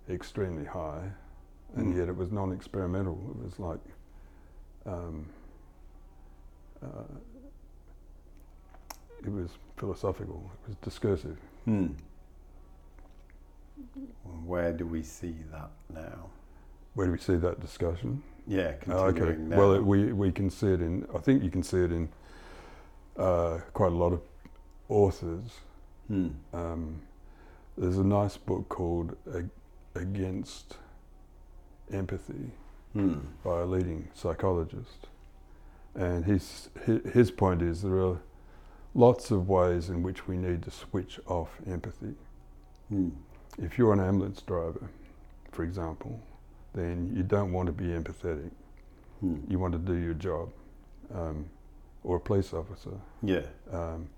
extremely 0.09 0.65
high, 0.65 1.11
and 1.75 1.93
Mm. 1.93 1.97
yet 1.97 2.09
it 2.09 2.15
was 2.15 2.29
non-experimental. 2.31 3.17
It 3.31 3.43
was 3.43 3.59
like 3.59 3.79
um, 4.85 5.29
uh, 6.83 7.03
it 9.25 9.31
was 9.31 9.49
philosophical. 9.77 10.51
It 10.63 10.69
was 10.69 10.77
discursive. 10.81 11.37
Hmm. 11.65 11.87
Where 14.45 14.71
do 14.73 14.85
we 14.85 15.03
see 15.03 15.35
that 15.51 15.69
now? 15.93 16.29
Where 16.93 17.07
do 17.07 17.11
we 17.13 17.17
see 17.17 17.35
that 17.37 17.59
discussion? 17.59 18.21
Yeah, 18.47 18.73
Oh, 18.89 19.05
continuing 19.05 19.49
now. 19.49 19.57
Well, 19.57 19.73
it, 19.73 19.83
we 19.83 20.11
we 20.13 20.31
can 20.31 20.49
see 20.49 20.67
it 20.67 20.81
in. 20.81 21.07
I 21.15 21.17
think 21.19 21.43
you 21.43 21.49
can 21.49 21.63
see 21.63 21.77
it 21.79 21.91
in 21.91 22.09
uh, 23.17 23.59
quite 23.73 23.91
a 23.91 23.95
lot 23.95 24.13
of 24.13 24.21
authors. 24.89 25.59
Hmm. 26.07 26.27
Um, 26.53 27.01
there's 27.77 27.97
a 27.97 28.03
nice 28.03 28.37
book 28.37 28.67
called 28.69 29.15
Ag- 29.33 29.49
Against 29.95 30.77
Empathy 31.91 32.51
Hmm. 32.93 33.19
by 33.43 33.61
a 33.61 33.65
leading 33.65 34.09
psychologist, 34.13 35.07
and 35.95 36.25
his 36.25 36.69
his 37.13 37.31
point 37.31 37.61
is 37.61 37.81
there 37.81 37.97
are 37.99 38.19
lots 38.95 39.31
of 39.31 39.49
ways 39.49 39.89
in 39.89 40.03
which 40.03 40.27
we 40.27 40.37
need 40.37 40.61
to 40.63 40.71
switch 40.71 41.19
off 41.27 41.49
empathy. 41.67 42.13
Hmm. 42.89 43.09
If 43.57 43.77
you're 43.77 43.93
an 43.93 43.99
ambulance 43.99 44.41
driver, 44.41 44.89
for 45.51 45.63
example, 45.63 46.19
then 46.73 47.11
you 47.15 47.23
don't 47.23 47.51
want 47.51 47.67
to 47.67 47.73
be 47.73 47.85
empathetic. 47.85 48.51
Hmm. 49.19 49.37
You 49.47 49.59
want 49.59 49.73
to 49.73 49.79
do 49.79 49.95
your 49.95 50.13
job, 50.13 50.49
um, 51.13 51.45
or 52.03 52.17
a 52.17 52.19
police 52.19 52.53
officer, 52.53 52.91
Yeah. 53.21 53.45
um, 53.71 54.09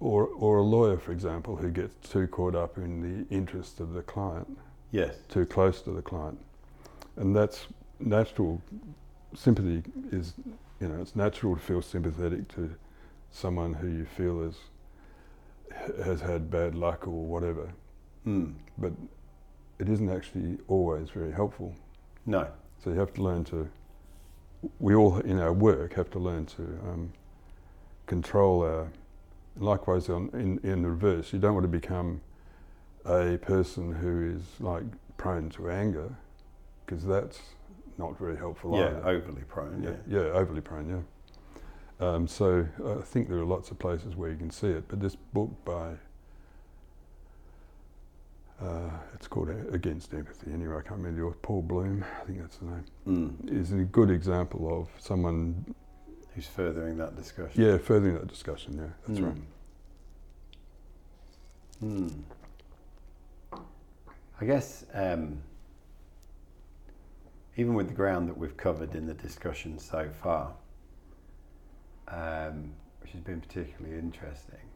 or 0.00 0.26
or 0.26 0.58
a 0.58 0.62
lawyer, 0.62 0.96
for 0.98 1.12
example, 1.12 1.56
who 1.56 1.70
gets 1.70 1.94
too 2.08 2.26
caught 2.26 2.54
up 2.54 2.78
in 2.78 3.00
the 3.02 3.34
interest 3.34 3.80
of 3.80 3.92
the 3.92 4.02
client, 4.02 4.58
Yes. 4.90 5.16
too 5.28 5.44
close 5.46 5.82
to 5.82 5.90
the 5.90 6.02
client, 6.02 6.38
and 7.16 7.36
that's 7.36 7.66
natural. 7.98 8.60
Sympathy 9.34 9.82
is, 10.10 10.34
you 10.80 10.88
know, 10.88 11.00
it's 11.00 11.14
natural 11.14 11.54
to 11.54 11.60
feel 11.62 11.82
sympathetic 11.82 12.48
to 12.48 12.74
someone 13.30 13.74
who 13.74 13.88
you 13.88 14.04
feel 14.04 14.42
has 14.42 14.56
has 16.04 16.20
had 16.20 16.50
bad 16.50 16.74
luck 16.74 17.06
or 17.06 17.24
whatever, 17.26 17.70
Hmm. 18.24 18.50
but 18.76 18.92
it 19.78 19.88
isn't 19.88 20.10
actually 20.10 20.58
always 20.68 21.10
very 21.10 21.32
helpful. 21.32 21.74
No. 22.26 22.48
So 22.82 22.90
you 22.90 22.98
have 22.98 23.12
to 23.14 23.22
learn 23.22 23.44
to. 23.44 23.68
We 24.78 24.94
all 24.94 25.18
in 25.20 25.38
our 25.38 25.52
work 25.52 25.94
have 25.94 26.10
to 26.10 26.18
learn 26.18 26.46
to 26.46 26.62
um, 26.88 27.12
control 28.06 28.62
our. 28.62 28.88
Likewise, 29.56 30.08
on, 30.08 30.30
in 30.34 30.58
in 30.62 30.82
the 30.82 30.88
reverse, 30.90 31.32
you 31.32 31.38
don't 31.38 31.54
want 31.54 31.64
to 31.64 31.68
become 31.68 32.20
a 33.04 33.36
person 33.38 33.92
who 33.92 34.36
is 34.36 34.42
like 34.60 34.84
prone 35.16 35.48
to 35.50 35.70
anger, 35.70 36.10
because 36.84 37.04
that's 37.04 37.40
not 37.98 38.18
very 38.18 38.36
helpful 38.36 38.76
Yeah. 38.76 38.86
either. 38.88 39.08
Overly 39.08 39.42
prone. 39.42 39.82
yeah, 39.82 39.90
Yeah. 40.06 40.20
yeah, 40.22 40.28
overly 40.32 40.60
prone. 40.60 40.88
Yeah. 40.88 41.00
Um, 42.00 42.26
so 42.26 42.66
I 42.86 43.02
think 43.02 43.28
there 43.28 43.38
are 43.38 43.44
lots 43.44 43.70
of 43.70 43.78
places 43.78 44.16
where 44.16 44.30
you 44.30 44.36
can 44.36 44.50
see 44.50 44.68
it, 44.68 44.84
but 44.88 45.00
this 45.00 45.16
book 45.16 45.50
by. 45.64 45.94
Uh, 48.60 48.90
it's 49.14 49.26
called 49.26 49.48
Against 49.72 50.12
Empathy. 50.12 50.52
Anyway, 50.52 50.74
I 50.76 50.80
can't 50.82 50.98
remember 51.00 51.18
the 51.20 51.26
author, 51.26 51.38
Paul 51.40 51.62
Bloom. 51.62 52.04
I 52.20 52.24
think 52.26 52.40
that's 52.40 52.56
the 52.58 52.66
name 52.66 52.84
Hmm. 53.04 53.48
is 53.48 53.72
a 53.72 53.76
good 53.84 54.10
example 54.10 54.80
of 54.80 54.88
someone, 55.02 55.74
Who's 56.34 56.46
furthering 56.46 56.98
that 56.98 57.16
discussion? 57.16 57.62
yeah, 57.62 57.78
furthering 57.78 58.14
that 58.14 58.26
discussion. 58.28 58.76
Yeah, 58.76 58.88
that's 59.06 59.18
Hmm. 59.18 59.24
right. 59.24 59.36
Hmm. 61.80 62.08
I 64.40 64.44
guess 64.44 64.84
um, 64.94 65.40
even 67.56 67.74
with 67.74 67.88
the 67.88 67.94
ground 67.94 68.28
that 68.28 68.36
we've 68.36 68.56
covered 68.56 68.94
in 68.94 69.06
the 69.06 69.14
discussion 69.14 69.78
so 69.78 70.10
far, 70.22 70.52
um, 72.12 72.72
which 73.00 73.12
has 73.12 73.20
been 73.20 73.40
particularly 73.40 73.98
interesting, 73.98 74.66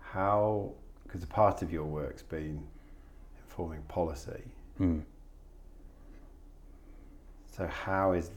how 0.00 0.72
because 1.04 1.22
a 1.22 1.26
part 1.26 1.62
of 1.62 1.72
your 1.72 1.84
work's 1.84 2.22
been 2.22 2.66
informing 3.44 3.82
policy. 3.82 4.42
Mm. 4.80 5.02
So 7.56 7.66
how 7.68 8.12
is 8.12 8.30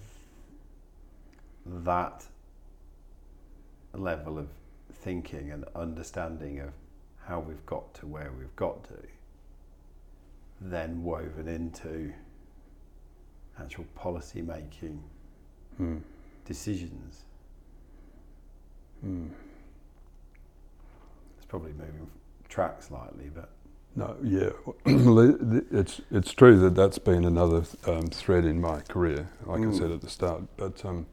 that 1.66 2.26
level 3.94 4.38
of 4.38 4.48
thinking 4.94 5.52
and 5.52 5.66
understanding 5.76 6.60
of 6.60 6.70
how 7.26 7.40
we've 7.40 7.66
got 7.66 7.94
to 7.96 8.06
where 8.06 8.32
we've 8.38 8.56
got 8.56 8.84
to 8.86 8.94
then 10.62 11.04
woven 11.04 11.48
into 11.48 12.14
actual 13.60 13.86
policy 13.96 14.42
making 14.42 15.02
Mm. 15.80 16.02
decisions? 16.46 17.26
Mm. 19.06 19.30
It's 21.38 21.46
probably 21.48 21.72
moving 21.74 22.08
track 22.50 22.82
slightly, 22.82 23.30
but 23.34 23.50
No, 23.96 24.16
yeah, 24.24 24.50
it's 25.72 26.02
it's 26.12 26.34
true 26.34 26.60
that 26.60 26.76
that's 26.76 27.00
been 27.00 27.26
another 27.26 27.64
um, 27.86 28.08
thread 28.08 28.46
in 28.46 28.60
my 28.62 28.82
career, 28.82 29.30
like 29.46 29.62
I 29.62 29.66
Mm. 29.66 29.78
said 29.78 29.92
at 29.92 30.02
the 30.02 30.10
start. 30.10 30.44
But 30.58 30.84
um, 30.86 31.06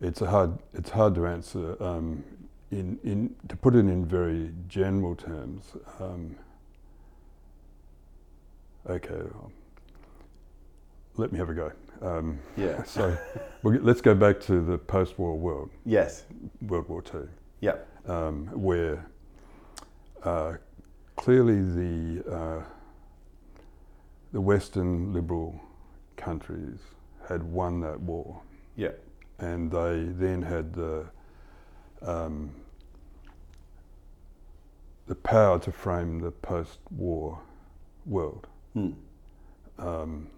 it's 0.00 0.20
a 0.22 0.26
hard 0.30 0.58
it's 0.74 0.90
hard 0.90 1.14
to 1.16 1.26
answer. 1.26 1.76
Um, 1.82 2.24
in 2.70 2.98
in 3.02 3.34
to 3.48 3.56
put 3.56 3.74
it 3.74 3.80
in 3.80 4.04
very 4.06 4.52
general 4.68 5.14
terms. 5.16 5.64
Um, 6.00 6.36
okay, 8.88 9.22
let 11.16 11.32
me 11.32 11.38
have 11.38 11.48
a 11.50 11.54
go. 11.54 11.72
Um, 12.02 12.38
yeah. 12.56 12.82
so 12.84 13.16
we'll 13.62 13.80
let's 13.82 14.00
go 14.00 14.14
back 14.14 14.40
to 14.42 14.60
the 14.60 14.78
post-war 14.78 15.36
world, 15.36 15.70
yes. 15.84 16.24
World 16.62 16.88
War 16.88 17.02
Two. 17.02 17.28
Yep. 17.60 17.88
um, 18.08 18.46
where 18.52 19.04
uh, 20.22 20.54
clearly 21.16 21.60
the 21.60 22.32
uh, 22.32 22.62
the 24.32 24.40
Western 24.40 25.12
liberal 25.12 25.60
countries 26.16 26.78
had 27.28 27.42
won 27.42 27.80
that 27.80 28.00
war, 28.00 28.40
Yeah. 28.76 28.90
and 29.38 29.70
they 29.70 30.04
then 30.12 30.42
had 30.42 30.72
the 30.72 31.06
um, 32.02 32.50
the 35.06 35.14
power 35.16 35.58
to 35.58 35.72
frame 35.72 36.20
the 36.20 36.30
post-war 36.30 37.40
world. 38.06 38.46
Hmm. 38.74 38.90
Um, 39.78 40.28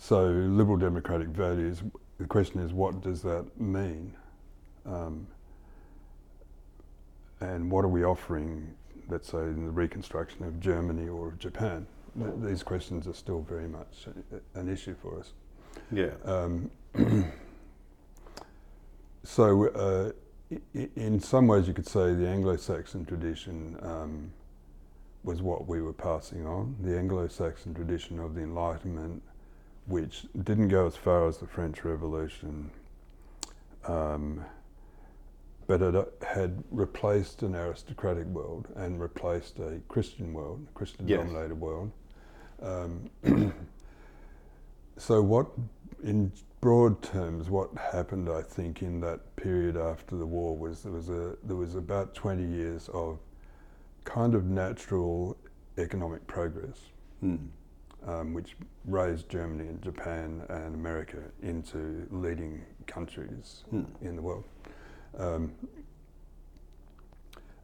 so 0.00 0.24
liberal 0.28 0.78
democratic 0.78 1.28
values. 1.28 1.82
The 2.18 2.24
question 2.26 2.60
is, 2.60 2.72
what 2.72 3.02
does 3.02 3.20
that 3.22 3.46
mean? 3.60 4.14
Um, 4.86 5.26
and 7.40 7.70
what 7.70 7.84
are 7.84 7.88
we 7.88 8.02
offering, 8.02 8.74
let's 9.10 9.28
say, 9.30 9.38
in 9.40 9.66
the 9.66 9.70
reconstruction 9.70 10.44
of 10.44 10.58
Germany 10.58 11.06
or 11.08 11.28
of 11.28 11.38
Japan? 11.38 11.86
Th- 12.18 12.32
these 12.38 12.62
questions 12.62 13.06
are 13.06 13.12
still 13.12 13.42
very 13.42 13.68
much 13.68 14.06
an 14.54 14.68
issue 14.72 14.94
for 15.02 15.18
us. 15.20 15.34
Yeah. 15.92 16.12
Um, 16.24 16.70
so, 19.22 19.68
uh, 19.68 20.12
i- 20.74 20.88
in 20.96 21.20
some 21.20 21.46
ways, 21.46 21.68
you 21.68 21.74
could 21.74 21.86
say 21.86 22.14
the 22.14 22.26
Anglo-Saxon 22.26 23.04
tradition 23.04 23.76
um, 23.82 24.32
was 25.24 25.42
what 25.42 25.68
we 25.68 25.82
were 25.82 25.92
passing 25.92 26.46
on. 26.46 26.74
The 26.80 26.98
Anglo-Saxon 26.98 27.74
tradition 27.74 28.18
of 28.18 28.34
the 28.34 28.40
Enlightenment, 28.40 29.22
which 29.90 30.24
didn't 30.44 30.68
go 30.68 30.86
as 30.86 30.96
far 30.96 31.26
as 31.26 31.38
the 31.38 31.46
French 31.46 31.84
Revolution, 31.84 32.70
um, 33.86 34.44
but 35.66 35.82
it 35.82 35.94
uh, 35.96 36.04
had 36.26 36.62
replaced 36.70 37.42
an 37.42 37.54
aristocratic 37.54 38.26
world 38.26 38.68
and 38.76 39.00
replaced 39.00 39.58
a 39.58 39.80
Christian 39.88 40.32
world, 40.32 40.64
a 40.70 40.72
Christian 40.78 41.08
Yes. 41.08 41.18
dominated 41.18 41.54
world. 41.56 41.90
Um, 42.62 43.10
so, 44.96 45.22
what, 45.22 45.48
in 46.04 46.30
broad 46.60 47.02
terms, 47.02 47.50
what 47.50 47.70
happened, 47.92 48.28
I 48.28 48.42
think, 48.42 48.82
in 48.82 49.00
that 49.00 49.34
period 49.36 49.76
after 49.76 50.16
the 50.16 50.26
war 50.26 50.56
was 50.56 50.82
there 50.82 50.92
was 50.92 51.08
a 51.08 51.36
there 51.42 51.56
was 51.56 51.74
about 51.74 52.14
20 52.14 52.44
years 52.44 52.88
of 52.92 53.18
kind 54.04 54.34
of 54.34 54.44
natural 54.46 55.36
economic 55.78 56.26
progress 56.26 56.78
Hmm. 57.20 57.36
Um, 58.06 58.32
which 58.34 58.56
raised 58.86 59.28
Germany 59.28 59.68
and 59.68 59.82
Japan 59.82 60.42
and 60.48 60.74
America 60.74 61.18
into 61.42 62.06
leading 62.10 62.62
countries 62.86 63.64
Hmm. 63.70 63.82
in 64.00 64.16
the 64.16 64.22
world. 64.22 64.44
Um, 65.18 65.52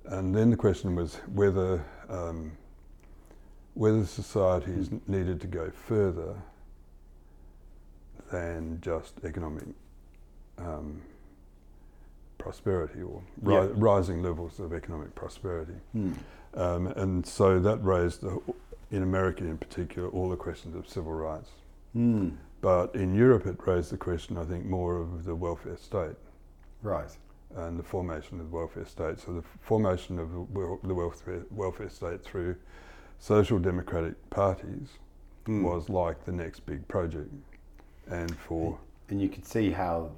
and 0.06 0.34
then 0.34 0.50
the 0.50 0.56
question 0.56 0.94
was 0.94 1.16
whether 1.34 1.84
um, 2.08 2.52
whether 3.74 4.04
societies 4.06 4.90
needed 5.06 5.40
to 5.40 5.46
go 5.46 5.70
further 5.70 6.34
than 8.32 8.78
just 8.80 9.14
economic 9.24 9.64
um, 10.58 11.02
prosperity 12.38 13.02
or 13.02 13.22
ri- 13.42 13.54
Yeah. 13.54 13.68
rising 13.74 14.22
levels 14.22 14.58
of 14.60 14.72
economic 14.72 15.14
prosperity. 15.14 15.74
Hmm. 15.92 16.12
Um, 16.54 16.86
and 16.88 17.26
so 17.26 17.58
that 17.60 17.84
raised, 17.84 18.22
the, 18.22 18.40
in 18.90 19.02
America 19.02 19.44
in 19.44 19.58
particular, 19.58 20.08
all 20.08 20.28
the 20.28 20.36
questions 20.36 20.74
of 20.76 20.88
civil 20.88 21.12
rights. 21.12 21.50
Hmm. 21.92 22.30
But 22.60 22.94
in 22.94 23.14
Europe, 23.14 23.46
it 23.46 23.56
raised 23.66 23.90
the 23.90 23.96
question, 23.96 24.36
I 24.38 24.44
think, 24.44 24.64
more 24.64 24.96
of 24.96 25.24
the 25.24 25.34
welfare 25.34 25.76
state 25.76 26.16
Right. 26.82 27.10
and 27.54 27.78
the 27.78 27.82
formation 27.82 28.40
of 28.40 28.50
the 28.50 28.56
welfare 28.56 28.84
state. 28.86 29.18
So 29.18 29.32
the 29.34 29.42
formation 29.60 30.18
of 30.18 30.30
the 30.82 30.94
welfare, 30.94 31.42
welfare 31.50 31.88
state 31.90 32.22
through 32.22 32.56
social 33.18 33.58
democratic 33.58 34.14
parties 34.30 34.88
Hmm. 35.46 35.62
was 35.62 35.88
like 35.88 36.24
the 36.24 36.32
next 36.32 36.60
big 36.66 36.86
project. 36.88 37.30
And 38.08 38.34
for, 38.36 38.78
And 39.08 39.20
you 39.20 39.28
could 39.28 39.44
see 39.44 39.70
how 39.70 40.10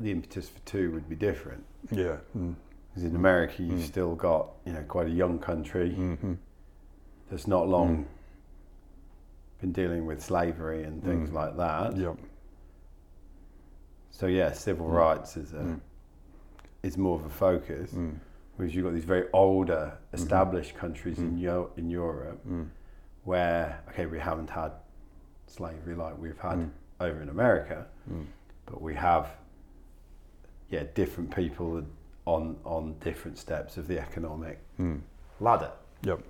the 0.00 0.10
impetus 0.10 0.48
for 0.48 0.60
two 0.60 0.90
would 0.92 1.08
be 1.08 1.16
different. 1.16 1.64
yeah, 1.90 2.18
mm, 2.36 2.54
Because 2.94 3.10
in 3.10 3.16
America, 3.16 3.60
you've 3.62 3.80
Mm. 3.80 3.86
still 3.86 4.14
got 4.14 4.50
you 4.64 4.72
know 4.72 4.82
quite 4.86 5.06
a 5.08 5.10
young 5.10 5.38
country 5.38 5.94
hmm 5.94 6.34
that's 7.30 7.46
not 7.48 7.66
long 7.68 8.04
Mm. 8.04 8.04
been 9.60 9.72
dealing 9.72 10.06
with 10.06 10.22
slavery 10.22 10.84
and 10.84 11.02
things 11.02 11.30
Mm. 11.30 11.34
like 11.34 11.56
that. 11.56 11.96
yep, 11.96 12.16
So 14.10 14.26
yeah, 14.26 14.52
civil 14.52 14.86
Mm. 14.88 14.92
rights 14.94 15.36
is 15.36 15.52
a 15.52 15.56
Mm. 15.64 15.80
is 16.84 16.96
more 16.98 17.18
of 17.18 17.24
a 17.24 17.30
focus. 17.30 17.92
mm, 17.94 18.14
Whereas 18.56 18.74
you've 18.74 18.84
got 18.84 18.92
these 18.94 19.04
very 19.06 19.26
older, 19.32 19.98
established 20.12 20.76
countries 20.76 21.18
in. 21.18 21.38
Yo- 21.38 21.70
in 21.76 21.90
Europe 21.90 22.40
where 23.24 23.80
okay, 23.88 24.06
we 24.06 24.18
haven't 24.20 24.50
had 24.50 24.70
slavery 25.46 25.94
like 25.96 26.16
we've 26.18 26.38
had 26.38 26.70
over 27.00 27.20
in 27.22 27.28
America, 27.30 27.86
but 28.66 28.80
we 28.80 28.94
have 28.94 29.34
yeah 30.68 30.84
different 30.94 31.34
people 31.34 31.82
on 32.26 32.56
on 32.64 32.94
different 33.00 33.38
steps 33.38 33.76
of 33.76 33.86
the 33.88 33.98
economic 33.98 34.58
mm. 34.78 35.00
ladder. 35.40 35.70
Yep. 36.02 36.20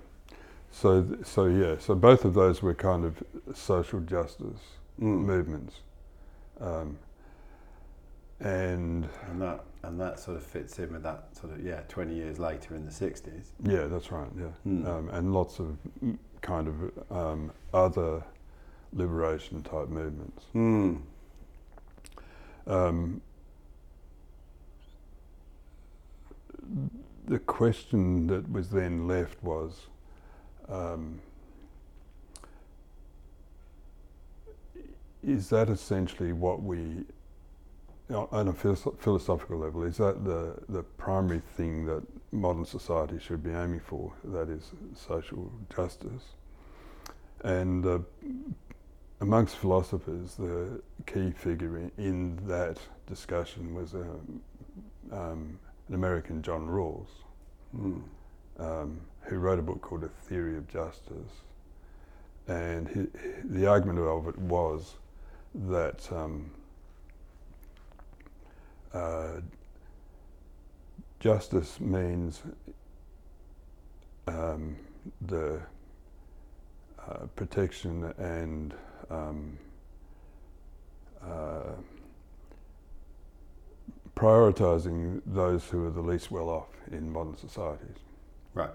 So, 0.71 1.05
so 1.23 1.45
yeah, 1.45 1.77
so 1.79 1.95
both 1.95 2.25
of 2.25 2.33
those 2.33 2.61
were 2.61 2.73
kind 2.73 3.05
of 3.05 3.23
social 3.53 3.99
justice 4.01 4.59
Mm. 5.01 5.25
movements, 5.25 5.75
um, 6.61 6.97
and 8.39 9.09
And 9.29 9.41
that 9.41 9.65
and 9.83 9.99
that 9.99 10.19
sort 10.21 10.37
of 10.37 10.43
fits 10.43 10.79
in 10.79 10.93
with 10.93 11.03
that 11.03 11.35
sort 11.35 11.51
of 11.53 11.65
yeah 11.65 11.81
twenty 11.89 12.15
years 12.15 12.39
later 12.39 12.75
in 12.75 12.85
the 12.85 12.91
sixties. 12.91 13.51
yeah, 13.63 13.87
that's 13.87 14.09
right, 14.11 14.29
yeah, 14.39 14.51
Mm. 14.65 14.87
um, 14.87 15.09
and 15.09 15.33
lots 15.33 15.59
of 15.59 15.77
mm, 16.03 16.17
kind 16.41 16.67
of 16.69 17.11
um, 17.11 17.51
other 17.73 18.23
liberation 18.93 19.61
type 19.63 19.89
movements. 19.89 20.45
Mm. 20.55 21.01
Um, 22.67 23.21
the 27.27 27.39
question 27.39 28.27
that 28.27 28.49
was 28.51 28.69
then 28.69 29.07
left 29.07 29.41
was 29.43 29.87
um, 30.69 31.19
is 35.23 35.49
that 35.49 35.69
essentially 35.69 36.33
what 36.33 36.61
we 36.61 37.03
on 38.11 38.47
a 38.47 38.53
philosophical 38.53 39.57
level 39.57 39.81
is 39.83 39.97
that 39.97 40.23
the 40.23 40.55
the 40.69 40.83
primary 40.83 41.41
thing 41.57 41.85
that 41.85 42.03
modern 42.31 42.65
society 42.65 43.17
should 43.19 43.43
be 43.43 43.49
aiming 43.49 43.79
for 43.79 44.13
that 44.23 44.49
is 44.49 44.71
social 44.93 45.51
justice? 45.75 46.35
And 47.43 47.85
uh, 47.85 47.99
amongst 49.21 49.55
philosophers 49.55 50.35
the 50.35 50.81
key 51.07 51.31
figure 51.31 51.77
in, 51.77 51.91
in 51.97 52.47
that 52.47 52.77
discussion 53.07 53.73
was 53.73 53.95
a 53.95 54.05
um, 55.11 55.59
an 55.87 55.95
American 55.95 56.41
John 56.41 56.67
Rawls 56.67 57.07
Mm. 57.75 58.01
um, 58.59 59.01
who 59.23 59.37
wrote 59.37 59.59
a 59.59 59.61
book 59.61 59.81
called 59.81 60.03
A 60.03 60.07
Theory 60.07 60.57
of 60.57 60.67
Justice. 60.67 61.41
And 62.47 62.87
he, 62.87 63.07
the 63.43 63.65
argument 63.67 63.99
of 63.99 64.27
it 64.27 64.37
was 64.37 64.95
that 65.53 66.07
um, 66.11 66.51
uh, 68.93 69.41
justice 71.19 71.79
means 71.79 72.43
um, 74.27 74.77
the 75.21 75.59
uh, 76.99 77.25
protection 77.35 78.13
and 78.17 78.73
um, 79.09 79.57
uh, 81.21 81.73
prioritizing 84.15 85.21
those 85.25 85.65
who 85.65 85.85
are 85.85 85.91
the 85.91 86.01
least 86.01 86.31
well 86.31 86.49
off 86.49 86.69
in 86.91 87.11
modern 87.11 87.37
societies. 87.37 87.97
Right. 88.53 88.69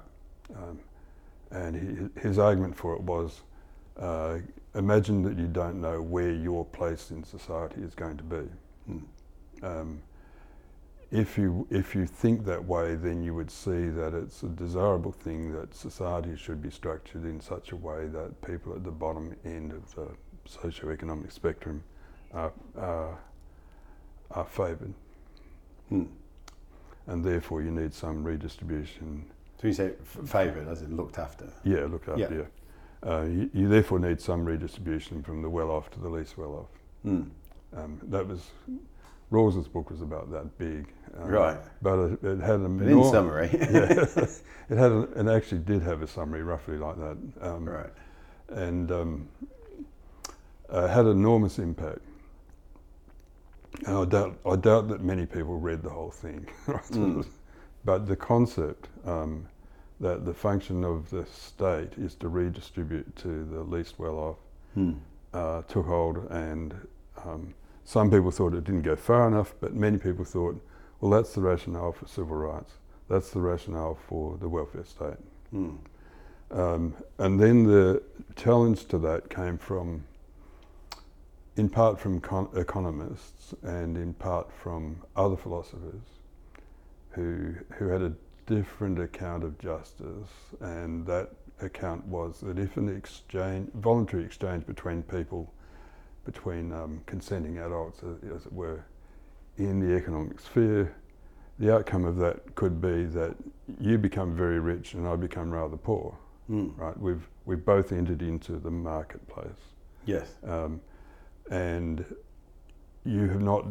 Um, 0.55 0.79
and 1.51 2.11
he, 2.15 2.21
his 2.21 2.39
argument 2.39 2.77
for 2.77 2.95
it 2.95 3.03
was 3.03 3.43
uh, 3.99 4.39
imagine 4.75 5.23
that 5.23 5.39
you 5.39 5.47
don't 5.47 5.81
know 5.81 6.01
where 6.01 6.33
your 6.33 6.65
place 6.65 7.11
in 7.11 7.25
society 7.25 7.83
is 7.83 7.95
going 7.95 8.17
to 8.17 8.25
be. 8.25 8.49
Mm. 8.89 9.03
Um, 9.63 10.03
if 11.11 11.37
you 11.37 11.67
if 11.71 11.95
you 11.95 12.07
think 12.07 12.45
that 12.45 12.65
way, 12.65 12.95
then 12.95 13.23
you 13.23 13.35
would 13.35 13.51
see 13.51 13.89
that 13.89 14.15
it's 14.15 14.43
a 14.45 14.49
desirable 14.49 15.11
thing 15.11 15.53
that 15.53 15.75
society 15.75 16.37
should 16.37 16.63
be 16.63 16.71
structured 16.71 17.25
in 17.25 17.41
such 17.41 17.73
a 17.73 17.77
way 17.77 18.07
that 18.07 18.41
people 18.43 18.73
at 18.75 18.85
the 18.85 18.93
bottom 18.93 19.35
end 19.45 19.73
of 19.73 19.93
the 19.97 20.09
socio-economic 20.47 21.33
spectrum 21.33 21.83
are 22.33 22.53
are, 22.79 23.19
are 24.31 24.47
favoured, 24.47 24.95
Mm. 25.91 26.07
and 27.07 27.25
therefore 27.25 27.63
you 27.63 27.71
need 27.71 27.93
some 27.93 28.23
redistribution 28.23 29.25
So 29.61 29.67
you 29.67 29.73
say 29.75 29.93
favoured, 30.25 30.69
as 30.69 30.83
in 30.83 30.97
looked 30.97 31.19
after. 31.19 31.53
Yeah, 31.65 31.87
looked 31.87 32.09
after, 32.09 32.21
Yeah. 32.21 32.43
Yeah. 32.43 32.45
Uh, 33.03 33.23
you, 33.25 33.51
you 33.55 33.69
therefore 33.69 33.99
need 33.99 34.21
some 34.21 34.45
redistribution 34.45 35.23
from 35.23 35.43
the 35.43 35.49
well-off 35.49 35.91
to 35.93 36.01
the 36.01 36.09
least 36.09 36.37
well-off. 36.37 36.69
Mm. 37.05 37.31
Um, 37.77 37.99
that 38.05 38.27
was 38.27 38.51
Rawls's 39.31 39.69
book 39.69 39.91
was 39.91 40.03
about 40.03 40.31
that 40.33 40.59
big. 40.59 40.93
Um, 41.19 41.29
Right. 41.29 41.59
But 41.83 41.99
it, 41.99 42.25
it 42.25 42.41
had 42.41 42.61
a 42.61 42.69
But 42.69 42.89
in 42.89 43.05
summary, 43.05 43.49
yeah, 43.53 44.07
it 44.69 44.79
had 44.79 44.93
a, 44.93 45.03
it 45.17 45.29
actually 45.29 45.61
did 45.61 45.83
have 45.83 46.03
a 46.03 46.07
summary 46.07 46.43
roughly 46.43 46.77
like 46.77 46.97
that, 46.97 47.17
um, 47.41 47.69
right. 47.69 47.91
and 48.49 48.91
um, 48.93 49.29
uh, 50.69 50.89
had 50.89 51.07
enormous 51.07 51.59
impact. 51.59 52.01
And 53.87 53.97
I 53.97 54.05
doubt 54.05 54.39
I 54.47 54.57
doubt 54.57 54.89
that 54.89 55.01
many 55.03 55.27
people 55.27 55.59
read 55.59 55.83
the 55.83 55.91
whole 55.91 56.11
thing. 56.11 56.47
Mm. 56.67 57.27
But 57.85 58.07
the 58.07 58.17
concept 58.17 58.89
um, 59.07 59.47
that 60.01 60.25
the 60.27 60.35
function 60.35 60.85
of 60.85 61.09
the 61.11 61.25
state 61.27 61.93
is 61.97 62.15
to 62.17 62.29
redistribute 62.29 63.17
to 63.17 63.45
the 63.45 63.63
least 63.63 63.99
well 63.99 64.19
off 64.19 64.37
Mm. 64.77 64.99
uh, 65.35 65.63
took 65.63 65.87
hold, 65.87 66.17
and 66.31 66.75
um, 67.25 67.55
some 67.85 68.09
people 68.11 68.31
thought 68.31 68.55
it 68.55 68.63
didn't 68.65 68.83
go 68.83 68.95
far 68.97 69.27
enough, 69.27 69.55
but 69.61 69.75
many 69.75 69.99
people 69.99 70.25
thought, 70.25 70.61
well, 71.01 71.11
that's 71.11 71.35
the 71.35 71.41
rationale 71.41 71.93
for 71.93 72.07
civil 72.07 72.37
rights. 72.37 72.75
That's 73.09 73.31
the 73.31 73.41
rationale 73.41 73.97
for 74.09 74.37
the 74.39 74.49
welfare 74.49 74.85
state. 74.85 75.17
Mm. 75.53 75.79
Um, 76.53 76.95
and 77.19 77.41
then 77.41 77.65
the 77.65 78.03
challenge 78.37 78.87
to 78.87 78.99
that 78.99 79.29
came 79.31 79.59
from, 79.59 80.05
in 81.61 81.69
part 81.69 82.01
from 82.01 82.19
con- 82.23 82.49
economists 82.57 83.53
and 83.63 83.99
in 83.99 84.15
part 84.15 84.51
from 84.51 84.97
other 85.15 85.37
philosophers 85.37 86.01
who, 87.11 87.53
who 87.75 87.89
had 87.89 88.01
a 88.01 88.11
different 88.47 88.99
account 88.99 89.45
of 89.45 89.59
justice. 89.59 90.31
And 90.61 91.07
that 91.07 91.29
account 91.61 92.07
was 92.07 92.41
that 92.41 92.59
if 92.59 92.79
an 92.79 92.89
exchange, 92.89 93.69
voluntary 93.75 94.25
exchange 94.25 94.65
between 94.67 95.03
people, 95.03 95.53
between 96.25 96.73
um, 96.73 97.03
consenting 97.05 97.59
adults, 97.59 98.01
as, 98.05 98.31
as 98.35 98.47
it 98.47 98.53
were, 98.55 98.83
in 99.59 99.81
the 99.81 99.95
economic 99.95 100.41
sphere, 100.41 100.97
the 101.59 101.75
outcome 101.75 102.07
of 102.07 102.17
that 102.17 102.55
could 102.55 102.81
be 102.81 103.05
that 103.05 103.37
you 103.79 103.99
become 103.99 104.35
very 104.35 104.61
rich 104.61 104.95
and 104.95 105.07
I 105.07 105.15
become 105.15 105.51
rather 105.51 105.77
poor. 105.77 106.17
Mm. 106.51 106.73
Right? 106.79 106.99
We've 106.99 107.29
we've 107.45 107.65
both 107.67 107.93
entered 107.93 108.23
into 108.23 108.53
the 108.59 108.71
marketplace, 108.71 109.61
Yes. 110.07 110.37
um, 110.43 110.81
and 111.51 112.05
you 113.05 113.29
have 113.29 113.43
not 113.43 113.67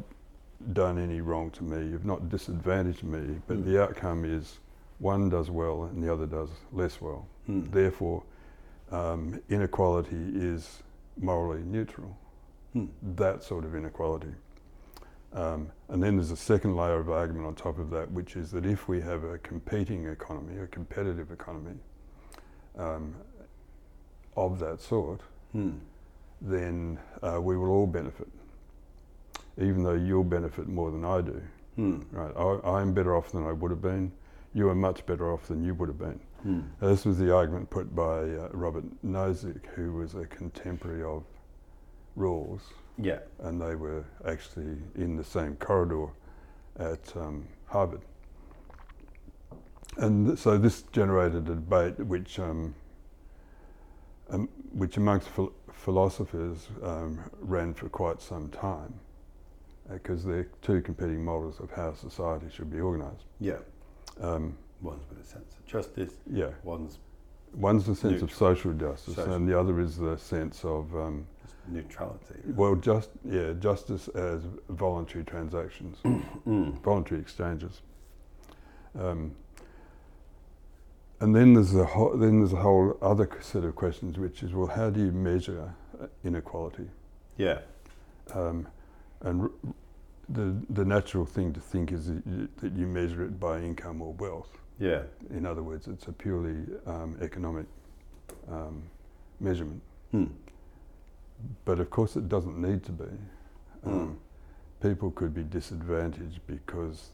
done 0.74 0.98
any 0.98 1.22
wrong 1.22 1.50
to 1.52 1.64
me. 1.64 1.78
You've 1.90 2.06
not 2.06 2.30
disadvantaged 2.30 3.04
me, 3.04 3.40
but 3.48 3.58
Mm. 3.58 3.66
the 3.66 3.82
outcome 3.82 4.26
is 4.26 4.60
one 5.00 5.30
does 5.30 5.50
well 5.50 5.84
and 5.86 6.04
the 6.04 6.12
other 6.12 6.26
does 6.26 6.50
less 6.74 7.00
well. 7.00 7.26
Mm. 7.48 7.72
Therefore, 7.72 8.24
um, 8.92 9.42
inequality 9.50 10.32
is 10.36 10.84
morally 11.18 11.64
neutral. 11.64 12.18
Mm. 12.76 12.90
That 13.16 13.44
sort 13.44 13.64
of 13.64 13.74
inequality. 13.76 14.34
Um, 15.32 15.72
and 15.88 16.02
then 16.04 16.18
there's 16.18 16.32
a 16.32 16.36
second 16.38 16.76
layer 16.76 17.00
of 17.00 17.10
argument 17.10 17.46
on 17.46 17.56
top 17.56 17.78
of 17.78 17.90
that, 17.92 18.12
which 18.12 18.36
is 18.36 18.52
that 18.52 18.66
if 18.66 18.88
we 18.90 19.00
have 19.00 19.24
a 19.24 19.38
competing 19.38 20.08
economy, 20.08 20.58
a 20.60 20.68
competitive 20.68 21.32
economy 21.32 21.78
um, 22.78 23.16
of 24.36 24.60
that 24.60 24.82
sort, 24.82 25.22
Mm. 25.56 25.80
Then 26.42 26.98
uh, 27.22 27.40
we 27.42 27.58
will 27.58 27.70
all 27.70 27.88
benefit, 27.88 28.28
even 29.58 29.84
though 29.84 29.94
you'll 29.94 30.24
benefit 30.24 30.68
more 30.68 30.92
than 30.92 31.04
I 31.06 31.22
do. 31.22 31.42
Mm. 31.78 32.06
Right? 32.12 32.34
I, 32.36 32.78
I'm 32.80 32.94
better 32.94 33.16
off 33.16 33.32
than 33.32 33.46
I 33.46 33.52
would 33.52 33.72
have 33.72 33.82
been. 33.82 34.12
You 34.54 34.70
are 34.70 34.76
much 34.76 35.06
better 35.06 35.32
off 35.32 35.48
than 35.48 35.64
you 35.64 35.74
would 35.76 35.90
have 35.90 36.00
been. 36.00 36.20
Mm. 36.46 36.64
This 36.82 37.06
was 37.06 37.18
the 37.18 37.34
argument 37.34 37.70
put 37.70 37.94
by 37.96 38.22
uh, 38.22 38.50
Robert 38.52 38.84
Nozick, 39.06 39.66
who 39.76 39.94
was 39.94 40.16
a 40.16 40.26
contemporary 40.26 41.04
of 41.04 41.24
Rawls, 42.18 42.62
Yeah. 42.98 43.20
and 43.44 43.62
they 43.62 43.76
were 43.76 44.04
actually 44.26 44.78
in 44.96 45.16
the 45.16 45.24
same 45.24 45.56
corridor 45.58 46.08
at 46.80 47.16
um, 47.16 47.46
Harvard. 47.68 48.02
And 49.98 50.28
th- 50.28 50.40
so 50.40 50.58
this 50.58 50.84
generated 50.92 51.48
a 51.50 51.56
debate 51.56 52.00
which, 52.00 52.40
um, 52.40 52.74
um, 54.30 54.50
which 54.72 54.98
amongst 54.98 55.30
phil- 55.30 55.54
philosophers 55.80 56.68
um, 56.84 57.20
ran 57.40 57.74
for 57.74 57.88
quite 57.90 58.22
some 58.22 58.50
time, 58.50 58.94
because 59.92 60.24
they're 60.24 60.48
two 60.62 60.82
competing 60.82 61.24
models 61.24 61.60
of 61.60 61.72
how 61.72 61.94
society 61.94 62.48
should 62.54 62.70
be 62.72 62.80
organised. 62.82 63.24
Yeah. 63.40 63.58
Um, 64.22 64.58
One's 64.82 65.02
with 65.10 65.20
a 65.20 65.26
sense 65.26 65.56
of 65.58 65.66
justice. 65.66 66.14
yeah, 66.32 66.50
One's 66.64 67.00
one's 67.56 67.86
the 67.86 67.96
sense 67.96 68.22
of 68.22 68.32
social 68.32 68.72
justice, 68.74 69.16
Social. 69.16 69.34
and 69.34 69.48
the 69.50 69.60
other 69.60 69.80
is 69.80 69.98
the 69.98 70.16
sense 70.18 70.64
of 70.64 70.94
um, 70.96 71.26
neutrality. 71.68 72.36
well, 72.56 72.76
just 72.76 73.10
yeah, 73.26 73.54
justice 73.60 74.08
as 74.10 74.44
voluntary 74.70 75.24
transactions, 75.26 75.98
Mm. 76.48 76.80
voluntary 76.84 77.20
exchanges. 77.22 77.82
Um, 79.00 79.32
and 81.20 81.36
then 81.36 81.54
there's 81.54 81.76
a 81.76 81.86
whole, 81.86 82.18
then 82.18 82.40
there's 82.40 82.54
a 82.54 82.58
whole 82.62 82.98
other 83.02 83.30
set 83.42 83.64
of 83.64 83.76
questions, 83.76 84.18
which 84.18 84.44
is 84.44 84.54
well, 84.54 84.68
how 84.68 84.90
do 84.90 85.00
you 85.00 85.12
measure 85.12 85.74
uh, 86.02 86.08
inequality? 86.24 86.90
Yeah. 87.38 87.60
Um, 88.34 88.68
and 89.22 89.42
r- 89.44 89.52
the 90.30 90.56
the 90.70 90.86
natural 90.86 91.26
thing 91.26 91.54
to 91.54 91.60
think 91.60 91.92
is 91.92 92.08
that 92.08 92.22
you, 92.26 92.48
that 92.58 92.74
you 92.74 92.88
measure 92.88 93.24
it 93.24 93.40
by 93.40 93.60
income 93.60 94.02
or 94.02 94.14
wealth. 94.14 94.50
Yeah. 94.80 95.04
In 95.30 95.46
other 95.46 95.64
words, 95.64 95.88
it's 95.88 96.08
a 96.08 96.12
purely 96.14 96.56
um, 96.86 97.18
economic 97.22 97.66
um, 98.50 98.84
measurement. 99.40 99.82
Mm. 100.14 100.30
But 101.66 101.80
of 101.80 101.90
course, 101.90 102.16
it 102.16 102.30
doesn't 102.30 102.58
need 102.58 102.84
to 102.86 102.92
be. 102.92 103.06
Mm. 103.86 103.92
Um, 103.92 104.20
People 104.82 105.12
could 105.12 105.34
be 105.34 105.44
disadvantaged 105.44 106.40
because, 106.48 107.10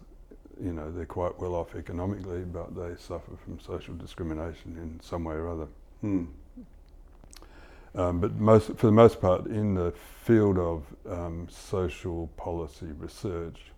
you 0.61 0.73
know, 0.73 0.91
they're 0.91 1.05
quite 1.05 1.39
well 1.39 1.55
off 1.55 1.75
economically, 1.75 2.41
but 2.41 2.75
they 2.75 2.95
suffer 2.97 3.31
from 3.43 3.59
social 3.59 3.93
discrimination 3.95 4.77
in 4.77 4.99
some 5.01 5.23
way 5.23 5.35
or 5.35 5.49
other. 5.49 5.67
Mm. 6.03 6.27
Um, 7.95 8.19
but 8.19 8.35
most, 8.35 8.75
for 8.77 8.87
the 8.87 8.91
most 8.91 9.21
part, 9.21 9.47
in 9.47 9.73
the 9.73 9.93
field 10.23 10.57
of 10.57 10.83
um, 11.09 11.47
social 11.49 12.27
policy 12.35 12.87
research, 12.97 13.71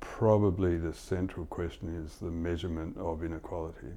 probably 0.00 0.76
the 0.78 0.92
central 0.92 1.46
question 1.46 2.04
is 2.04 2.16
the 2.16 2.30
measurement 2.30 2.96
of 2.96 3.22
inequality. 3.22 3.92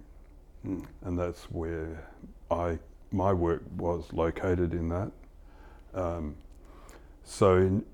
Mm. 0.66 0.86
and 1.02 1.20
that's 1.20 1.44
where 1.52 2.08
I 2.50 2.80
my 3.12 3.34
work 3.34 3.64
was 3.78 4.06
located 4.14 4.74
in 4.74 4.89
that. 4.89 5.12
Um, 5.94 6.36
so, 7.24 7.58
in, 7.58 7.86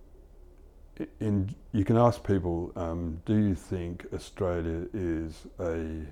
in 1.20 1.54
you 1.72 1.86
can 1.86 1.98
ask 1.98 2.24
people, 2.26 2.72
um, 2.76 3.22
do 3.26 3.36
you 3.36 3.56
think 3.56 4.06
Australia 4.14 4.88
is 4.94 5.46
a 5.60 6.06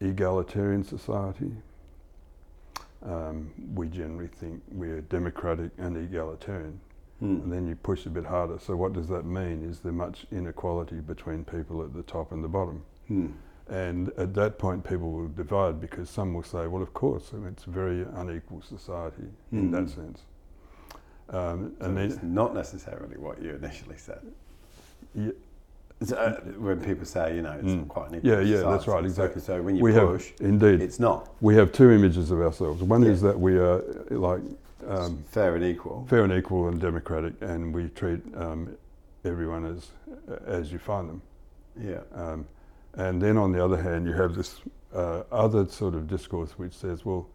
egalitarian 0.00 0.84
society? 0.84 1.52
Um, 3.02 3.50
we 3.74 3.88
generally 3.88 4.28
think 4.28 4.62
we're 4.72 5.00
democratic 5.02 5.70
and 5.78 5.96
egalitarian, 5.96 6.80
and 7.20 7.42
Mm. 7.42 7.50
then 7.50 7.66
you 7.68 7.76
push 7.76 8.06
a 8.06 8.10
bit 8.10 8.24
harder. 8.26 8.58
So, 8.58 8.76
what 8.76 8.92
does 8.92 9.08
that 9.08 9.24
mean? 9.24 9.62
Is 9.62 9.80
there 9.80 9.92
much 9.92 10.26
inequality 10.32 11.00
between 11.00 11.44
people 11.44 11.82
at 11.82 11.92
the 11.94 12.02
top 12.02 12.32
and 12.32 12.42
the 12.42 12.48
bottom? 12.48 12.82
Mm. 13.08 13.32
And 13.68 14.08
at 14.16 14.34
that 14.34 14.58
point, 14.58 14.82
people 14.82 15.12
will 15.12 15.28
divide 15.28 15.80
because 15.80 16.08
some 16.08 16.32
will 16.34 16.42
say, 16.42 16.66
well, 16.66 16.82
of 16.82 16.94
course, 16.94 17.32
I 17.34 17.36
mean, 17.36 17.48
it's 17.48 17.66
a 17.66 17.70
very 17.70 18.02
unequal 18.14 18.62
society 18.62 19.28
in 19.52 19.70
that 19.72 19.84
Mhm. 19.84 19.94
sense. 19.94 20.24
Um, 21.30 21.74
So 21.78 21.86
and 21.86 21.98
it's 21.98 22.22
not 22.22 22.54
necessarily 22.54 23.16
what 23.16 23.42
you 23.42 23.50
initially 23.54 23.96
said. 23.96 24.20
Yeah. 25.14 25.32
So, 26.02 26.16
uh, 26.16 26.40
when 26.58 26.80
people 26.80 27.04
say, 27.04 27.34
you 27.34 27.42
know, 27.42 27.52
it's 27.52 27.64
Mm. 27.66 27.88
quite 27.88 28.10
an 28.12 28.20
Yeah, 28.22 28.38
yeah, 28.40 28.58
that's 28.62 28.86
right, 28.86 29.04
exactly. 29.04 29.42
So, 29.42 29.60
when 29.60 29.74
you 29.76 29.82
we 29.82 29.92
push, 29.92 30.30
have, 30.38 30.40
indeed, 30.48 30.80
it's 30.80 31.00
not 31.00 31.28
we 31.40 31.56
have 31.56 31.72
two 31.72 31.90
images 31.90 32.30
of 32.30 32.40
ourselves. 32.40 32.82
One 32.82 33.02
is 33.02 33.20
that 33.22 33.38
we 33.38 33.58
are 33.58 33.82
like 34.10 34.40
um, 34.86 35.18
fair 35.26 35.54
and 35.56 35.64
equal. 35.64 36.06
fair 36.08 36.22
and 36.22 36.32
equal 36.32 36.68
and 36.68 36.80
democratic, 36.80 37.34
and 37.42 37.74
we 37.74 37.88
treat 37.88 38.20
um, 38.36 38.76
everyone 39.24 39.66
as 39.66 39.90
as 40.46 40.72
you 40.72 40.78
find 40.78 41.08
them. 41.10 41.22
Yeah. 41.80 42.00
Um, 42.14 42.46
and 42.94 43.20
then 43.20 43.36
on 43.36 43.52
the 43.52 43.62
other 43.62 43.76
hand, 43.82 44.06
you 44.06 44.12
have 44.12 44.34
this 44.34 44.60
uh, 44.94 45.22
other 45.32 45.66
sort 45.68 45.94
of 45.94 46.06
discourse 46.08 46.52
which 46.58 46.72
says, 46.74 47.04
well, 47.04 47.26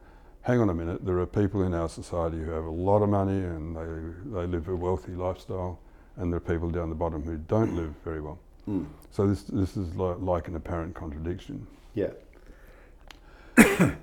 hang 0.43 0.59
on 0.59 0.69
a 0.69 0.73
minute, 0.73 1.05
there 1.05 1.17
are 1.19 1.25
people 1.25 1.63
in 1.63 1.73
our 1.73 1.89
society 1.89 2.37
who 2.37 2.51
have 2.51 2.65
a 2.65 2.69
lot 2.69 3.01
of 3.01 3.09
money 3.09 3.43
and 3.43 3.75
they, 3.75 4.39
they 4.39 4.45
live 4.45 4.67
a 4.67 4.75
wealthy 4.75 5.13
lifestyle, 5.13 5.79
and 6.17 6.31
there 6.31 6.37
are 6.37 6.41
people 6.41 6.69
down 6.69 6.89
the 6.89 6.95
bottom 6.95 7.23
who 7.23 7.37
don't 7.37 7.75
live 7.75 7.93
very 8.03 8.21
well. 8.21 8.37
Mm. 8.69 8.85
So 9.11 9.27
this, 9.27 9.43
this 9.43 9.75
is 9.75 9.95
li- 9.95 10.15
like 10.19 10.47
an 10.47 10.55
apparent 10.55 10.95
contradiction. 10.95 11.65
Yeah. 11.95 12.11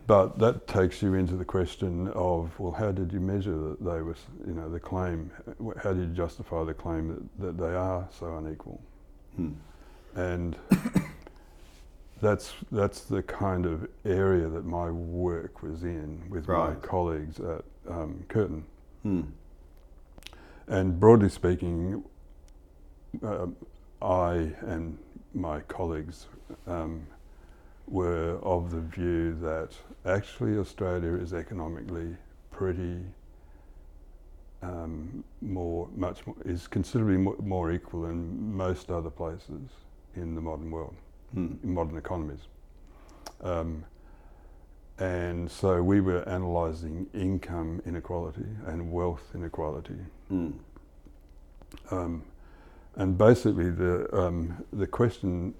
But 0.07 0.38
that 0.38 0.66
takes 0.66 1.03
you 1.03 1.14
into 1.14 1.36
the 1.36 1.45
question 1.45 2.09
of, 2.09 2.59
well, 2.59 2.72
how 2.72 2.91
did 2.91 3.12
you 3.12 3.20
measure 3.20 3.57
that 3.57 3.84
they 3.84 4.03
were, 4.03 4.16
you 4.47 4.55
know, 4.55 4.68
the 4.68 4.80
claim, 4.80 5.30
how 5.82 5.93
did 5.93 6.09
you 6.09 6.14
justify 6.14 6.64
the 6.64 6.74
claim 6.74 7.09
that, 7.38 7.47
that 7.47 7.59
they 7.59 7.74
are 7.74 8.09
so 8.18 8.36
unequal? 8.36 8.80
Mm. 9.38 9.55
and 10.16 10.57
that's 12.20 12.52
that's 12.70 13.00
the 13.02 13.22
kind 13.22 13.66
of 13.66 13.88
area 14.04 14.48
that 14.48 14.64
my 14.64 14.90
work 14.90 15.62
was 15.62 15.82
in 15.82 16.22
with 16.28 16.46
my 16.48 16.74
colleagues 16.74 17.40
at 17.40 17.64
um, 17.88 18.24
Curtin. 18.28 18.64
Mm. 19.04 19.26
And 20.68 21.00
broadly 21.00 21.28
speaking, 21.28 22.04
um 23.22 23.56
I 24.02 24.52
and 24.62 24.98
my 25.34 25.60
colleagues 25.60 26.26
um, 26.66 27.06
were 27.86 28.38
of 28.42 28.70
the 28.70 28.80
view 28.80 29.36
that 29.42 29.70
actually 30.06 30.58
Australia 30.58 31.14
is 31.14 31.34
economically 31.34 32.16
pretty 32.50 32.98
um, 34.62 35.24
more, 35.40 35.88
much 35.96 36.26
more, 36.26 36.36
is 36.44 36.66
considerably 36.66 37.16
more, 37.16 37.36
more 37.42 37.72
equal 37.72 38.02
than 38.02 38.54
most 38.54 38.90
other 38.90 39.10
places 39.10 39.68
in 40.16 40.34
the 40.34 40.40
modern 40.40 40.70
world 40.70 40.94
Mm. 41.35 41.62
in 41.62 41.74
modern 41.74 41.97
economies. 41.97 42.41
Um, 43.43 43.85
and 44.99 45.51
so 45.51 45.81
we 45.83 46.01
were 46.01 46.20
analysing 46.22 47.07
income 47.14 47.81
inequality 47.87 48.47
and 48.66 48.93
wealth 48.93 49.22
inequality. 49.35 49.99
Mm. 50.31 50.59
Um, 51.91 52.24
and 52.97 53.16
basically, 53.16 53.70
the, 53.70 54.09
um, 54.14 54.64
the 54.72 54.87
question, 54.87 55.55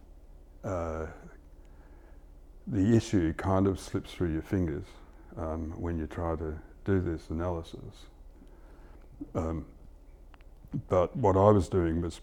uh, 0.65 1.07
the 2.67 2.97
issue 2.97 3.33
kind 3.35 3.67
of 3.69 3.79
slips 3.79 4.13
through 4.13 4.33
your 4.33 4.43
fingers 4.43 4.85
um, 5.37 5.73
when 5.81 5.99
you 5.99 6.07
try 6.07 6.35
to 6.35 6.59
do 6.85 7.01
this 7.01 7.31
analysis. 7.31 8.07
Um, 9.35 9.65
but 10.89 11.17
what 11.17 11.37
I 11.37 11.51
was 11.51 11.69
doing 11.69 12.03
was 12.03 12.21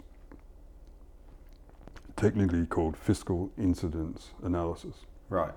technically 2.17 2.65
called 2.65 2.97
fiscal 2.97 3.51
incidence 3.57 4.31
analysis. 4.43 5.05
Right. 5.29 5.53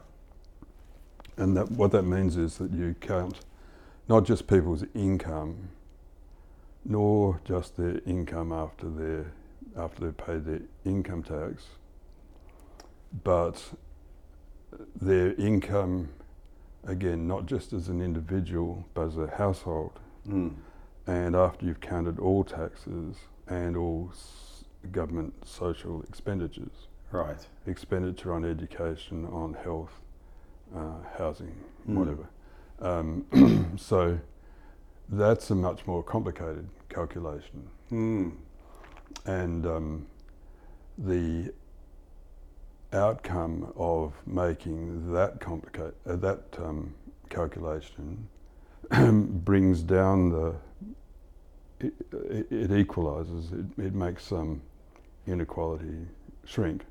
And 1.37 1.57
that, 1.57 1.71
what 1.71 1.91
that 1.93 2.03
means 2.03 2.37
is 2.37 2.59
that 2.59 2.71
you 2.73 2.95
count 3.01 3.41
not 4.09 4.25
just 4.25 4.47
people's 4.47 4.85
income, 4.95 5.71
nor 6.85 7.41
just 7.45 7.77
their 7.77 8.01
income 8.07 8.53
after 8.53 8.89
their 8.89 9.33
after 9.79 10.07
they've 10.07 10.17
paid 10.17 10.45
their 10.45 10.63
income 10.85 11.23
tax, 11.23 11.65
but 13.23 13.73
their 15.01 15.33
income, 15.35 16.09
again, 16.85 17.29
not 17.29 17.47
just 17.47 17.73
as 17.73 17.89
an 17.89 18.03
individual, 18.03 18.85
but 18.95 19.07
as 19.07 19.17
a 19.17 19.29
household, 19.29 19.93
Mm. 20.29 20.55
and 21.07 21.37
after 21.37 21.65
you've 21.67 21.81
counted 21.81 22.19
all 22.19 22.43
taxes 22.45 23.17
and 23.47 23.77
all 23.77 24.11
government 24.93 25.35
social 25.47 26.03
expenditures, 26.03 26.89
Right. 27.13 27.47
expenditure 27.67 28.33
on 28.33 28.45
education, 28.45 29.27
on 29.27 29.55
health, 29.55 30.01
uh, 30.75 31.03
housing, 31.19 31.55
Mm. 31.89 31.95
whatever. 31.97 32.29
Um, 32.81 33.75
so 33.77 34.19
that's 35.09 35.51
a 35.51 35.55
much 35.55 35.87
more 35.87 36.03
complicated 36.03 36.69
calculation. 36.89 37.69
Mm. 37.91 38.33
And 39.27 39.67
um, 39.67 40.07
the 40.97 41.53
outcome 42.93 43.73
of 43.77 44.15
making 44.27 45.13
that 45.13 45.41
complicate 45.41 45.95
uh, 46.07 46.17
that 46.17 46.43
um, 46.59 46.95
calculation 47.29 48.29
brings 48.91 49.83
down 49.83 50.31
the 50.31 50.55
it, 51.79 51.93
it, 52.13 52.47
it 52.51 52.73
equalizes 52.73 53.53
it, 53.53 53.65
it 53.83 53.95
makes 53.95 54.25
some 54.25 54.61
inequality 55.27 56.07
shrink 56.45 56.85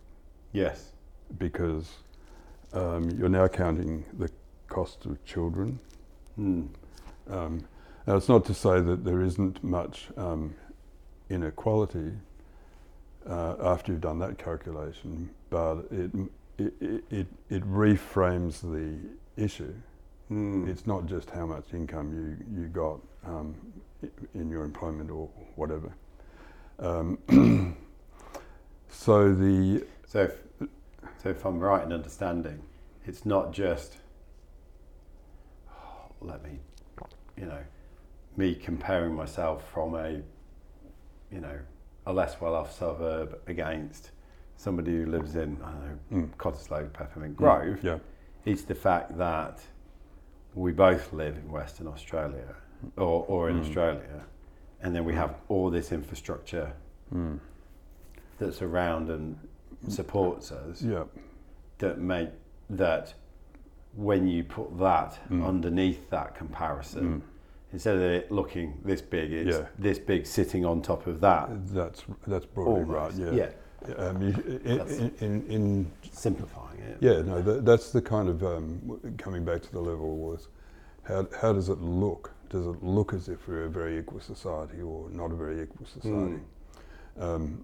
Yes. 0.54 0.92
because 1.38 1.90
um, 2.74 3.10
you're 3.12 3.30
now 3.30 3.48
counting 3.48 4.06
the 4.18 4.30
cost 4.68 5.06
of 5.06 5.24
children 5.26 5.80
Mm. 6.40 6.70
um, 7.30 7.66
now, 8.08 8.16
it's 8.16 8.30
not 8.30 8.46
to 8.46 8.54
say 8.56 8.80
that 8.82 9.04
there 9.04 9.22
isn't 9.22 9.64
much 9.64 10.08
um, 10.18 10.56
inequality 11.30 12.14
uh, 13.30 13.56
after 13.62 13.92
you've 13.92 14.02
done 14.02 14.18
that 14.20 14.38
calculation, 14.40 15.30
but 15.52 15.82
it, 15.92 16.10
it, 16.58 17.04
it, 17.12 17.28
it 17.50 17.64
reframes 17.72 18.62
the 18.62 18.98
issue. 19.44 19.74
Mm. 20.32 20.68
It's 20.68 20.88
not 20.88 21.06
just 21.06 21.30
how 21.30 21.46
much 21.46 21.66
income 21.74 22.12
you, 22.12 22.62
you 22.64 22.68
got 22.70 23.00
um, 23.26 23.54
in 24.34 24.50
your 24.50 24.64
employment 24.64 25.12
or 25.12 25.30
whatever. 25.56 25.92
So 29.00 29.34
the 29.34 29.86
So, 30.06 30.24
if, 30.24 30.68
so 31.24 31.30
if 31.30 31.46
I'm 31.46 31.58
right 31.58 31.82
in 31.86 31.94
understanding, 31.94 32.62
it's 33.06 33.26
not 33.26 33.54
just 33.54 33.96
let 36.20 36.44
me, 36.44 36.60
you 37.38 37.46
know, 37.46 37.64
me 38.36 38.56
comparing 38.56 39.16
myself 39.16 39.72
from 39.72 39.96
a, 39.96 40.22
you 41.32 41.40
know, 41.40 41.58
a 42.08 42.12
less 42.12 42.42
well-off 42.42 42.78
suburb 42.78 43.40
against 43.48 44.12
somebody 44.58 44.92
who 44.92 45.06
lives 45.06 45.38
in 45.38 45.58
I 45.64 45.72
don't 45.72 45.82
know 46.12 46.18
mm, 46.18 46.36
Cottesloe, 46.36 46.92
Peppermint 46.92 47.38
Grove. 47.38 47.82
yeah, 47.82 48.00
It's 48.44 48.64
the 48.64 48.76
fact 48.76 49.18
that 49.18 49.62
we 50.56 50.74
both 50.74 51.14
live 51.14 51.38
in 51.38 51.50
Western 51.50 51.88
Australia 51.88 52.54
or, 52.98 53.24
or 53.30 53.50
in 53.50 53.56
Mm. 53.56 53.62
Australia, 53.62 54.26
and 54.82 54.94
then 54.94 55.06
we 55.06 55.14
have 55.14 55.36
all 55.48 55.70
this 55.70 55.94
infrastructure 55.94 56.74
mm, 57.16 57.40
that's 58.40 58.62
around 58.62 59.10
and 59.10 59.38
supports 59.88 60.52
us. 60.52 60.82
yeah, 60.82 61.04
that 61.78 62.00
make 62.00 62.30
that 62.70 63.14
when 63.96 64.28
you 64.28 64.44
put 64.44 64.78
that 64.80 65.18
Mm. 65.30 65.46
underneath 65.46 66.10
that 66.10 66.36
comparison, 66.36 67.22
mm. 67.22 67.22
instead 67.74 67.96
of 67.96 68.02
it 68.02 68.32
looking 68.32 68.80
this 68.84 69.02
big, 69.02 69.32
it's 69.34 69.58
Yeah. 69.58 69.68
this 69.78 70.00
big 70.00 70.26
sitting 70.26 70.66
on 70.66 70.82
top 70.82 71.08
of 71.08 71.20
that. 71.22 71.50
that's 71.74 72.04
that's 72.28 72.46
broadly 72.46 72.82
Almost. 72.82 73.20
right. 73.20 73.34
yeah. 73.34 73.50
Um, 73.98 74.22
you, 74.22 74.60
in, 74.66 74.80
in, 74.82 75.14
in, 75.22 75.46
in 75.48 75.92
Simplifying 76.12 76.80
it. 76.80 76.98
Yeah, 77.00 77.22
no, 77.22 77.42
that, 77.42 77.64
that's 77.66 77.92
the 77.92 78.02
kind 78.02 78.28
of 78.28 78.44
um, 78.44 79.00
coming 79.18 79.46
back 79.46 79.62
to 79.62 79.72
the 79.72 79.80
level 79.80 80.18
was 80.18 80.50
how, 81.04 81.26
how 81.42 81.54
does 81.54 81.70
it 81.70 81.80
look? 81.80 82.34
Does 82.50 82.68
it 82.68 82.84
look 82.84 83.14
as 83.14 83.30
if 83.30 83.48
we're 83.48 83.64
a 83.66 83.70
very 83.70 83.98
equal 83.98 84.20
society 84.20 84.82
or 84.82 85.10
not 85.12 85.32
a 85.32 85.36
very 85.36 85.62
equal 85.62 85.86
society? 85.86 86.42
Um, 87.20 87.64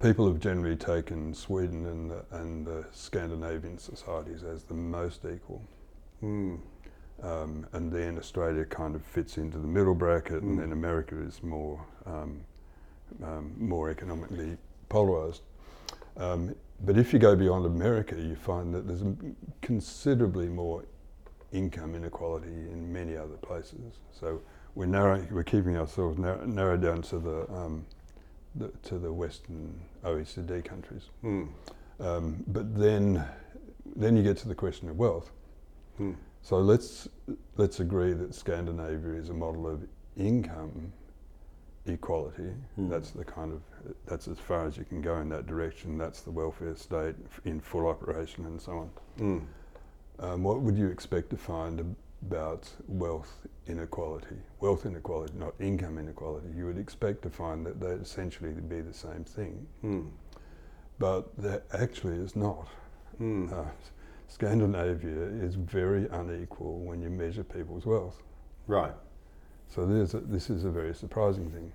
people 0.00 0.26
have 0.26 0.40
generally 0.40 0.76
taken 0.76 1.34
Sweden 1.34 1.86
and 1.86 2.10
the, 2.10 2.24
and 2.32 2.66
the 2.66 2.84
Scandinavian 2.92 3.78
societies 3.78 4.42
as 4.42 4.64
the 4.64 4.74
most 4.74 5.24
equal. 5.24 5.62
Mm. 6.22 6.60
Um, 7.22 7.66
and 7.72 7.92
then 7.92 8.18
Australia 8.18 8.64
kind 8.64 8.94
of 8.94 9.02
fits 9.02 9.38
into 9.38 9.58
the 9.58 9.66
middle 9.66 9.94
bracket, 9.94 10.42
and 10.42 10.56
Mm. 10.56 10.60
then 10.60 10.72
America 10.72 11.20
is 11.20 11.42
more 11.42 11.84
um, 12.06 12.44
um, 13.22 13.52
more 13.58 13.90
economically 13.90 14.56
polarized. 14.88 15.42
Um, 16.16 16.54
but 16.84 16.96
if 16.96 17.12
you 17.12 17.18
go 17.18 17.36
beyond 17.36 17.66
America, 17.66 18.16
you 18.16 18.34
find 18.34 18.74
that 18.74 18.86
there's 18.86 19.04
considerably 19.60 20.48
more 20.48 20.84
income 21.52 21.94
inequality 21.94 22.48
in 22.48 22.92
many 22.92 23.16
other 23.16 23.36
places. 23.36 24.00
So 24.12 24.40
we're 24.74 24.86
narrowing, 24.86 25.28
we're 25.30 25.44
keeping 25.44 25.76
ourselves 25.76 26.18
narrow, 26.18 26.44
narrowed 26.46 26.82
down 26.82 27.02
to 27.02 27.18
the, 27.18 27.52
um, 27.52 27.84
the 28.54 28.68
to 28.82 28.98
the 28.98 29.12
Western 29.12 29.80
OECD 30.04 30.64
countries. 30.64 31.10
Mm. 31.24 31.48
Um, 32.00 32.44
but 32.48 32.76
then, 32.76 33.24
then 33.96 34.16
you 34.16 34.22
get 34.22 34.36
to 34.38 34.48
the 34.48 34.54
question 34.54 34.88
of 34.88 34.96
wealth. 34.96 35.30
Mm. 36.00 36.16
So 36.42 36.58
let's 36.58 37.08
let's 37.56 37.80
agree 37.80 38.12
that 38.14 38.34
Scandinavia 38.34 39.14
is 39.14 39.28
a 39.28 39.34
model 39.34 39.68
of 39.68 39.82
income 40.16 40.92
equality. 41.86 42.52
Mm. 42.78 42.90
That's 42.90 43.10
the 43.10 43.24
kind 43.24 43.52
of 43.52 43.62
that's 44.06 44.28
as 44.28 44.38
far 44.38 44.66
as 44.66 44.76
you 44.76 44.84
can 44.84 45.00
go 45.00 45.16
in 45.18 45.28
that 45.30 45.46
direction. 45.46 45.98
That's 45.98 46.22
the 46.22 46.30
welfare 46.30 46.74
state 46.76 47.14
in 47.44 47.60
full 47.60 47.86
operation 47.86 48.46
and 48.46 48.60
so 48.60 48.72
on. 48.72 48.90
Mm. 49.18 49.46
Um, 50.18 50.42
what 50.42 50.60
would 50.60 50.76
you 50.76 50.88
expect 50.88 51.30
to 51.30 51.36
find 51.36 51.96
about 52.26 52.70
wealth 52.88 53.46
inequality? 53.66 54.36
Wealth 54.60 54.86
inequality, 54.86 55.34
not 55.36 55.54
income 55.60 55.98
inequality. 55.98 56.48
You 56.56 56.66
would 56.66 56.78
expect 56.78 57.22
to 57.22 57.30
find 57.30 57.66
that 57.66 57.80
they 57.80 57.88
essentially 57.88 58.52
be 58.52 58.80
the 58.80 58.94
same 58.94 59.24
thing, 59.24 59.66
Mm. 59.82 60.10
but 60.98 61.36
that 61.38 61.64
actually 61.72 62.16
is 62.16 62.36
not. 62.36 62.68
Mm. 63.20 63.52
Uh, 63.52 63.64
Scandinavia 64.28 65.24
is 65.44 65.56
very 65.56 66.08
unequal 66.08 66.78
when 66.78 67.02
you 67.02 67.10
measure 67.10 67.44
people's 67.44 67.84
wealth. 67.84 68.22
Right. 68.66 68.94
So 69.68 69.84
there's 69.86 70.14
a, 70.14 70.20
this 70.20 70.48
is 70.48 70.64
a 70.64 70.70
very 70.70 70.94
surprising 70.94 71.50
thing. 71.50 71.72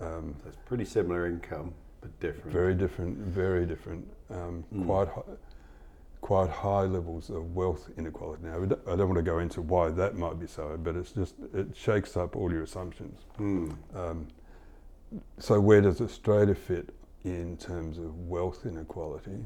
Um, 0.00 0.34
So 0.42 0.48
it's 0.48 0.58
pretty 0.64 0.84
similar 0.84 1.26
income, 1.26 1.72
but 2.00 2.18
different. 2.18 2.50
very 2.52 2.74
different, 2.74 3.16
very 3.18 3.64
different, 3.66 4.08
um, 4.30 4.64
Mm. 4.74 4.86
quite 4.86 5.08
high, 5.08 5.22
quite 6.22 6.48
high 6.48 6.84
levels 6.84 7.28
of 7.28 7.54
wealth 7.54 7.90
inequality. 7.98 8.44
Now, 8.44 8.62
I 8.62 8.96
don't 8.96 9.08
want 9.08 9.16
to 9.16 9.22
go 9.22 9.40
into 9.40 9.60
why 9.60 9.90
that 9.90 10.16
might 10.16 10.38
be 10.38 10.46
so, 10.46 10.78
but 10.82 10.96
it's 10.96 11.12
just 11.12 11.34
it 11.52 11.76
shakes 11.76 12.16
up 12.16 12.36
all 12.36 12.50
your 12.50 12.62
assumptions. 12.62 13.18
Mm. 13.38 13.76
Um, 13.94 14.28
so 15.38 15.60
where 15.60 15.80
does 15.82 16.00
Australia 16.00 16.54
fit 16.54 16.94
in 17.24 17.56
terms 17.56 17.98
of 17.98 18.16
wealth 18.28 18.64
inequality? 18.64 19.44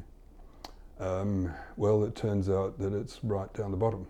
Um, 1.00 1.50
well, 1.76 2.04
it 2.04 2.14
turns 2.14 2.48
out 2.48 2.78
that 2.78 2.92
it's 2.92 3.24
right 3.24 3.52
down 3.54 3.70
the 3.70 3.76
bottom. 3.76 4.06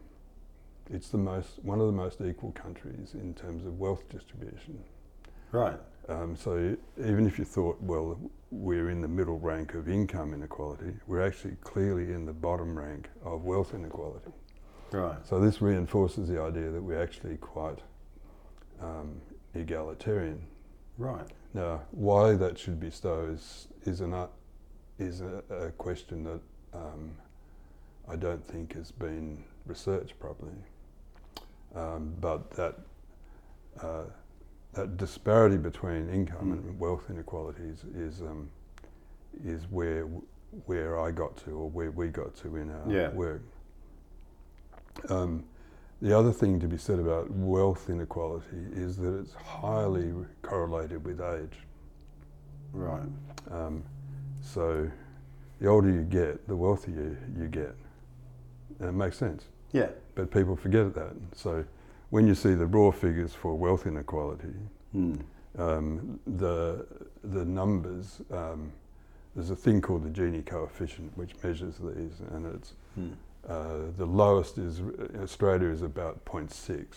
It's 0.91 1.09
the 1.09 1.19
most 1.19 1.63
one 1.63 1.81
of 1.81 1.87
the 1.87 1.93
most 1.93 2.21
equal 2.21 2.53
countries 2.53 3.15
in 3.15 3.33
terms 3.35 3.65
of 3.65 3.79
wealth 3.79 4.09
distribution. 4.09 4.83
Right. 5.53 5.79
Um, 6.09 6.37
so 6.37 6.77
even 6.99 7.27
if 7.27 7.39
you 7.39 7.45
thought, 7.45 7.81
well, 7.81 8.19
we're 8.51 8.91
in 8.91 9.01
the 9.01 9.09
middle 9.09 9.39
rank 9.39 9.75
of 9.75 9.89
income 9.89 10.33
inequality, 10.33 10.93
we're 11.07 11.27
actually 11.27 11.57
clearly 11.63 12.13
in 12.13 12.25
the 12.27 12.33
bottom 12.33 12.79
rank 12.79 13.09
of 13.25 13.45
wealth 13.45 13.75
inequality. 13.75 14.31
Right. 14.93 15.17
So 15.27 15.41
this 15.41 15.61
reinforces 15.61 16.29
the 16.29 16.41
idea 16.41 16.71
that 16.71 16.81
we're 16.81 17.03
actually 17.03 17.37
quite 17.39 17.81
um, 18.81 19.21
egalitarian. 19.55 20.41
Right. 20.97 21.27
Now, 21.55 21.83
why 21.91 22.35
that 22.35 22.59
should 22.59 22.79
be 22.79 22.91
so 22.91 23.29
is 23.33 23.69
is 23.85 24.01
an 24.01 24.15
uh, 24.15 24.29
is 24.99 25.21
a, 25.21 25.43
a 25.51 25.71
question 25.73 26.25
that 26.25 26.41
um, 26.73 27.11
I 28.09 28.17
don't 28.17 28.47
think 28.47 28.75
has 28.75 28.93
been 28.93 29.43
researched 29.67 30.19
properly. 30.19 30.53
Um, 31.75 32.15
but 32.21 32.51
that 32.53 32.79
uh, 33.83 34.05
that 34.77 34.97
disparity 34.99 35.57
between 35.57 36.09
income 36.11 36.49
Mm. 36.51 36.53
and 36.69 36.79
wealth 36.79 37.09
inequalities 37.11 37.85
is 37.95 38.21
um, 38.21 38.49
is 39.45 39.67
where 39.71 40.07
where 40.67 40.99
I 41.01 41.11
got 41.11 41.37
to 41.39 41.51
or 41.51 41.69
where 41.71 41.91
we 41.91 42.09
got 42.09 42.35
to 42.37 42.57
in 42.57 42.71
our 42.71 42.91
Yeah. 42.91 43.13
work. 43.13 43.43
Um, 45.09 45.45
the 46.01 46.17
other 46.17 46.33
thing 46.33 46.61
to 46.61 46.69
be 46.69 46.79
said 46.79 46.99
about 46.99 47.31
wealth 47.31 47.91
inequality 47.91 48.65
is 48.73 48.97
that 48.99 49.19
it's 49.19 49.35
highly 49.35 50.15
correlated 50.43 51.05
with 51.05 51.21
age. 51.21 51.59
Right. 52.73 53.03
Um, 53.51 53.83
so 54.41 54.91
the 55.59 55.67
older 55.67 55.91
you 55.91 56.03
get, 56.03 56.47
the 56.49 56.57
wealthier 56.57 57.19
you 57.37 57.49
get. 57.49 57.75
And 58.79 58.89
it 58.91 58.93
makes 58.93 59.17
sense. 59.19 59.49
Yeah. 59.73 59.91
But 60.15 60.31
people 60.31 60.55
forget 60.57 60.95
that. 60.95 61.15
So 61.35 61.65
when 62.11 62.27
you 62.27 62.35
see 62.35 62.55
the 62.55 62.67
raw 62.67 62.91
figures 62.91 63.35
for 63.35 63.55
wealth 63.55 63.87
inequality, 63.87 64.55
Mm. 64.95 65.21
Um, 65.59 66.21
the 66.27 66.87
the 67.25 67.45
numbers. 67.45 68.21
Um, 68.31 68.73
there's 69.35 69.51
a 69.51 69.57
thing 69.57 69.81
called 69.83 70.05
the 70.05 70.11
Gini 70.11 70.45
coefficient 70.45 71.13
which 71.17 71.33
measures 71.43 71.77
these, 71.79 72.21
and 72.31 72.47
it's 72.55 72.75
Hmm. 72.95 73.13
uh, 73.47 73.79
the 73.99 74.07
lowest 74.07 74.57
is 74.59 74.81
Australia 75.21 75.69
is 75.69 75.83
about 75.83 76.25
0.6, 76.25 76.97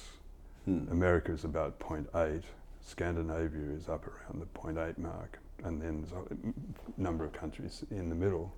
Hmm. 0.65 0.85
America 0.91 1.31
is 1.33 1.43
about 1.43 1.79
0.8, 1.79 2.43
Scandinavia 2.81 3.71
is 3.75 3.89
up 3.89 4.05
around 4.07 4.39
the 4.41 4.45
0.8 4.47 4.97
mark, 4.97 5.39
and 5.65 5.81
then 5.81 6.01
there's 6.01 6.13
a 6.13 7.01
number 7.01 7.25
of 7.25 7.33
countries 7.33 7.83
in 7.91 8.07
the 8.09 8.15
middle. 8.15 8.53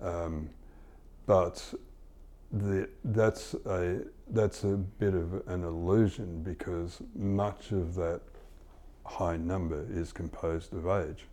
Um, 0.00 0.50
but 1.26 1.74
the, 2.52 2.88
that's 3.04 3.54
a 3.66 4.00
that's 4.30 4.64
a 4.64 4.76
bit 4.76 5.14
of 5.14 5.46
an 5.48 5.62
illusion 5.64 6.42
because 6.42 7.00
much 7.14 7.70
of 7.72 7.94
that 7.94 8.20
high 9.04 9.36
number 9.36 9.86
is 9.90 10.12
composed 10.12 10.74
of 10.74 10.86
age. 10.86 11.24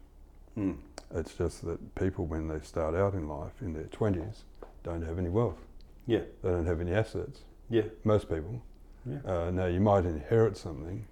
Hmm. 0.56 0.74
It's 1.16 1.34
just 1.34 1.66
that 1.66 1.96
people, 1.96 2.26
when 2.26 2.48
they 2.48 2.60
start 2.60 2.96
out 2.96 3.14
in 3.14 3.28
life 3.28 3.54
in 3.62 3.74
their 3.74 3.86
20s, 3.86 4.44
don't 4.84 5.02
have 5.04 5.18
any 5.18 5.30
wealth. 5.30 5.58
Yeah. 6.06 6.22
They 6.44 6.50
don't 6.50 6.66
have 6.66 6.82
any 6.82 6.94
assets. 6.94 7.42
Yeah. 7.70 7.84
Most 8.04 8.30
people. 8.30 8.62
Yeah. 9.06 9.20
Uh, 9.26 9.52
now, 9.52 9.66
you 9.66 9.80
might 9.80 10.06
inherit 10.06 10.56
something, 10.58 11.06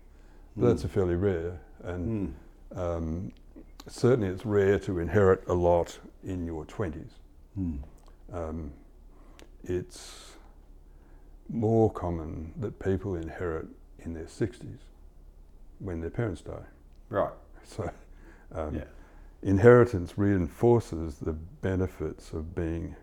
but 0.56 0.68
that's 0.68 0.84
a 0.84 0.88
fairly 0.89 1.16
rare. 1.16 1.60
And 1.84 2.34
Hmm. 2.74 2.80
um, 2.80 3.32
certainly 3.88 4.28
it's 4.30 4.45
rare 4.45 4.78
to 4.80 4.99
inherit 4.99 5.43
a 5.47 5.54
lot 5.54 5.99
in 6.24 6.45
your 6.45 6.66
20s. 6.66 7.12
Hmm. 7.56 7.76
Um, 8.32 8.72
it's 9.64 10.32
more 11.49 11.91
common 11.91 12.53
that 12.59 12.80
people 12.80 13.16
inherit 13.16 13.68
in 13.99 14.14
their 14.14 14.26
60s 14.26 14.80
when 15.80 15.99
their 16.01 16.09
parents 16.09 16.41
die. 16.41 16.64
Right. 17.09 17.34
So, 17.64 17.89
um, 18.53 18.76
Yeah. 18.76 18.84
inheritance 19.41 20.18
reinforces 20.18 21.20
the 21.20 21.34
benefits 21.34 22.32
of 22.34 22.55
being, 22.55 22.95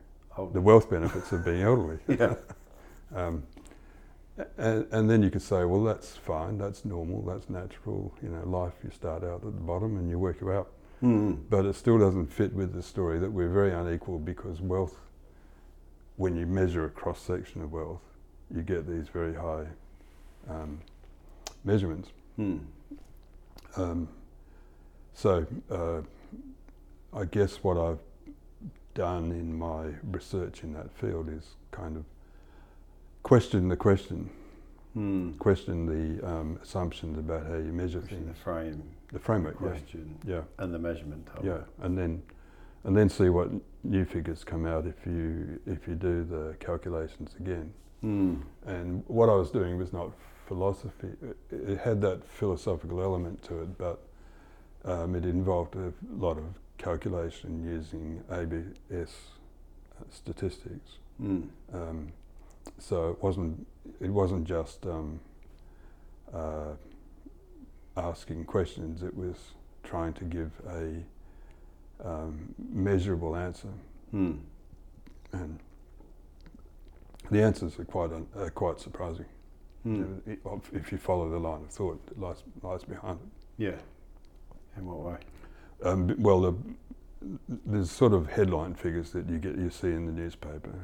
the 0.53 0.61
wealth 0.61 0.89
benefits 0.89 1.33
of 1.33 1.45
being 1.45 1.63
elderly. 1.63 1.99
yeah. 2.09 2.35
Um, 3.15 3.43
and, 4.57 4.87
and 4.93 5.11
then 5.11 5.23
you 5.23 5.31
could 5.31 5.43
say, 5.43 5.65
well, 5.65 5.83
that's 5.83 6.17
fine, 6.17 6.59
that's 6.59 6.85
normal, 6.85 7.23
that's 7.23 7.51
natural. 7.51 8.15
You 8.23 8.29
know, 8.29 8.45
life, 8.49 8.75
you 8.85 8.91
start 8.91 9.25
out 9.25 9.37
at 9.45 9.55
the 9.55 9.61
bottom 9.61 9.97
and 9.99 10.09
you 10.09 10.19
work 10.19 10.41
your 10.41 10.51
way 10.51 10.57
up. 10.57 10.71
Hmm. 11.01 11.33
But 11.51 11.65
it 11.65 11.75
still 11.75 11.99
doesn't 11.99 12.27
fit 12.27 12.53
with 12.53 12.73
the 12.73 12.83
story 12.83 13.19
that 13.19 13.31
we're 13.31 13.49
very 13.49 13.73
unequal 13.73 14.19
because 14.19 14.61
wealth, 14.61 14.97
when 16.19 16.37
you 16.37 16.47
measure 16.47 16.85
a 16.85 16.91
cross 16.91 17.21
section 17.21 17.63
of 17.63 17.73
wealth, 17.73 18.03
you 18.55 18.61
get 18.61 18.87
these 18.87 19.09
very 19.09 19.35
high 19.35 19.65
um, 20.49 20.79
measurements. 21.65 22.11
Hmm. 22.37 22.59
Um, 23.77 24.09
so 25.15 25.47
uh, 25.71 26.03
I 27.17 27.25
guess 27.25 27.63
what 27.63 27.79
I've 27.79 28.01
done 28.95 29.31
in 29.31 29.57
my 29.57 29.87
research 30.11 30.65
in 30.65 30.73
that 30.75 30.93
field 30.93 31.29
is 31.29 31.55
kind 31.71 31.97
of 31.97 32.05
question 33.23 33.69
the 33.69 33.77
question, 33.77 34.29
Hmm. 34.95 35.33
question 35.35 35.87
the 35.87 36.27
um, 36.27 36.59
assumptions 36.63 37.19
about 37.19 37.47
how 37.47 37.57
you 37.57 37.73
measure 37.73 38.01
Question 38.01 38.27
the 38.27 38.35
frame 38.35 38.83
the 39.13 39.19
framework. 39.19 39.57
Yeah, 39.61 39.69
question 39.69 40.19
yeah, 40.27 40.41
and 40.59 40.75
the 40.75 40.79
measurement 40.79 41.29
of 41.37 41.45
yeah, 41.45 41.59
and 41.83 41.97
then 41.97 42.23
and 42.85 42.97
then 42.97 43.09
see 43.09 43.29
what 43.29 43.51
new 43.85 44.05
figures 44.05 44.45
come 44.45 44.67
out 44.67 44.87
if 44.87 45.07
you 45.07 45.61
if 45.67 45.87
you 45.89 45.95
do 45.95 46.25
the 46.25 46.57
calculations 46.61 47.35
again. 47.39 47.73
Hmm. 48.01 48.37
And 48.67 49.03
what 49.07 49.29
I 49.29 49.35
was 49.35 49.51
doing 49.51 49.77
was 49.77 49.93
not 49.93 50.13
philosophy. 50.47 51.09
It, 51.51 51.79
had 51.79 52.01
that 52.03 52.25
philosophical 52.27 53.03
element 53.03 53.43
to 53.45 53.63
it, 53.63 53.77
but 53.77 54.01
um, 54.85 55.15
it 55.15 55.25
involved 55.25 55.75
a 55.77 55.93
lot 56.17 56.39
of 56.39 56.45
calculation 56.79 57.65
using 57.65 58.23
ABS 58.31 59.15
statistics. 60.11 60.99
Hmm. 61.19 61.43
Um, 61.73 62.13
so 62.79 63.11
it 63.11 63.23
wasn't 63.23 63.67
it 64.01 64.11
wasn't 64.11 64.47
just 64.47 64.87
um, 64.87 65.21
uh, 66.33 66.75
asking 67.97 68.45
questions. 68.45 69.03
It 69.03 69.17
was 69.17 69.37
trying 69.83 70.13
to 70.15 70.25
give 70.25 70.53
a 70.69 71.03
um, 72.05 72.55
measurable 72.73 73.35
answer, 73.37 73.69
Hmm. 74.11 74.33
and 75.33 75.59
the 77.31 77.43
answers 77.43 77.79
are 77.79 77.85
quite 77.85 78.13
un- 78.13 78.29
are 78.37 78.51
quite 78.51 78.81
surprising. 78.81 79.27
Hmm. 79.83 80.05
If- 80.27 80.75
If 80.75 80.93
you 80.93 80.99
follow 80.99 81.29
the 81.29 81.39
line 81.39 81.63
of 81.63 81.71
thought 81.71 82.05
that 82.07 82.19
lies, 82.19 82.43
lies 82.63 82.85
behind 82.85 83.21
it. 83.21 83.63
Yeah. 83.63 83.79
In 84.77 84.87
what 84.87 84.99
way? 85.01 85.19
Um, 85.83 86.15
well, 86.19 86.41
the, 86.41 86.55
there's 87.67 87.91
sort 87.91 88.13
of 88.13 88.29
headline 88.29 88.75
figures 88.75 89.11
that 89.13 89.29
you 89.29 89.39
get 89.39 89.57
you 89.57 89.71
see 89.71 89.89
in 89.93 90.07
the 90.07 90.13
newspaper, 90.13 90.75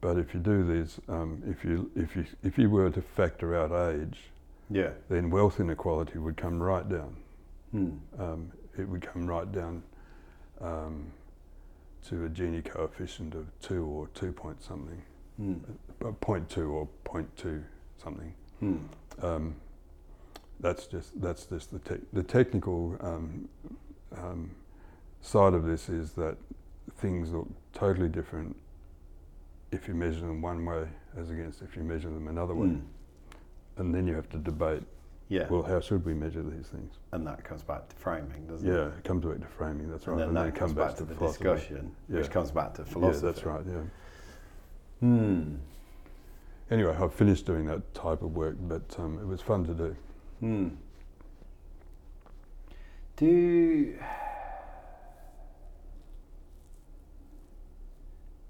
but 0.00 0.18
if 0.18 0.34
you 0.34 0.40
do 0.40 0.64
these, 0.64 1.00
um, 1.08 1.42
if 1.46 1.64
you 1.64 1.90
if 1.94 2.16
you 2.16 2.24
if 2.42 2.58
you 2.58 2.68
were 2.70 2.90
to 2.90 3.00
factor 3.02 3.54
out 3.56 3.72
age, 3.94 4.30
Yeah. 4.70 4.90
then 5.08 5.30
wealth 5.30 5.60
inequality 5.60 6.18
would 6.18 6.36
come 6.36 6.62
right 6.62 6.88
down. 6.88 7.16
Hmm. 7.72 7.90
Um, 8.18 8.52
it 8.78 8.88
would 8.88 9.02
come 9.02 9.26
right 9.26 9.50
down 9.50 9.82
um, 10.60 11.06
to 12.08 12.24
a 12.24 12.28
Gini 12.28 12.64
coefficient 12.64 13.34
of 13.34 13.46
two 13.60 13.84
or 13.84 14.08
two 14.14 14.32
point 14.32 14.62
something, 14.62 15.02
Hmm. 15.36 15.54
uh, 16.04 16.12
point 16.12 16.48
two 16.48 16.70
or 16.72 16.86
point 17.04 17.34
two 17.36 17.62
something. 17.98 18.32
Hmm. 18.60 18.76
Um, 19.22 19.54
that's 20.60 20.86
just 20.86 21.20
that's 21.20 21.46
just 21.46 21.70
the 21.72 21.78
tech 21.80 22.00
the 22.12 22.22
technical 22.22 22.96
um, 23.00 23.48
um, 24.16 24.50
side 25.20 25.52
of 25.54 25.64
this 25.64 25.88
is 25.88 26.12
that 26.12 26.36
things 26.98 27.32
look 27.32 27.48
totally 27.74 28.08
different 28.08 28.56
if 29.72 29.88
you 29.88 29.94
measure 29.94 30.20
them 30.20 30.40
one 30.40 30.64
way 30.64 30.86
as 31.18 31.30
against 31.30 31.60
if 31.60 31.76
you 31.76 31.82
measure 31.82 32.08
them 32.08 32.28
another 32.28 32.54
way, 32.54 32.68
Hmm. 32.68 32.80
and 33.78 33.94
then 33.94 34.06
you 34.06 34.14
have 34.14 34.28
to 34.30 34.38
debate. 34.38 34.82
Yeah. 35.28 35.48
Well, 35.48 35.62
how 35.64 35.80
should 35.80 36.04
we 36.04 36.14
measure 36.14 36.42
these 36.42 36.68
things? 36.68 36.94
and 37.12 37.26
that 37.26 37.42
comes 37.42 37.62
back 37.62 37.88
to 37.88 37.96
framing, 37.96 38.46
doesn't 38.46 38.68
it? 38.68 38.72
Yeah, 38.72 38.86
it? 38.86 38.98
it 38.98 39.04
comes 39.04 39.24
back 39.24 39.40
to 39.40 39.46
framing. 39.46 39.90
That's 39.90 40.06
right, 40.06 40.12
And 40.12 40.20
then 40.20 40.28
and 40.28 40.36
that 40.36 40.42
then 40.44 40.52
comes 40.52 40.72
comes 40.72 40.86
back 40.88 40.96
to 40.98 41.04
the 41.04 41.14
philosophy. 41.14 41.44
discussion, 41.44 41.96
which 42.08 42.30
comes 42.30 42.50
back 42.52 42.74
to 42.74 42.82
Yeah, 42.82 42.88
philosophy. 42.92 43.26
that's 43.26 43.44
right. 43.44 43.62
Yeah. 43.66 43.82
Hmm. 45.00 45.54
Anyway, 46.70 46.96
I've 46.98 47.14
finished 47.14 47.44
doing 47.46 47.66
that 47.66 47.92
type 47.94 48.22
of 48.22 48.36
work, 48.36 48.56
but 48.60 48.94
um, 48.98 49.18
it 49.18 49.26
was 49.26 49.40
fun 49.40 49.64
to 49.64 49.74
do. 49.74 49.96
Hmm. 50.40 50.68
Do 53.16 53.94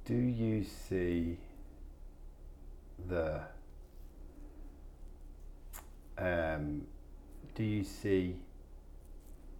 do 0.05 0.15
you 0.15 0.63
see 0.65 1.39
the 3.09 3.41
um, 6.19 6.83
do 7.55 7.63
you 7.63 7.85
see 7.85 8.37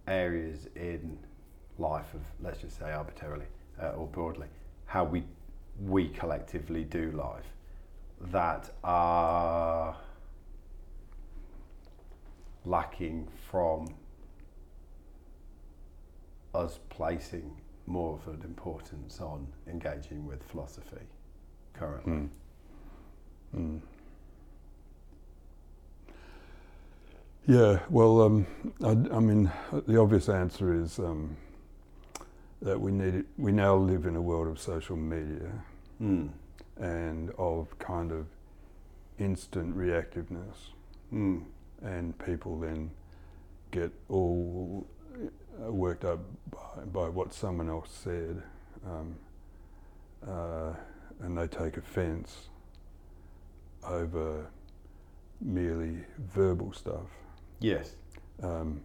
areas 0.07 0.67
in 0.75 1.17
life 1.77 2.13
of 2.13 2.21
let's 2.41 2.59
just 2.59 2.79
say 2.79 2.91
arbitrarily 2.91 3.45
uh, 3.81 3.89
or 3.89 4.07
broadly 4.07 4.47
how 4.85 5.03
we 5.03 5.23
we 5.85 6.07
collectively 6.09 6.83
do 6.83 7.11
life 7.11 7.45
that 8.31 8.71
are 8.83 9.95
lacking 12.65 13.27
from 13.49 13.87
us 16.55 16.79
placing 16.89 17.51
more 17.85 18.15
of 18.15 18.33
an 18.33 18.41
importance 18.43 19.21
on 19.21 19.47
engaging 19.67 20.25
with 20.25 20.43
philosophy 20.43 21.05
currently. 21.73 22.13
Mm. 22.13 22.29
Mm. 23.55 23.79
Yeah, 27.47 27.79
well, 27.89 28.21
um, 28.23 28.45
I, 28.83 28.89
I 29.15 29.19
mean, 29.21 29.49
the 29.87 29.97
obvious 30.01 30.27
answer 30.27 30.73
is 30.73 30.99
um, 30.99 31.37
that 32.61 32.79
we 32.79 32.91
need 32.91 33.23
we 33.37 33.53
now 33.53 33.73
live 33.73 34.05
in 34.05 34.17
a 34.17 34.21
world 34.21 34.47
of 34.47 34.59
social 34.59 34.95
media 34.97 35.51
Mm. 35.99 36.29
and 36.79 37.31
of 37.39 37.79
kind 37.79 38.11
of 38.11 38.27
instant 39.17 39.75
reactiveness, 39.75 40.73
Mm. 41.11 41.45
and 41.81 42.15
people 42.19 42.59
then 42.59 42.91
get 43.71 43.91
all 44.09 44.85
uh, 45.65 45.71
worked 45.71 46.05
up 46.05 46.19
by, 46.51 46.83
by 46.91 47.09
what 47.09 47.33
someone 47.33 47.67
else 47.69 47.89
said, 47.91 48.43
um, 48.85 49.15
uh, 50.27 50.73
and 51.21 51.35
they 51.37 51.47
take 51.47 51.77
offence 51.77 52.49
over 53.83 54.45
merely 55.41 55.97
verbal 56.19 56.73
stuff. 56.73 57.07
Yes. 57.59 57.95
Um, 58.41 58.81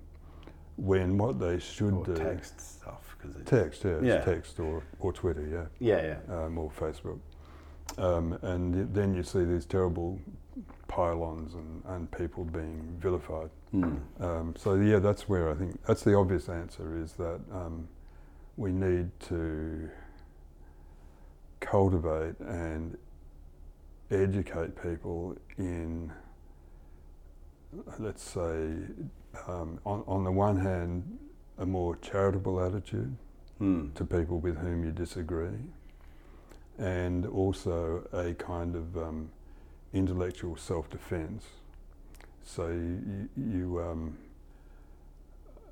when 0.76 1.18
what 1.18 1.38
they 1.38 1.58
should 1.58 1.92
Or 1.92 2.04
do 2.04 2.14
text 2.14 2.60
stuff 2.78 3.16
because 3.18 3.36
text, 3.44 3.84
yeah, 3.84 4.00
Yeah. 4.02 4.20
text 4.24 4.58
or, 4.58 4.82
or 5.00 5.12
Twitter, 5.12 5.46
yeah, 5.46 5.66
yeah, 5.78 6.16
yeah. 6.28 6.44
um, 6.44 6.58
or 6.58 6.70
Facebook, 6.70 7.18
um, 7.98 8.32
and 8.42 8.92
then 8.94 9.14
you 9.14 9.22
see 9.22 9.44
these 9.44 9.66
terrible 9.66 10.18
pile-ons 10.88 11.54
and, 11.54 11.82
and 11.86 12.10
people 12.10 12.44
being 12.44 12.96
vilified. 13.00 13.50
Mm. 13.74 14.00
Um, 14.20 14.54
so 14.56 14.74
yeah, 14.74 14.98
that's 14.98 15.28
where 15.28 15.50
I 15.50 15.54
think 15.54 15.78
that's 15.86 16.02
the 16.02 16.14
obvious 16.14 16.48
answer 16.48 17.00
is 17.02 17.12
that 17.14 17.40
um, 17.52 17.88
we 18.56 18.72
need 18.72 19.08
to 19.28 19.88
cultivate 21.60 22.38
and 22.40 22.96
educate 24.10 24.80
people 24.82 25.36
in, 25.56 26.12
let's 27.98 28.22
say, 28.22 28.70
um, 29.46 29.78
on, 29.84 30.04
on 30.06 30.24
the 30.24 30.32
one 30.32 30.56
hand, 30.58 31.18
a 31.58 31.66
more 31.66 31.96
charitable 31.96 32.60
attitude 32.60 33.16
Mm. 33.60 33.94
to 33.94 34.04
people 34.04 34.40
with 34.40 34.58
whom 34.58 34.82
you 34.82 34.90
disagree, 34.90 35.60
and 36.78 37.24
also 37.26 38.08
a 38.12 38.34
kind 38.34 38.74
of 38.74 38.96
um, 38.96 39.30
intellectual 39.92 40.56
self-defense. 40.56 41.44
So 42.42 42.68
you, 42.68 43.28
you, 43.36 43.80
um, 43.80 44.18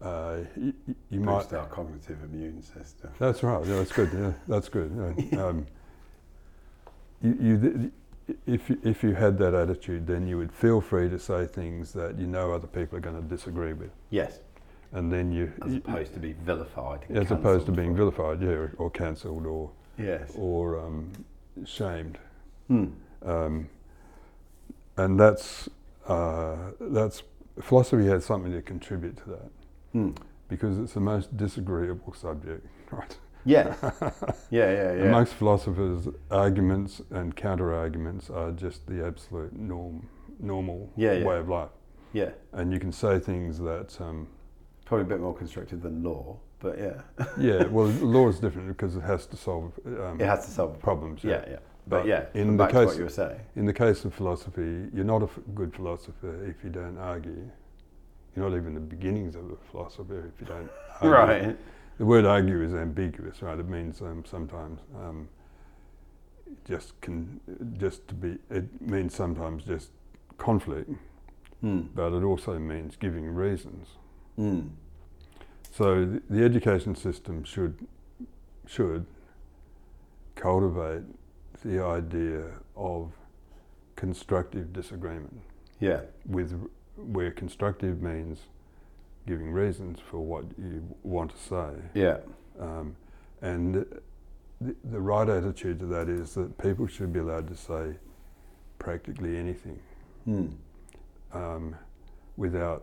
uh, 0.00 0.36
you, 0.56 0.72
you 1.08 1.20
might. 1.20 1.38
Boost 1.40 1.54
our 1.54 1.66
cognitive 1.66 2.22
immune 2.22 2.62
system. 2.62 3.10
That's 3.18 3.42
right. 3.42 3.66
Yeah, 3.66 3.76
that's 3.78 3.92
good. 3.92 4.10
Yeah, 4.12 4.32
that's 4.46 4.68
good. 4.68 5.16
Yeah. 5.32 5.38
Um, 5.48 5.66
you, 7.22 7.36
you, 7.40 7.92
if 8.46 8.68
you- 8.70 8.78
if 8.82 9.02
you 9.02 9.14
had 9.14 9.38
that 9.38 9.54
attitude, 9.54 10.06
then 10.06 10.26
you 10.26 10.36
would 10.38 10.52
feel 10.52 10.80
free 10.80 11.08
to 11.08 11.18
say 11.18 11.46
things 11.46 11.92
that 11.94 12.18
you 12.18 12.26
know 12.26 12.52
other 12.52 12.66
people 12.66 12.98
are 12.98 13.00
going 13.00 13.16
to 13.20 13.28
disagree 13.28 13.72
with, 13.72 13.90
Yes, 14.10 14.40
and 14.92 15.12
then 15.12 15.30
you, 15.32 15.52
as 15.64 15.72
you- 15.74 15.82
opposed 15.84 16.14
to 16.14 16.20
be 16.20 16.32
vilified. 16.32 17.04
as 17.10 17.30
opposed 17.30 17.66
to 17.66 17.72
being 17.72 17.94
vilified, 17.94 18.40
yeah, 18.42 18.50
or, 18.50 18.72
or 18.78 18.90
cancelled, 18.90 19.46
or 19.46 19.70
Yes. 19.98 20.34
or 20.38 20.78
um, 20.78 21.10
shamed. 21.64 22.18
Mm. 22.70 22.92
Um, 23.22 23.68
and 24.96 25.18
that's 25.20 25.68
uh, 26.06 26.56
that's 26.80 27.22
philosophy 27.60 28.06
has 28.06 28.24
something 28.24 28.52
to 28.52 28.62
contribute 28.62 29.16
to 29.18 29.28
that 29.30 29.50
Mm. 29.94 30.16
because 30.48 30.78
it's 30.78 30.94
the 30.94 31.00
most 31.00 31.36
disagreeable 31.36 32.14
subject, 32.14 32.66
right? 32.90 33.16
Yeah. 33.46 33.74
yeah, 34.50 34.70
yeah, 34.70 34.92
yeah. 34.94 35.02
Amongst 35.08 35.34
philosophers, 35.34 36.08
arguments 36.30 37.00
and 37.10 37.34
counter 37.34 37.74
arguments 37.74 38.28
are 38.30 38.50
just 38.52 38.86
the 38.86 39.04
absolute 39.06 39.52
norm, 39.56 40.08
normal 40.38 40.90
Yeah, 40.96 41.12
yeah. 41.14 41.24
way 41.24 41.38
of 41.38 41.48
life. 41.48 41.70
yeah. 42.12 42.30
And 42.52 42.72
you 42.72 42.78
can 42.78 42.92
say 42.92 43.18
things 43.18 43.58
that, 43.60 43.98
um, 44.00 44.26
Probably 44.84 45.04
a 45.04 45.08
bit 45.08 45.20
more 45.20 45.34
constructive 45.34 45.82
than 45.82 46.02
law, 46.02 46.36
but 46.58 46.76
yeah. 46.78 47.00
yeah, 47.38 47.64
well, 47.68 47.86
law 47.86 48.28
is 48.28 48.40
different 48.40 48.66
because 48.68 48.96
it 48.96 49.02
has 49.02 49.24
to 49.26 49.36
solve 49.36 49.72
um, 49.86 50.20
it 50.20 50.26
has 50.26 50.44
to 50.46 50.50
solve 50.50 50.80
problems. 50.80 51.22
Yeah, 51.22 51.44
yeah. 51.48 51.56
But, 51.86 52.00
But 52.02 52.06
yeah, 52.06 52.24
in 52.34 52.56
the 52.56 52.66
to 52.66 52.74
what 52.76 52.88
case- 52.88 52.98
you 52.98 53.04
were 53.04 53.08
saying. 53.10 53.40
In 53.56 53.66
the 53.66 53.72
case 53.72 54.04
of 54.04 54.12
philosophy, 54.14 54.88
you're 54.92 55.04
not 55.04 55.22
a 55.22 55.26
f- 55.26 55.38
good 55.54 55.72
philosopher 55.74 56.44
if 56.44 56.56
you 56.64 56.70
don't 56.70 56.98
argue. 56.98 57.48
You're 58.34 58.48
not 58.50 58.56
even 58.56 58.74
the 58.74 58.80
beginnings 58.80 59.34
of 59.36 59.44
a 59.50 59.56
philosopher 59.70 60.26
if 60.34 60.40
you 60.40 60.46
don't 60.46 60.70
argue. 61.00 61.46
Right. 61.46 61.56
The 62.00 62.06
word 62.06 62.24
argue 62.24 62.62
is 62.62 62.72
ambiguous, 62.72 63.42
right? 63.42 63.58
It 63.58 63.68
means 63.68 64.00
um, 64.00 64.24
sometimes 64.24 64.80
um, 64.96 65.28
just 66.66 66.98
can 67.02 67.38
just 67.78 68.08
to 68.08 68.14
be. 68.14 68.38
It 68.48 68.80
means 68.80 69.14
sometimes 69.14 69.64
just 69.64 69.90
conflict, 70.38 70.90
Mm. 71.62 71.88
but 71.94 72.14
it 72.14 72.22
also 72.24 72.58
means 72.58 72.96
giving 72.96 73.26
reasons. 73.26 73.86
Mm. 74.38 74.70
So 75.72 76.06
the, 76.06 76.22
the 76.30 76.42
education 76.42 76.94
system 76.94 77.44
should 77.44 77.86
should 78.66 79.04
cultivate 80.36 81.02
the 81.62 81.84
idea 81.84 82.46
of 82.76 83.12
constructive 83.96 84.72
disagreement 84.72 85.42
Yeah. 85.80 86.00
with 86.26 86.58
where 86.96 87.30
constructive 87.30 88.00
means 88.00 88.38
giving 89.30 89.52
reasons 89.52 90.00
for 90.10 90.18
what 90.18 90.44
you 90.58 90.82
want 91.04 91.30
to 91.30 91.38
say 91.38 91.70
Yeah. 91.94 92.18
um, 92.58 92.96
and 93.42 93.74
the, 94.60 94.74
the 94.90 95.00
right 95.00 95.28
attitude 95.28 95.78
to 95.78 95.86
that 95.86 96.08
is 96.08 96.34
that 96.34 96.58
people 96.58 96.88
should 96.88 97.12
be 97.12 97.20
allowed 97.20 97.46
to 97.48 97.54
say 97.56 97.94
practically 98.78 99.36
anything 99.38 99.78
Mm. 100.28 100.50
um, 101.32 101.74
without 102.36 102.82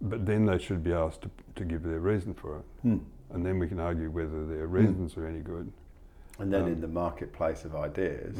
but 0.00 0.26
then 0.26 0.44
they 0.46 0.58
should 0.58 0.82
be 0.82 0.92
asked 0.92 1.22
to, 1.22 1.30
to 1.54 1.64
give 1.64 1.82
their 1.82 2.00
reason 2.00 2.32
for 2.34 2.50
it 2.60 2.64
Mm. 2.86 3.00
and 3.32 3.44
then 3.46 3.58
we 3.58 3.68
can 3.68 3.78
argue 3.78 4.10
whether 4.10 4.46
their 4.46 4.66
reasons 4.66 5.16
are 5.18 5.26
any 5.26 5.40
good 5.40 5.70
And 6.38 6.50
then 6.52 6.62
Um, 6.62 6.72
in 6.72 6.80
the 6.80 6.88
marketplace 7.04 7.64
of 7.66 7.74
ideas, 7.76 8.36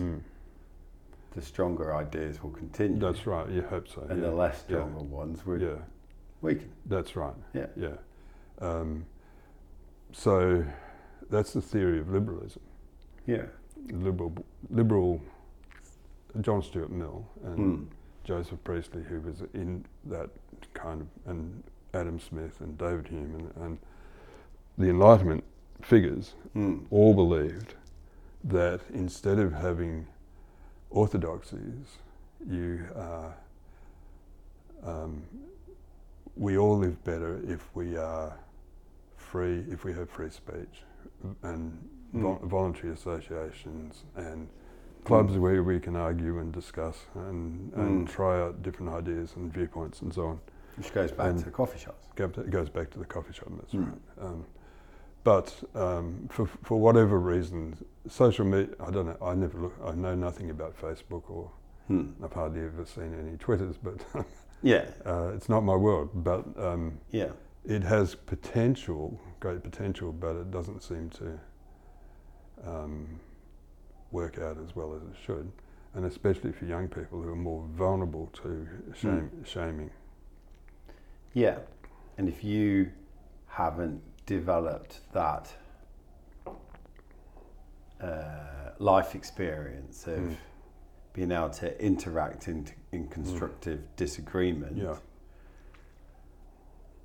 the 1.34 1.42
stronger 1.42 1.94
ideas 1.94 2.42
will 2.42 2.50
continue. 2.62 2.98
That's 2.98 3.26
right. 3.26 3.46
You 3.57 3.62
hope 3.62 3.88
so. 3.88 4.00
and 4.11 4.20
yeah. 4.22 4.28
the 4.30 4.34
less 4.34 4.57
yeah. 4.68 4.76
stronger 4.76 5.04
ones 5.22 5.44
will 5.46 5.61
yeah, 5.61 5.82
weaken. 6.43 6.70
that's 6.87 7.16
right. 7.16 7.34
Yeah. 7.55 7.66
Yeah. 7.76 7.97
Um, 8.61 9.05
so 10.12 10.64
that's 11.30 11.53
the 11.53 11.61
theory 11.62 11.99
of 11.99 12.11
liberalism. 12.11 12.62
Yeah. 13.26 13.47
Liberal, 13.91 14.32
liberal. 14.70 15.20
John 16.43 16.62
Stuart 16.62 16.91
Mill 16.91 17.26
and 17.45 17.59
Mm. 17.59 17.87
Joseph 18.24 18.62
Priestley, 18.62 19.03
who 19.03 19.20
was 19.20 19.43
in 19.55 19.84
that 20.05 20.28
kind 20.74 21.01
of, 21.01 21.07
and 21.30 21.62
Adam 21.95 22.20
Smith 22.20 22.61
and 22.61 22.76
David 22.76 23.09
Hume 23.09 23.34
and, 23.57 23.64
and 23.64 23.78
the 24.76 24.89
Enlightenment 24.91 25.45
figures 25.80 26.34
Mm. 26.55 26.84
all 26.91 27.14
believed 27.14 27.74
that 28.45 28.80
instead 28.93 29.39
of 29.39 29.53
having 29.55 30.07
orthodoxies, 30.91 31.99
you 32.47 32.84
uh, 32.95 33.32
um, 34.82 35.22
we 36.37 36.59
all 36.59 36.76
live 36.78 37.03
better 37.05 37.41
if 37.49 37.68
we 37.74 37.97
are 37.97 38.39
free, 39.16 39.64
if 39.70 39.84
we 39.84 39.93
have 39.93 40.09
free 40.11 40.30
speech 40.30 40.82
and 41.43 41.89
Mm. 42.14 42.41
voluntary 42.49 42.93
associations 42.93 44.05
and 44.14 44.49
clubs 45.05 45.34
Mm. 45.34 45.41
where 45.41 45.62
we 45.62 45.80
can 45.80 45.97
argue 45.97 46.39
and 46.39 46.53
discuss 46.53 47.07
and, 47.14 47.72
and 47.74 48.07
Mm. 48.07 48.11
try 48.11 48.41
out 48.41 48.62
different 48.62 48.93
ideas 48.93 49.34
and 49.37 49.53
viewpoints 49.53 50.03
and 50.03 50.14
so 50.14 50.26
on. 50.26 50.41
Which 50.76 50.93
goes 50.95 51.11
back 51.11 51.26
And- 51.30 51.45
to 51.45 51.51
coffee 51.51 51.78
shops. 51.78 52.07
It 52.16 52.51
goes 52.51 52.68
back 52.70 52.91
to 52.91 52.99
the 52.99 53.05
coffee 53.05 53.32
shop, 53.32 53.49
that's 53.57 53.72
Mm. 53.74 53.87
right. 53.91 54.01
Um, 54.24 54.45
but 55.24 55.64
um, 55.74 56.28
for, 56.30 56.47
for 56.47 56.78
whatever 56.80 57.18
reason, 57.18 57.76
social 58.07 58.45
media, 58.45 58.74
I 58.78 58.91
don't 58.91 59.07
know, 59.07 59.16
I 59.20 59.34
never 59.34 59.59
look, 59.59 59.74
I 59.84 59.93
know 59.93 60.14
nothing 60.14 60.51
about 60.51 60.76
Facebook 60.76 61.28
or 61.28 61.51
Mm. 61.91 62.14
I've 62.22 62.32
hardly 62.32 62.61
ever 62.64 62.84
seen 62.84 63.14
any 63.14 63.37
Twitters, 63.37 63.76
but 63.78 64.05
Yeah. 64.66 64.86
uh, 65.05 65.28
it's 65.34 65.48
not 65.48 65.60
my 65.62 65.76
world. 65.76 66.10
But 66.14 66.44
um, 66.59 66.98
Yeah. 67.10 67.30
it 67.64 67.82
has 67.84 68.14
potential, 68.14 69.18
great 69.40 69.62
potential, 69.62 70.12
but 70.12 70.36
it 70.36 70.51
doesn't 70.51 70.82
seem 70.82 71.10
to 71.10 71.38
um, 72.64 73.20
work 74.10 74.38
out 74.38 74.59
as 74.59 74.74
well 74.74 74.94
as 74.94 75.02
it 75.02 75.16
should. 75.24 75.51
And 75.94 76.05
especially 76.05 76.52
for 76.52 76.64
young 76.66 76.88
people 76.88 77.22
who 77.22 77.28
are 77.30 77.36
more 77.36 77.64
vulnerable 77.74 78.26
to 78.43 78.66
shame, 78.94 79.30
shaming. 79.44 79.90
Yeah. 81.32 81.59
And 82.18 82.28
if 82.28 82.43
you 82.44 82.90
haven't 83.47 84.02
developed 84.26 85.01
that 85.12 85.55
uh, 88.01 88.70
life 88.78 89.14
experience 89.14 90.06
of 90.06 90.18
Mm. 90.18 90.36
Being 91.16 91.32
able 91.32 91.48
to 91.48 91.82
interact 91.82 92.47
in, 92.47 92.66
in 92.93 93.09
constructive 93.09 93.80
disagreement 93.97 94.76
Yeah. 94.76 94.97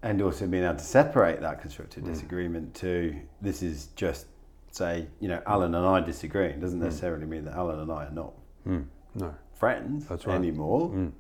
and 0.03 0.21
also 0.21 0.45
being 0.47 0.65
able 0.65 0.75
to 0.75 0.83
separate 0.83 1.39
that 1.39 1.61
constructive 1.61 2.03
Mm. 2.03 2.07
disagreement 2.07 2.75
to 2.75 3.15
this 3.41 3.63
is 3.63 3.88
just 3.95 4.27
say 4.71 5.07
you 5.21 5.29
know 5.29 5.41
alan 5.47 5.73
and 5.75 5.85
i 5.85 5.99
disagree. 6.01 6.47
disagreeing 6.47 6.59
doesn't 6.59 6.79
Mm. 6.79 6.83
necessarily 6.83 7.25
mean 7.25 7.45
that 7.45 7.55
alan 7.55 7.79
and 7.79 7.89
i 7.91 8.05
are 8.05 8.11
not 8.11 8.33
Mm. 8.67 8.85
No. 9.15 9.33
friends 9.53 10.07
That's 10.07 10.27
right. 10.27 10.35
anymore 10.35 10.89
Mm. 10.89 11.11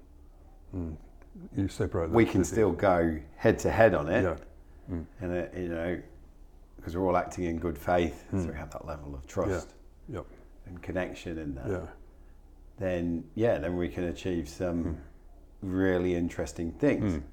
Mm. 0.75 0.97
You 1.55 1.67
separate. 1.69 2.09
we 2.11 2.25
can 2.25 2.43
still 2.43 2.73
go 2.73 3.17
head 3.37 3.57
to 3.59 3.71
head 3.71 3.93
on 3.95 4.09
it. 4.09 4.23
Yeah. 4.23 4.37
Mm. 4.91 5.05
and 5.21 5.31
it, 5.33 5.53
you 5.55 5.69
know 5.69 6.01
because 6.75 6.97
we're 6.97 7.05
all 7.07 7.15
acting 7.15 7.45
in 7.45 7.57
good 7.57 7.77
faith 7.77 8.25
so 8.31 8.37
Mm. 8.37 8.47
we 8.49 8.55
have 8.55 8.69
that 8.71 8.85
level 8.85 9.15
of 9.15 9.25
trust 9.27 9.75
Yep. 10.09 10.25
and 10.65 10.81
connection 10.81 11.37
in 11.37 11.55
that 11.55 11.67
Yeah. 11.69 11.87
Then 12.81 13.23
yeah 13.35 13.57
then 13.59 13.77
we 13.77 13.87
can 13.87 14.05
achieve 14.05 14.49
some 14.49 14.83
Mm. 14.83 14.95
really 15.61 16.15
interesting 16.15 16.71
things 16.73 17.13
Mm. 17.13 17.23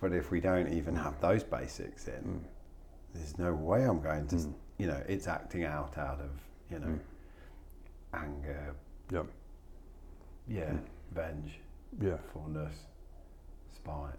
but 0.00 0.12
if 0.12 0.30
we 0.30 0.40
don't 0.40 0.68
even 0.72 0.94
have 0.96 1.20
those 1.20 1.44
basics 1.44 2.08
in 2.08 2.22
Mm. 2.24 2.40
there's 3.14 3.38
no 3.38 3.54
way 3.54 3.84
i'm 3.84 4.00
going 4.00 4.26
to 4.28 4.36
Mm. 4.36 4.54
you 4.78 4.86
know 4.88 5.00
it's 5.08 5.28
acting 5.28 5.64
out 5.64 5.96
out 5.98 6.20
of 6.20 6.30
you 6.70 6.78
know 6.80 6.86
Mm. 6.88 7.00
anger 8.24 8.74
Yep. 9.12 9.26
yeah 10.48 10.70
Mm. 10.72 10.80
venge 11.12 11.60
Yeah. 12.00 12.18
fondness 12.32 12.74
spite 13.74 14.18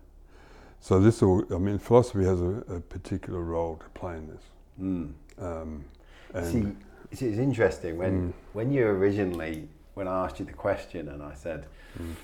So 0.82 0.98
this 1.02 1.22
all. 1.22 1.44
I 1.54 1.58
mean, 1.58 1.78
philosophy 1.78 2.24
has 2.24 2.40
a, 2.42 2.64
a 2.78 2.80
particular 2.80 3.42
role 3.42 3.76
to 3.76 3.90
play 4.00 4.16
in 4.16 4.28
this. 4.28 4.44
Um, 5.38 5.84
and 6.34 6.46
see 6.46 6.66
it's, 7.12 7.22
it's 7.22 7.38
interesting 7.38 7.98
when 7.98 8.34
when 8.54 8.72
you 8.72 8.86
originally 8.88 9.68
when 10.00 10.08
I 10.08 10.24
asked 10.24 10.40
you 10.40 10.46
the 10.46 10.54
question 10.54 11.10
and 11.10 11.22
I 11.22 11.34
said, 11.34 11.66
mm. 12.02 12.16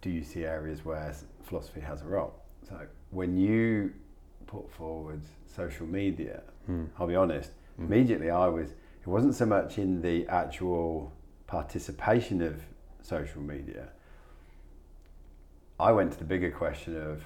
"Do 0.00 0.10
you 0.10 0.24
see 0.24 0.44
areas 0.44 0.84
where 0.84 1.14
philosophy 1.44 1.80
has 1.80 2.02
a 2.02 2.04
role?" 2.04 2.34
So 2.68 2.74
when 3.10 3.36
you 3.36 3.92
put 4.48 4.68
forward 4.72 5.20
social 5.46 5.86
media, 5.86 6.42
mm. 6.68 6.88
I'll 6.98 7.06
be 7.06 7.14
honest, 7.14 7.52
mm. 7.80 7.86
immediately 7.86 8.28
I 8.28 8.48
was. 8.48 8.70
It 8.70 9.10
wasn't 9.16 9.36
so 9.36 9.46
much 9.46 9.78
in 9.78 10.02
the 10.02 10.26
actual 10.26 11.12
participation 11.46 12.42
of 12.42 12.60
social 13.02 13.40
media. 13.40 13.90
I 15.78 15.92
went 15.92 16.10
to 16.14 16.18
the 16.18 16.24
bigger 16.24 16.50
question 16.50 17.00
of 17.00 17.22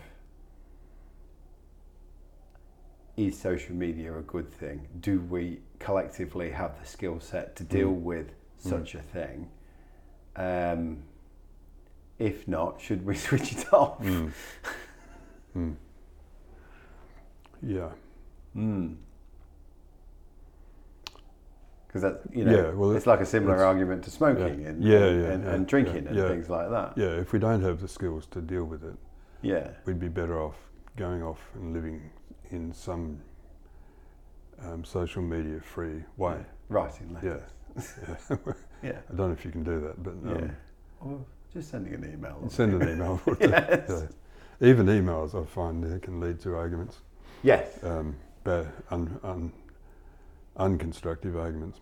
is 3.17 3.39
social 3.39 3.75
media 3.75 4.17
a 4.19 4.23
good 4.23 4.53
thing? 4.53 4.89
Do 5.01 5.21
we 5.21 5.61
collectively 5.79 6.51
have 6.51 6.79
the 6.79 6.87
skill 6.87 7.19
set 7.19 7.57
to 7.57 7.65
deal 7.65 7.93
mm. 7.93 8.03
with 8.03 8.29
such 8.59 8.93
mm. 8.93 9.01
a 9.01 9.03
thing? 9.03 9.49
Um, 10.37 11.03
if 12.19 12.47
not, 12.47 12.81
should 12.81 13.05
we 13.05 13.15
switch 13.27 13.53
it 13.53 13.73
off? 13.73 14.01
Mm. 14.01 14.33
mm. 15.57 15.75
Yeah. 17.63 17.91
Mm. 18.57 18.97
Because 21.87 22.03
that 22.03 22.21
you 22.33 22.45
know, 22.45 22.55
yeah, 22.55 22.71
well, 22.71 22.93
it's 22.93 23.07
like 23.07 23.21
a 23.21 23.27
similar 23.27 23.65
argument 23.65 24.05
to 24.05 24.11
smoking 24.11 24.61
yeah. 24.61 24.69
and, 24.69 24.85
yeah, 24.85 24.99
and, 24.99 25.25
and, 25.25 25.45
and 25.45 25.67
drinking 25.67 26.07
and 26.07 26.17
things 26.17 26.49
like 26.49 26.71
that. 26.71 26.93
Yeah, 26.97 27.09
if 27.09 27.33
we 27.33 27.41
don't 27.41 27.63
have 27.63 27.81
the 27.81 27.89
skills 27.89 28.27
to 28.27 28.41
deal 28.41 28.63
with 28.63 28.85
it, 28.85 28.95
yeah, 29.43 29.71
we'd 29.87 29.99
be 29.99 30.07
better 30.07 30.41
off 30.41 30.55
going 30.97 31.21
off 31.21 31.41
and 31.55 31.73
living 31.73 32.01
in 32.51 32.73
some 32.73 33.21
um, 34.63 34.85
social 34.85 35.23
media 35.23 35.61
free 35.61 36.05
way. 36.17 36.39
Writing 36.69 37.13
letters. 37.13 37.43
Yeah. 37.43 37.47
yeah. 38.83 38.99
I 39.11 39.15
don't 39.15 39.29
know 39.29 39.33
if 39.33 39.45
you 39.45 39.51
can 39.51 39.65
do 39.65 39.81
that, 39.81 40.03
but 40.03 40.11
um, 40.11 40.45
yeah. 40.45 40.51
Or 41.01 41.25
just 41.53 41.71
sending 41.71 41.95
an 41.95 42.13
email. 42.13 42.43
Send 42.49 42.81
an 42.81 42.89
email. 42.89 43.21
yes. 43.41 43.89
yeah. 43.89 44.69
Even 44.69 44.87
emails, 44.87 45.41
I 45.41 45.47
find, 45.47 46.03
can 46.03 46.21
lead 46.21 46.41
to 46.41 46.55
arguments. 46.55 46.99
Yes. 47.43 47.83
Um, 47.83 48.17
bad, 48.45 48.69
un, 48.91 49.19
un, 49.23 49.53
unconstructive 50.59 51.37
arguments. 51.37 51.81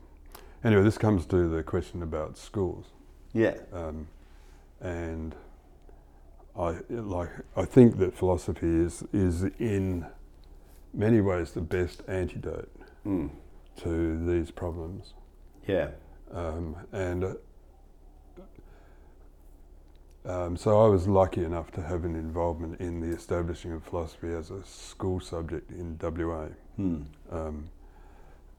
Anyway, 0.65 0.83
this 0.83 0.99
comes 0.99 1.27
to 1.27 1.49
the 1.49 1.63
question 1.63 2.03
about 2.03 2.39
schools. 2.39 2.87
Yeah. 3.33 3.57
Um, 3.73 4.07
and 4.81 5.35
I 6.59 6.77
like. 6.89 7.31
I 7.57 7.65
think 7.65 7.99
that 7.99 8.15
philosophy 8.15 8.67
is 8.67 9.05
is 9.13 9.45
in 9.59 10.07
many 10.95 11.21
ways 11.21 11.53
the 11.53 11.61
best 11.61 12.03
antidote 12.09 12.71
mm. 13.07 13.31
to 13.83 14.27
these 14.27 14.51
problems. 14.51 15.15
Yeah. 15.69 15.91
Um, 16.33 16.77
and 16.93 17.25
uh, 17.25 17.35
um, 20.25 20.57
so 20.57 20.85
I 20.85 20.89
was 20.89 21.07
lucky 21.07 21.45
enough 21.45 21.71
to 21.73 21.83
have 21.83 22.05
an 22.05 22.15
involvement 22.17 22.81
in 22.81 23.01
the 23.01 23.15
establishing 23.15 23.73
of 23.73 23.85
philosophy 23.85 24.33
as 24.33 24.51
a 24.51 24.65
school 24.65 25.21
subject 25.21 25.71
in 25.71 25.99
WA. 26.03 26.49
Mm. 26.79 27.07
Um, 27.31 27.71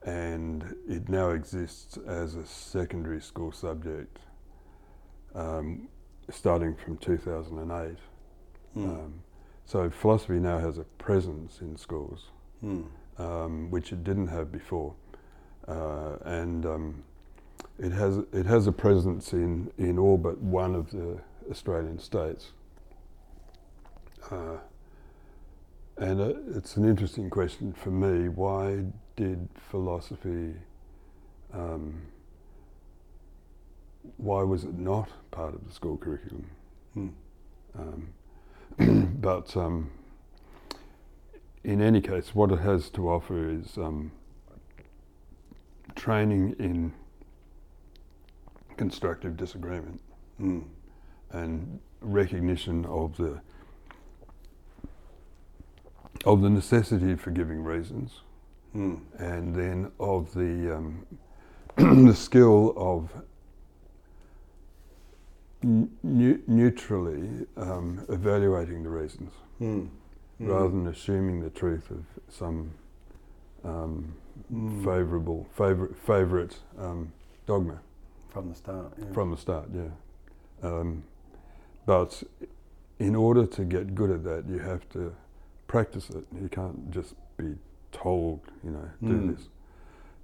and 0.02 0.74
it 0.88 1.08
now 1.08 1.30
exists 1.30 1.98
as 2.06 2.34
a 2.36 2.46
secondary 2.46 3.20
school 3.20 3.52
subject 3.52 4.18
um, 5.34 5.88
starting 6.30 6.74
from 6.74 6.96
2008. 6.98 7.96
Mm. 8.76 8.84
Um, 8.84 9.14
so 9.64 9.90
philosophy 9.90 10.40
now 10.40 10.58
has 10.58 10.78
a 10.78 10.84
presence 10.84 11.60
in 11.60 11.76
schools, 11.76 12.30
mm. 12.64 12.84
um, 13.18 13.70
which 13.70 13.92
it 13.92 14.02
didn't 14.04 14.28
have 14.28 14.50
before, 14.50 14.94
uh, 15.68 16.16
and 16.24 16.66
um, 16.66 17.04
it 17.78 17.92
has 17.92 18.18
it 18.32 18.46
has 18.46 18.66
a 18.66 18.72
presence 18.72 19.32
in 19.32 19.70
in 19.78 19.98
all 19.98 20.18
but 20.18 20.38
one 20.38 20.74
of 20.74 20.90
the 20.90 21.18
Australian 21.50 21.98
states. 21.98 22.52
Uh, 24.30 24.58
and 25.96 26.20
uh, 26.20 26.32
it's 26.56 26.76
an 26.76 26.88
interesting 26.88 27.28
question 27.28 27.72
for 27.72 27.90
me. 27.90 28.28
Why 28.28 28.84
did 29.16 29.48
philosophy? 29.70 30.54
Um, 31.52 32.02
why 34.16 34.42
was 34.42 34.64
it 34.64 34.74
not 34.74 35.08
part 35.30 35.54
of 35.54 35.66
the 35.66 35.72
school 35.72 35.96
curriculum? 35.96 36.46
Hmm. 36.94 37.08
Um, 37.78 39.16
but 39.20 39.56
um, 39.56 39.90
in 41.64 41.82
any 41.82 42.00
case, 42.00 42.34
what 42.34 42.50
it 42.50 42.60
has 42.60 42.88
to 42.90 43.10
offer 43.10 43.48
is 43.48 43.76
um, 43.76 44.12
training 45.94 46.56
in 46.58 46.92
constructive 48.76 49.36
disagreement 49.36 50.00
mm. 50.40 50.64
and 51.32 51.80
recognition 52.00 52.84
of 52.86 53.16
the 53.16 53.40
of 56.26 56.42
the 56.42 56.50
necessity 56.50 57.14
for 57.14 57.30
giving 57.30 57.62
reasons, 57.64 58.20
mm. 58.74 59.00
and 59.18 59.54
then 59.54 59.90
of 59.98 60.32
the 60.34 60.76
um, 60.76 61.06
the 62.06 62.14
skill 62.14 62.74
of 62.76 63.10
n- 65.62 66.42
neutrally 66.46 67.46
um, 67.56 68.04
evaluating 68.08 68.82
the 68.82 68.88
reasons 68.88 69.32
mm. 69.60 69.88
rather 70.38 70.68
than 70.68 70.86
assuming 70.88 71.40
the 71.40 71.50
truth 71.50 71.90
of 71.90 72.04
some 72.28 72.70
um, 73.64 74.14
mm. 74.52 74.84
favourable 74.84 75.46
favorite 75.56 75.96
favourite 75.96 76.58
um, 76.78 77.12
dogma 77.46 77.80
from 78.30 78.48
the 78.48 78.54
start. 78.54 78.92
Yeah. 78.98 79.12
From 79.12 79.30
the 79.30 79.36
start, 79.36 79.68
yeah. 79.74 79.88
Um, 80.62 81.04
but 81.86 82.22
in 82.98 83.16
order 83.16 83.46
to 83.46 83.64
get 83.64 83.94
good 83.94 84.10
at 84.10 84.24
that, 84.24 84.44
you 84.48 84.58
have 84.58 84.88
to 84.90 85.14
practice 85.66 86.10
it. 86.10 86.24
You 86.40 86.48
can't 86.48 86.90
just 86.90 87.14
be 87.36 87.54
told, 87.92 88.40
you 88.62 88.70
know, 88.70 88.90
do 89.02 89.14
mm. 89.14 89.36
this. 89.36 89.48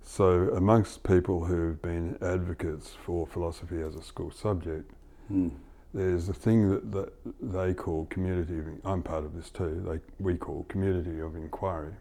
So 0.03 0.51
amongst 0.55 1.03
people 1.03 1.45
who've 1.45 1.81
been 1.83 2.17
advocates 2.23 2.93
for 3.05 3.27
philosophy 3.27 3.81
as 3.81 3.97
a 3.97 4.03
school 4.03 4.31
subject, 4.31 4.93
Mm. 5.33 5.51
There's 5.95 6.29
a 6.29 6.35
thing 6.35 6.69
that, 6.71 6.93
that 6.93 7.13
they 7.41 7.73
call 7.73 8.07
community. 8.07 8.59
Of, 8.59 8.67
I'm 8.85 9.03
part 9.03 9.25
of 9.25 9.35
this 9.35 9.51
too. 9.51 9.83
They 9.89 9.99
we 10.23 10.37
call 10.37 10.67
community 10.69 11.21
of 11.21 11.37
inquiry. 11.37 11.93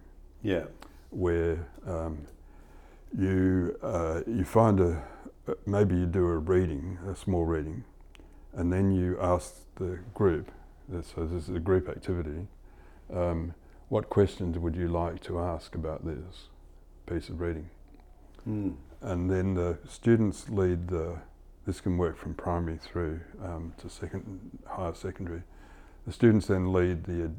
Yeah. 0.44 0.66
Where 1.16 1.68
um, 1.88 2.28
you 3.18 3.78
uh, 3.82 4.22
you 4.28 4.44
find 4.44 4.80
a 4.80 5.04
maybe 5.66 5.96
you 5.96 6.06
do 6.06 6.26
a 6.26 6.38
reading, 6.38 6.98
a 7.08 7.16
small 7.16 7.46
reading, 7.46 7.84
and 8.54 8.72
then 8.72 8.92
you 8.92 9.18
ask 9.22 9.54
the 9.76 10.00
group. 10.14 10.52
So 10.90 11.26
this 11.26 11.48
is 11.48 11.56
a 11.56 11.60
group 11.60 11.90
activity. 11.90 12.48
Um, 13.14 13.54
what 13.90 14.10
questions 14.10 14.58
would 14.58 14.76
you 14.76 14.88
like 14.88 15.22
to 15.24 15.40
ask 15.40 15.76
about 15.76 16.06
this 16.06 16.50
piece 17.08 17.30
of 17.30 17.40
reading? 17.40 17.70
Mm. 18.48 18.76
And 19.02 19.30
then 19.30 19.54
the 19.54 19.78
students 19.88 20.50
lead 20.50 20.88
the 20.90 21.20
this 21.66 21.82
can 21.82 21.98
work 21.98 22.18
from 22.18 22.36
primary 22.36 22.78
through 22.78 23.22
um, 23.44 23.74
to 23.80 23.90
second, 23.90 24.60
higher 24.68 24.94
secondary. 24.94 25.42
The 26.06 26.14
students 26.14 26.46
then 26.46 26.72
lead 26.72 27.06
the, 27.06 27.32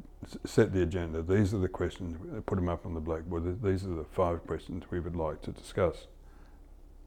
set 0.45 0.73
the 0.73 0.81
agenda. 0.81 1.21
These 1.21 1.53
are 1.53 1.59
the 1.59 1.67
questions, 1.67 2.17
put 2.45 2.55
them 2.55 2.69
up 2.69 2.85
on 2.85 2.93
the 2.93 2.99
blackboard. 2.99 3.61
These 3.61 3.85
are 3.85 3.95
the 3.95 4.03
five 4.03 4.45
questions 4.45 4.83
we 4.89 4.99
would 4.99 5.15
like 5.15 5.41
to 5.43 5.51
discuss. 5.51 6.07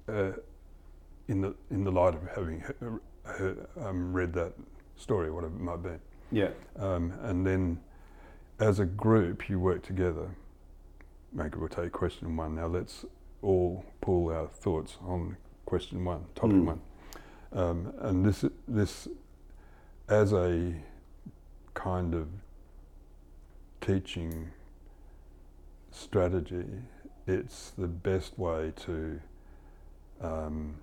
Uh, 0.08 0.32
in 1.28 1.40
the 1.40 1.54
in 1.70 1.84
the 1.84 1.92
light 1.92 2.14
of 2.14 2.22
having 2.34 2.64
um, 3.80 4.12
read 4.12 4.32
that 4.32 4.52
story, 4.96 5.30
whatever 5.30 5.54
it 5.54 5.60
might 5.60 5.82
be. 5.82 5.90
Yeah. 6.32 6.50
Um, 6.78 7.12
and 7.22 7.46
then, 7.46 7.80
as 8.58 8.80
a 8.80 8.84
group, 8.84 9.48
you 9.48 9.58
work 9.58 9.82
together. 9.82 10.28
Maybe 11.32 11.58
we'll 11.58 11.68
take 11.68 11.92
question 11.92 12.36
one 12.36 12.56
now. 12.56 12.66
Let's 12.66 13.04
all 13.42 13.84
pull 14.00 14.30
our 14.30 14.48
thoughts 14.48 14.98
on 15.02 15.36
question 15.64 16.04
one, 16.04 16.24
topic 16.34 16.56
mm. 16.56 16.64
one. 16.64 16.80
Um, 17.52 17.92
and 17.98 18.24
this, 18.24 18.44
this, 18.68 19.08
as 20.08 20.32
a 20.32 20.74
kind 21.74 22.14
of 22.14 22.28
teaching 23.80 24.50
strategy, 25.90 26.66
it's 27.26 27.70
the 27.78 27.86
best 27.86 28.38
way 28.38 28.72
to 28.84 29.20
um, 30.20 30.74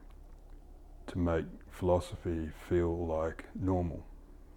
to 1.08 1.18
make 1.18 1.46
philosophy 1.70 2.50
feel 2.68 3.06
like 3.06 3.46
normal, 3.60 4.04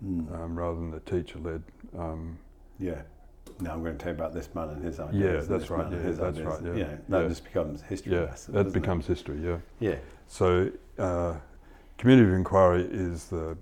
mm. 0.04 0.32
um, 0.34 0.58
rather 0.58 0.76
than 0.76 0.90
the 0.90 1.00
teacher-led. 1.00 1.62
Um, 1.96 2.38
yeah. 2.78 3.02
Now 3.60 3.72
I'm 3.72 3.82
going 3.82 3.96
to 3.96 4.02
tell 4.02 4.12
you 4.12 4.18
about 4.18 4.32
this 4.32 4.54
man 4.54 4.70
and 4.70 4.84
his 4.84 4.98
ideas. 5.00 5.46
Yeah, 5.48 5.56
that's 5.58 5.70
right. 5.70 5.92
Yeah, 5.92 5.98
that's 5.98 6.20
ideas. 6.20 6.46
right. 6.46 6.62
Yeah, 6.64 6.74
yeah 6.74 6.96
that 7.08 7.22
yeah. 7.22 7.28
just 7.28 7.44
becomes 7.44 7.82
history. 7.82 8.12
Yeah, 8.14 8.20
lesson, 8.20 8.54
that 8.54 8.72
becomes 8.72 9.04
it? 9.04 9.08
history. 9.08 9.40
Yeah. 9.44 9.58
Yeah. 9.80 9.96
So. 10.26 10.70
Uh, 10.98 11.34
Community 12.00 12.30
of 12.30 12.34
inquiry 12.34 12.88
is 12.90 13.26
the 13.26 13.58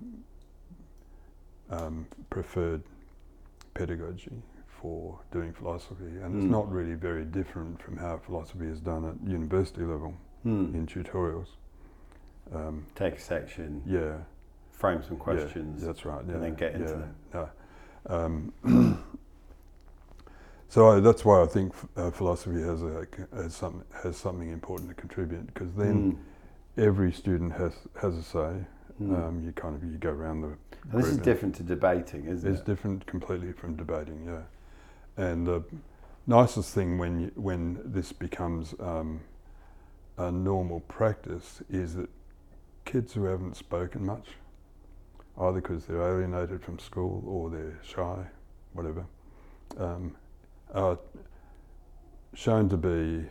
um, 1.69 2.07
preferred 2.29 2.81
pedagogy 3.73 4.31
for 4.81 5.19
doing 5.31 5.53
philosophy, 5.53 6.03
and 6.03 6.33
mm. 6.33 6.37
it's 6.37 6.45
hmm. 6.45 6.51
not 6.51 6.71
really 6.71 6.93
very 6.93 7.25
different 7.25 7.81
from 7.81 7.97
how 7.97 8.17
philosophy 8.17 8.65
is 8.65 8.79
done 8.79 9.05
at 9.05 9.29
university 9.29 9.81
level 9.81 10.13
mm. 10.45 10.73
in 10.73 10.87
tutorials. 10.87 11.47
Um, 12.53 12.85
Take 12.95 13.15
a 13.15 13.19
section, 13.19 13.81
yeah, 13.85 14.17
frame 14.71 15.03
some 15.03 15.17
questions. 15.17 15.81
yeah, 15.81 15.87
that's 15.87 16.05
right. 16.05 16.23
Yeah, 16.27 16.35
and 16.35 16.43
then 16.43 16.55
get 16.55 16.73
into 16.73 16.87
yeah, 16.87 16.95
them. 16.95 17.15
No. 17.33 17.49
Um, 18.65 19.03
so 20.69 20.89
I, 20.89 20.99
that's 20.99 21.25
why 21.25 21.43
I 21.43 21.45
think 21.45 21.73
f- 21.73 21.85
uh, 21.95 22.11
philosophy 22.11 22.61
has 22.61 22.81
a 22.81 23.05
has 23.35 23.55
some 23.55 23.83
has 24.03 24.17
something 24.17 24.49
important 24.49 24.89
to 24.89 24.95
contribute 24.95 25.47
because 25.47 25.73
then 25.73 26.13
Mm. 26.13 26.17
every 26.83 27.11
student 27.11 27.53
has 27.53 27.73
has 28.01 28.15
a 28.15 28.23
say. 28.23 28.65
Mm. 29.01 29.27
Um, 29.27 29.43
you 29.45 29.53
kind 29.53 29.75
of 29.75 29.83
you 29.83 29.97
go 29.97 30.09
around 30.09 30.41
the. 30.41 30.57
and 30.91 31.01
this 31.01 31.07
is 31.07 31.17
different 31.17 31.55
to 31.55 31.63
debating, 31.63 32.25
isn't 32.25 32.49
it? 32.49 32.53
It's 32.53 32.61
different 32.61 33.05
completely 33.05 33.53
from 33.53 33.77
debating, 33.77 34.25
yeah. 34.25 34.41
And 35.19 35.45
the 35.45 35.61
nicest 36.27 36.73
thing 36.73 36.97
when 36.97 37.19
you, 37.19 37.31
when 37.35 37.81
this 37.83 38.13
becomes 38.13 38.73
um, 38.79 39.19
a 40.17 40.31
normal 40.31 40.79
practice 40.81 41.61
is 41.69 41.95
that 41.95 42.09
kids 42.85 43.13
who 43.13 43.25
haven't 43.25 43.57
spoken 43.57 44.05
much, 44.05 44.27
either 45.37 45.59
because 45.59 45.85
they're 45.85 46.01
alienated 46.01 46.63
from 46.63 46.79
school 46.79 47.21
or 47.27 47.49
they're 47.49 47.77
shy, 47.83 48.25
whatever, 48.71 49.05
um, 49.77 50.15
are 50.73 50.97
shown 52.33 52.69
to 52.69 52.77
be 52.77 53.25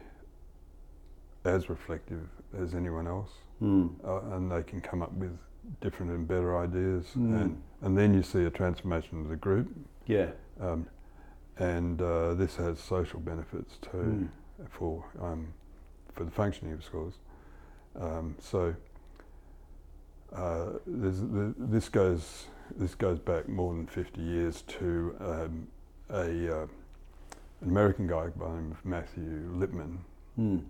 as 1.47 1.71
reflective 1.71 2.29
as 2.61 2.75
anyone 2.75 3.07
else, 3.07 3.31
Mm. 3.63 3.91
uh, 4.05 4.37
and 4.37 4.53
they 4.53 4.63
can 4.63 4.81
come 4.81 5.03
up 5.03 5.13
with 5.15 5.37
different 5.81 6.13
and 6.13 6.29
better 6.29 6.57
ideas, 6.59 7.07
Mm. 7.17 7.41
and 7.41 7.63
and 7.81 7.97
then 7.99 8.13
you 8.13 8.23
see 8.23 8.45
a 8.45 8.51
transformation 8.51 9.21
of 9.23 9.29
the 9.29 9.37
group, 9.37 9.69
Yeah. 10.07 10.31
um, 10.61 10.87
and 11.59 12.01
uh, 12.01 12.35
this 12.35 12.57
has 12.57 12.79
social 12.81 13.21
benefits 13.21 13.77
too 13.83 13.89
Mm. 13.99 14.29
for 14.71 15.05
um, 15.21 15.49
for 16.15 16.25
the 16.25 16.31
functioning 16.31 16.73
of 16.75 16.85
schools. 16.85 17.15
Um, 17.99 18.35
so 18.41 18.75
uh, 20.35 20.67
there's, 20.87 21.21
the, 21.21 21.55
this 21.59 21.89
goes 21.89 22.47
this 22.77 22.95
goes 22.95 23.19
back 23.19 23.49
more 23.49 23.73
than 23.75 23.87
50 23.87 24.21
years 24.21 24.63
to 24.63 25.15
um, 25.21 25.67
a 26.11 26.61
uh, 26.63 26.67
an 27.61 27.71
American 27.71 28.07
guy 28.07 28.27
by 28.29 28.47
the 28.47 28.55
name 28.55 28.71
of 28.73 28.85
Matthew 28.85 29.51
Lipman, 29.57 29.99
Mm. 30.39 30.63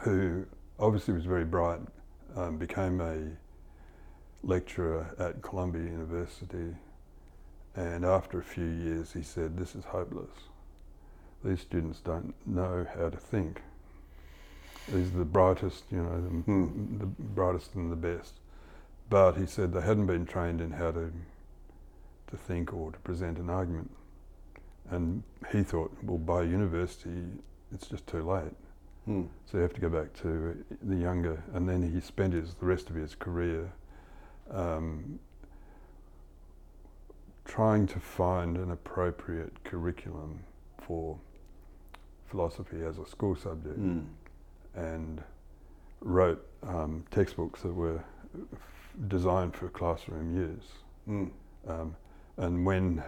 who 0.00 0.44
obviously 0.78 1.14
was 1.14 1.24
very 1.24 1.44
bright, 1.46 1.80
um, 2.36 2.58
became 2.58 3.00
a 3.00 3.16
lecturer 4.46 5.14
at 5.18 5.40
Columbia 5.42 5.82
University, 5.82 6.74
and 7.74 8.04
after 8.04 8.38
a 8.38 8.42
few 8.42 8.66
years 8.66 9.12
he 9.12 9.22
said, 9.22 9.56
This 9.56 9.74
is 9.74 9.84
hopeless. 9.84 10.30
These 11.44 11.60
students 11.60 12.00
don't 12.00 12.34
know 12.46 12.86
how 12.96 13.08
to 13.08 13.16
think. 13.16 13.62
These 14.92 15.14
are 15.14 15.18
the 15.18 15.24
brightest, 15.24 15.84
you 15.90 16.02
know, 16.02 16.20
the, 16.20 16.28
Hmm. 16.28 16.98
the 16.98 17.06
brightest 17.06 17.74
and 17.74 17.90
the 17.90 17.96
best. 17.96 18.34
But 19.08 19.36
he 19.36 19.46
said 19.46 19.72
they 19.72 19.80
hadn't 19.80 20.06
been 20.06 20.26
trained 20.26 20.60
in 20.60 20.72
how 20.72 20.92
to 20.92 21.12
to 22.28 22.36
think 22.38 22.72
or 22.72 22.90
to 22.90 22.98
present 23.00 23.38
an 23.38 23.50
argument. 23.50 23.90
And 24.90 25.22
he 25.52 25.62
thought, 25.62 25.92
well, 26.02 26.18
by 26.18 26.42
university, 26.42 27.24
it's 27.72 27.86
just 27.86 28.06
too 28.06 28.22
late. 28.22 28.54
Mm. 29.06 29.28
So 29.46 29.58
you 29.58 29.62
have 29.62 29.74
to 29.74 29.80
go 29.80 29.88
back 29.90 30.14
to 30.22 30.64
the 30.82 30.96
younger, 30.96 31.42
and 31.52 31.68
then 31.68 31.82
he 31.82 32.00
spent 32.00 32.32
his 32.32 32.54
the 32.54 32.66
rest 32.66 32.88
of 32.88 32.96
his 32.96 33.14
career 33.14 33.70
um, 34.50 35.18
trying 37.44 37.86
to 37.88 37.98
find 38.00 38.56
an 38.56 38.70
appropriate 38.70 39.62
curriculum 39.64 40.40
for 40.86 41.18
philosophy 42.26 42.82
as 42.84 42.98
a 42.98 43.06
school 43.06 43.34
subject, 43.36 43.78
Mm. 43.78 44.06
and 44.74 45.22
wrote 46.00 46.46
um, 46.62 47.04
textbooks 47.10 47.62
that 47.62 47.72
were 47.74 48.02
f- 48.52 48.94
designed 49.08 49.54
for 49.54 49.68
classroom 49.68 50.34
use. 50.34 50.68
Mm. 51.08 51.30
Um, 51.68 51.96
and 52.38 52.64
when 52.64 53.02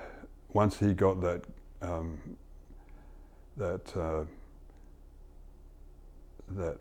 once 0.53 0.79
he 0.79 0.93
got 0.93 1.21
that 1.23 1.43
um, 1.83 2.19
that 3.57 3.97
uh, 3.97 4.25
that 6.51 6.79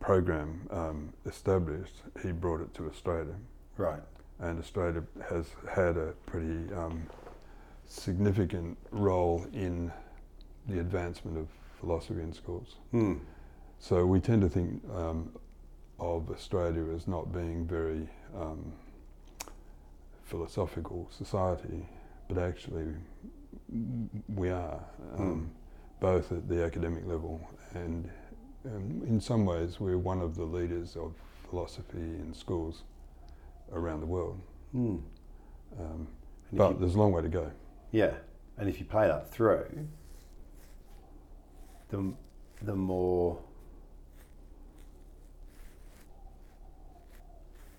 program 0.00 0.66
um, 0.70 1.12
established, 1.26 2.02
he 2.22 2.30
brought 2.32 2.60
it 2.60 2.72
to 2.74 2.86
Australia, 2.88 3.34
Right. 3.76 4.02
And 4.40 4.58
Australia 4.58 5.02
has 5.28 5.46
had 5.70 5.96
a 5.96 6.14
pretty 6.26 6.72
um, 6.74 7.02
significant 7.86 8.78
role 8.90 9.46
in 9.52 9.90
the 10.68 10.80
advancement 10.80 11.36
of 11.36 11.48
philosophy 11.80 12.20
in 12.20 12.32
schools. 12.32 12.76
Mm. 12.92 13.20
So 13.78 14.06
we 14.06 14.20
tend 14.20 14.42
to 14.42 14.48
think 14.48 14.82
um, 14.94 15.30
of 15.98 16.30
Australia 16.30 16.84
as 16.94 17.08
not 17.08 17.32
being 17.32 17.66
very 17.66 18.08
um, 18.36 18.72
philosophical 20.24 21.08
society, 21.10 21.86
but 22.28 22.38
actually 22.38 22.86
we 24.34 24.50
are, 24.50 24.80
um, 25.16 25.50
both 26.00 26.30
at 26.32 26.48
the 26.48 26.62
academic 26.62 27.06
level 27.06 27.40
and 27.74 28.08
um, 28.66 29.02
in 29.06 29.20
some 29.20 29.46
ways 29.46 29.80
we're 29.80 29.98
one 29.98 30.20
of 30.20 30.34
the 30.34 30.44
leaders 30.44 30.96
of 30.96 31.14
philosophy 31.48 31.98
in 31.98 32.32
schools 32.34 32.82
around 33.72 34.00
the 34.00 34.06
world. 34.06 34.40
Mm. 34.74 35.02
Um, 35.78 36.08
but 36.52 36.70
you- 36.72 36.78
there's 36.78 36.94
a 36.94 36.98
long 36.98 37.12
way 37.12 37.22
to 37.22 37.28
go. 37.28 37.50
Yeah, 37.92 38.14
and 38.56 38.68
if 38.68 38.78
you 38.80 38.86
play 38.86 39.06
that 39.08 39.30
through, 39.30 39.88
the 41.90 42.12
the 42.62 42.74
more 42.74 43.38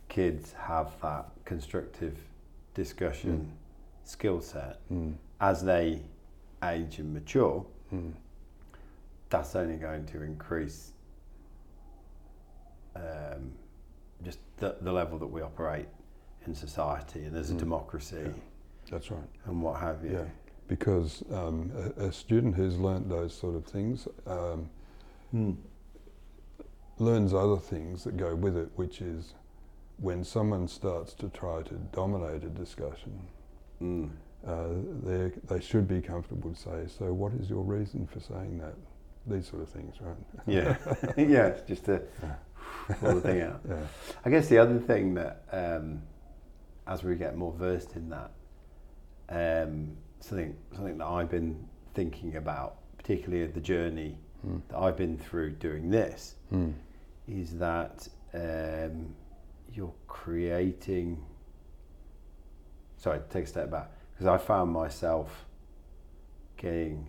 kids 0.07 0.53
have 0.53 0.91
that 1.01 1.29
constructive 1.45 2.17
discussion 2.73 3.51
skill 4.03 4.41
set 4.41 4.79
Mm. 4.89 5.15
as 5.39 5.61
they 5.63 6.01
age 6.63 6.99
and 6.99 7.13
mature, 7.13 7.65
Mm. 7.93 8.13
that's 9.29 9.55
only 9.55 9.77
going 9.77 10.05
to 10.07 10.23
increase 10.23 10.93
um, 12.95 13.53
just 14.23 14.39
the, 14.57 14.75
the 14.81 14.91
level 14.91 15.17
that 15.19 15.27
we 15.27 15.41
operate 15.41 15.87
in 16.45 16.53
society 16.55 17.23
and 17.25 17.35
as 17.37 17.51
a 17.51 17.53
Mm. 17.53 17.59
democracy 17.59 18.17
Yeah. 18.25 18.31
That's 18.91 19.11
right. 19.11 19.29
and 19.45 19.61
what 19.61 19.79
have 19.79 20.03
you. 20.03 20.11
Yeah. 20.13 20.25
Because 20.67 21.23
um, 21.31 21.71
a, 21.97 22.05
a 22.07 22.11
student 22.11 22.55
who's 22.55 22.77
learnt 22.77 23.09
those 23.09 23.33
sort 23.35 23.55
of 23.55 23.65
things 23.65 24.07
um, 24.27 24.69
Mm. 25.33 25.55
learns 26.97 27.33
other 27.33 27.57
things 27.57 28.03
that 28.03 28.17
go 28.17 28.35
with 28.35 28.57
it, 28.57 28.69
which 28.75 29.01
is 29.01 29.33
when 29.97 30.23
someone 30.23 30.67
starts 30.67 31.13
to 31.13 31.29
try 31.29 31.61
to 31.63 31.73
dominate 31.91 32.43
a 32.43 32.49
discussion, 32.49 33.19
Mm. 33.81 34.09
uh, 34.45 34.67
they 35.03 35.31
they 35.47 35.59
should 35.61 35.87
be 35.87 36.01
comfortable 36.01 36.51
to 36.51 36.59
say, 36.59 36.87
"So, 36.87 37.13
what 37.13 37.31
is 37.33 37.49
your 37.49 37.63
reason 37.63 38.05
for 38.07 38.19
saying 38.19 38.57
that?" 38.59 38.75
These 39.27 39.47
sort 39.47 39.61
of 39.61 39.69
things, 39.69 39.95
right? 40.01 40.17
Yeah, 40.47 40.77
yeah, 41.17 41.47
it's 41.47 41.61
just 41.67 41.85
to 41.85 42.01
thing 43.21 43.41
out. 43.41 43.61
Yeah. 43.67 43.77
I 44.25 44.29
guess 44.29 44.47
the 44.47 44.57
other 44.57 44.79
thing 44.79 45.13
that, 45.15 45.43
um, 45.51 46.01
as 46.87 47.03
we 47.03 47.15
get 47.15 47.35
more 47.37 47.53
versed 47.53 47.95
in 47.95 48.09
that, 48.09 48.31
um, 49.29 49.95
something 50.19 50.55
something 50.73 50.97
that 50.97 51.05
I've 51.07 51.29
been 51.29 51.65
thinking 51.93 52.35
about, 52.35 52.75
particularly 52.97 53.43
of 53.43 53.53
the 53.53 53.61
journey 53.61 54.17
Mm. 54.47 54.61
that 54.69 54.77
I've 54.77 54.95
been 54.95 55.17
through 55.17 55.51
doing 55.55 55.89
this, 55.89 56.35
Mm. 56.53 56.73
is 57.27 57.57
that 57.57 58.07
um, 58.33 59.13
you're 59.73 59.93
creating. 60.07 61.21
Sorry, 62.97 63.19
take 63.29 63.43
a 63.45 63.47
step 63.47 63.69
back 63.69 63.91
because 64.11 64.27
I 64.27 64.37
found 64.37 64.71
myself 64.71 65.45
getting 66.57 67.07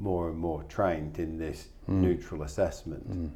more 0.00 0.28
and 0.28 0.38
more 0.38 0.62
trained 0.64 1.18
in 1.18 1.38
this 1.38 1.68
Mm. 1.88 2.00
neutral 2.02 2.42
assessment, 2.42 3.08
Mm. 3.10 3.30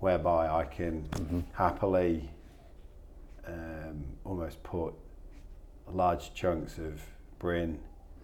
Whereby 0.00 0.48
I 0.48 0.64
can 0.64 1.02
Mhm. 1.10 1.44
happily 1.52 2.30
um, 3.46 4.04
almost 4.24 4.62
put 4.62 4.92
large 5.90 6.34
chunks 6.34 6.76
of 6.78 7.00
Bryn, 7.38 7.78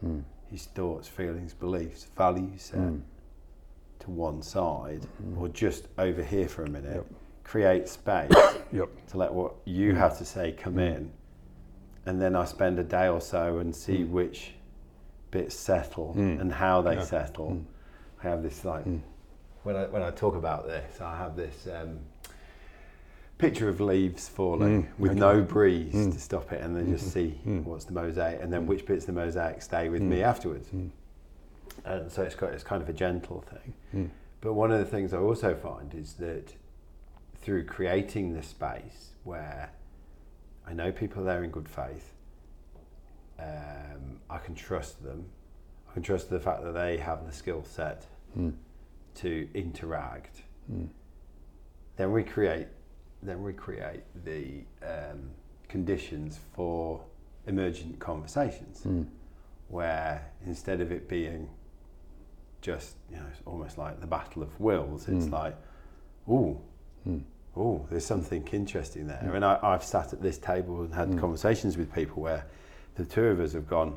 Mm. 0.04 0.22
his 0.50 0.66
thoughts, 0.66 1.08
feelings, 1.08 1.54
beliefs, 1.54 2.04
values 2.16 2.60
set 2.62 2.78
Mm. 2.80 3.00
to 4.00 4.10
one 4.10 4.42
side, 4.42 5.06
Mm. 5.22 5.40
or 5.40 5.48
just 5.48 5.88
over 5.96 6.22
here 6.22 6.46
for 6.46 6.62
a 6.64 6.68
minute, 6.68 6.96
Yep. 6.96 7.06
create 7.42 7.88
space 7.88 8.30
Yep. 8.72 8.88
to 9.06 9.16
let 9.16 9.32
what 9.32 9.54
you 9.64 9.92
Mm. 9.94 9.96
have 9.96 10.18
to 10.18 10.26
say 10.26 10.52
come 10.52 10.74
Mm. 10.74 10.96
in, 10.96 11.10
and 12.04 12.20
then 12.20 12.36
I 12.36 12.44
spend 12.44 12.78
a 12.78 12.84
day 12.84 13.08
or 13.08 13.20
so 13.22 13.58
and 13.58 13.74
see 13.74 14.04
Mm. 14.04 14.10
which 14.10 14.54
bits 15.30 15.54
settle 15.56 16.12
and 16.12 16.52
how 16.52 16.82
they 16.82 16.96
Yeah. 16.96 17.02
settle. 17.02 17.62
I 18.22 18.28
have 18.28 18.42
this 18.42 18.62
like. 18.64 18.84
When 19.64 19.76
I 19.76 19.86
when 19.86 20.02
I 20.02 20.10
talk 20.10 20.36
about 20.36 20.66
this, 20.66 21.00
I 21.00 21.16
have 21.16 21.36
this 21.36 21.66
um, 21.66 21.98
picture 23.38 23.68
of 23.68 23.80
leaves 23.80 24.28
falling 24.28 24.84
Mm, 24.84 24.98
with 24.98 25.10
okay. 25.12 25.20
no 25.20 25.42
breeze 25.42 25.94
Mm. 25.94 26.12
to 26.12 26.20
stop 26.20 26.52
it, 26.52 26.60
and 26.62 26.76
then 26.76 26.88
just 26.88 27.06
Mhm. 27.06 27.12
see 27.12 27.40
Mm. 27.44 27.64
what's 27.64 27.84
the 27.84 27.92
mosaic, 27.92 28.40
and 28.42 28.52
then 28.52 28.62
Mm. 28.64 28.66
which 28.68 28.86
bits 28.86 29.08
of 29.08 29.14
the 29.14 29.20
mosaic 29.20 29.60
stay 29.62 29.88
with 29.88 30.02
Mm. 30.02 30.08
me 30.08 30.22
afterwards. 30.22 30.68
Mm. 30.68 30.90
And 31.84 32.12
so 32.12 32.22
it's 32.22 32.36
got 32.36 32.52
it's 32.52 32.62
kind 32.64 32.82
of 32.82 32.88
a 32.88 32.92
gentle 32.92 33.40
thing. 33.40 33.74
Mm. 33.94 34.10
But 34.40 34.52
one 34.54 34.70
of 34.70 34.78
the 34.78 34.84
things 34.84 35.12
I 35.12 35.18
also 35.18 35.54
find 35.54 35.92
is 35.94 36.14
that 36.14 36.54
through 37.36 37.64
creating 37.64 38.34
this 38.34 38.46
space 38.48 39.12
where 39.24 39.70
I 40.66 40.72
know 40.72 40.92
people 40.92 41.22
are 41.22 41.24
there 41.24 41.42
in 41.44 41.50
good 41.50 41.68
faith, 41.68 42.14
um, 43.38 44.20
I 44.30 44.38
can 44.38 44.54
trust 44.54 45.02
them, 45.02 45.26
I 45.90 45.94
can 45.94 46.02
trust 46.02 46.30
the 46.30 46.40
fact 46.40 46.62
that 46.62 46.72
they 46.72 46.96
have 46.98 47.26
the 47.26 47.32
skill 47.32 47.64
set 47.64 48.06
Mm. 48.38 48.54
To 49.16 49.48
interact. 49.54 50.42
Mm. 50.72 50.88
Then 51.96 52.12
we 52.12 52.22
create, 52.24 52.66
then 53.22 53.42
we 53.42 53.52
create 53.52 54.02
the 54.24 54.64
um, 54.82 55.30
conditions 55.68 56.38
for 56.54 57.00
emergent 57.46 57.98
conversations 57.98 58.82
Mm. 58.86 59.06
where 59.68 60.30
instead 60.46 60.80
of 60.80 60.90
it 60.92 61.08
being 61.08 61.48
just 62.60 62.96
you 63.10 63.16
know 63.16 63.22
it's 63.30 63.42
almost 63.44 63.76
like 63.76 64.00
the 64.00 64.06
battle 64.06 64.42
of 64.42 64.58
wills, 64.58 65.08
it's 65.08 65.26
Mm. 65.26 65.32
like, 65.32 65.56
ooh, 66.28 66.58
Mm. 67.06 67.22
oh, 67.56 67.86
there's 67.90 68.04
something 68.06 68.46
interesting 68.52 69.06
there. 69.06 69.20
Mm. 69.22 69.34
And 69.36 69.44
I, 69.44 69.58
I've 69.62 69.84
sat 69.84 70.12
at 70.12 70.22
this 70.22 70.38
table 70.38 70.80
and 70.82 70.94
had 70.94 71.10
Mm. 71.10 71.18
conversations 71.20 71.76
with 71.76 71.92
people 71.92 72.22
where 72.22 72.46
the 72.96 73.04
two 73.04 73.24
of 73.26 73.40
us 73.40 73.52
have 73.52 73.68
gone, 73.68 73.96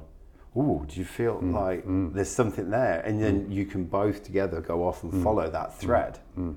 ooh, 0.55 0.85
do 0.87 0.99
you 0.99 1.05
feel 1.05 1.39
Mm. 1.39 1.53
like 1.53 1.85
Mm. 1.85 2.13
there's 2.13 2.29
something 2.29 2.69
there? 2.69 3.01
And 3.01 3.21
then 3.21 3.51
you 3.51 3.65
can 3.65 3.85
both 3.85 4.23
together 4.23 4.61
go 4.61 4.87
off 4.87 5.03
and 5.03 5.13
Mm. 5.13 5.23
follow 5.23 5.49
that 5.49 5.73
thread, 5.73 6.19
Mm. 6.37 6.55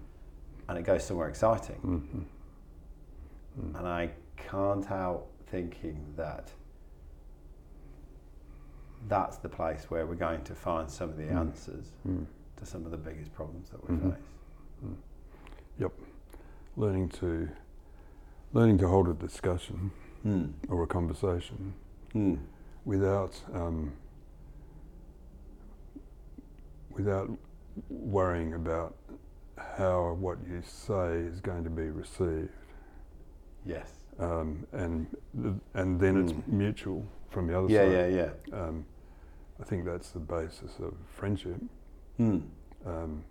and 0.69 0.79
it 0.79 0.83
goes 0.83 1.05
somewhere 1.05 1.29
exciting. 1.29 1.81
Mm. 1.83 2.25
Mm. 3.61 3.79
And 3.79 3.87
I 3.89 4.11
can't 4.37 4.85
help 4.85 5.31
thinking 5.47 6.15
that 6.17 6.53
that's 9.09 9.39
the 9.39 9.49
place 9.49 9.91
where 9.91 10.07
we're 10.07 10.15
going 10.15 10.43
to 10.45 10.55
find 10.55 10.89
some 10.91 11.09
of 11.11 11.17
the 11.17 11.25
Mm. 11.25 11.37
answers 11.37 11.93
Mm. 12.07 12.27
to 12.57 12.67
some 12.67 12.85
of 12.85 12.91
the 12.91 12.99
biggest 12.99 13.33
problems 13.33 13.71
that 13.71 13.89
we 13.89 13.97
Mhm. 13.97 14.13
face. 14.15 14.23
Yep. 15.79 15.93
Learning 16.77 17.09
to 17.09 17.49
learning 18.53 18.77
to 18.79 18.89
hold 18.89 19.09
a 19.09 19.15
discussion 19.15 19.93
Mm. 20.25 20.53
or 20.69 20.83
a 20.83 20.87
conversation 20.87 21.73
Mm. 22.15 22.39
Without 22.85 23.41
um, 23.55 23.93
without 26.91 27.31
worrying 27.89 28.55
about 28.55 28.97
how 29.57 30.13
what 30.19 30.39
you 30.49 30.63
say 30.63 31.19
is 31.19 31.41
going 31.41 31.65
to 31.65 31.71
be 31.71 31.85
received, 31.91 32.51
Yes. 33.65 33.91
um, 34.19 34.67
and 34.73 35.07
and 35.75 36.01
then 36.01 36.17
it's 36.25 36.33
Mm. 36.33 36.49
mutual 36.49 37.05
from 37.31 37.47
the 37.47 37.59
other 37.59 37.69
Yeah, 37.69 37.85
side. 37.85 38.13
yeah, 38.13 38.31
yeah. 38.51 38.61
Um, 38.61 38.85
I 39.61 39.65
think 39.65 39.85
that's 39.85 40.11
the 40.11 40.19
basis 40.21 40.79
of 40.79 40.95
friendship, 41.07 41.61
Mm. 42.19 42.43
um, 42.87 43.25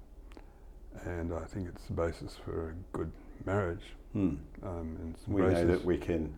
and 1.03 1.33
I 1.33 1.45
think 1.45 1.67
it's 1.67 1.85
the 1.87 1.93
basis 1.93 2.35
for 2.37 2.69
a 2.69 2.73
good 2.97 3.11
marriage. 3.45 3.95
Mm. 4.15 4.37
Um, 4.63 5.15
We 5.27 5.41
know 5.41 5.65
that 5.65 5.83
we 5.85 5.97
can 5.97 6.33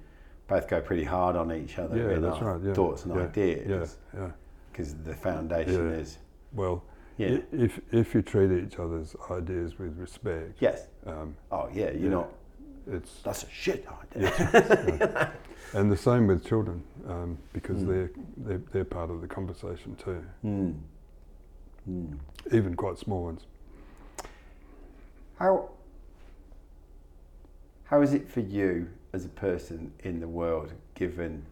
both 0.52 0.68
go 0.68 0.82
pretty 0.82 1.06
hard 1.06 1.38
on 1.38 1.50
each 1.54 1.80
other 1.80 1.96
Yeah, 1.98 2.18
in 2.18 2.26
our 2.26 2.44
right, 2.44 2.62
yeah, 2.62 2.74
thoughts 2.74 3.06
and 3.06 3.16
yeah, 3.16 3.22
ideas 3.24 3.98
yeah, 4.14 4.20
yeah. 4.20 4.32
because 4.72 4.96
the 4.96 5.14
foundation 5.16 5.88
is 5.94 6.18
Well, 6.52 6.84
yeah. 7.18 7.38
i- 7.38 7.44
if 7.54 7.80
if 7.94 8.14
you 8.14 8.22
treat 8.22 8.52
each 8.52 8.78
other's 8.78 9.16
ideas 9.32 9.80
with 9.80 9.98
respect, 9.98 10.58
yes. 10.60 10.88
um, 11.06 11.36
Oh 11.54 11.70
yeah, 11.74 11.92
you're 11.92 12.12
not. 12.12 12.30
it's 12.86 13.22
That's 13.24 13.44
a 13.44 13.50
shit 13.50 13.88
idea. 14.04 14.30
yeah. 15.74 15.80
and 15.80 15.90
the 15.90 15.96
same 15.96 16.28
with 16.28 16.46
children 16.46 16.84
um, 17.08 17.38
because 17.54 17.78
Mm. 17.84 17.88
they're, 17.88 18.12
they're 18.46 18.62
they're 18.74 18.84
part 19.00 19.10
of 19.10 19.22
the 19.22 19.28
conversation 19.28 19.96
too, 19.96 20.22
Mm. 20.44 20.76
Mm. 21.90 22.18
even 22.52 22.76
quite 22.76 22.98
small 22.98 23.24
ones. 23.24 23.46
How 25.40 25.70
how 27.86 28.02
is 28.02 28.14
it 28.14 28.30
for 28.30 28.42
you 28.42 28.88
as 29.14 29.26
a 29.26 29.30
person 29.30 29.92
in 30.04 30.20
the 30.20 30.28
world, 30.28 30.74
given 30.96 31.46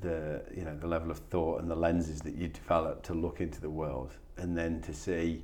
the 0.00 0.42
you 0.56 0.64
know 0.64 0.76
the 0.78 0.86
level 0.86 1.10
of 1.10 1.18
thought 1.18 1.60
and 1.60 1.70
the 1.70 1.74
lenses 1.76 2.20
that 2.22 2.34
you 2.34 2.48
develop 2.48 3.02
to 3.02 3.12
look 3.14 3.40
into 3.40 3.60
the 3.60 3.70
world, 3.70 4.12
and 4.38 4.56
then 4.56 4.80
to 4.82 4.92
see 4.94 5.42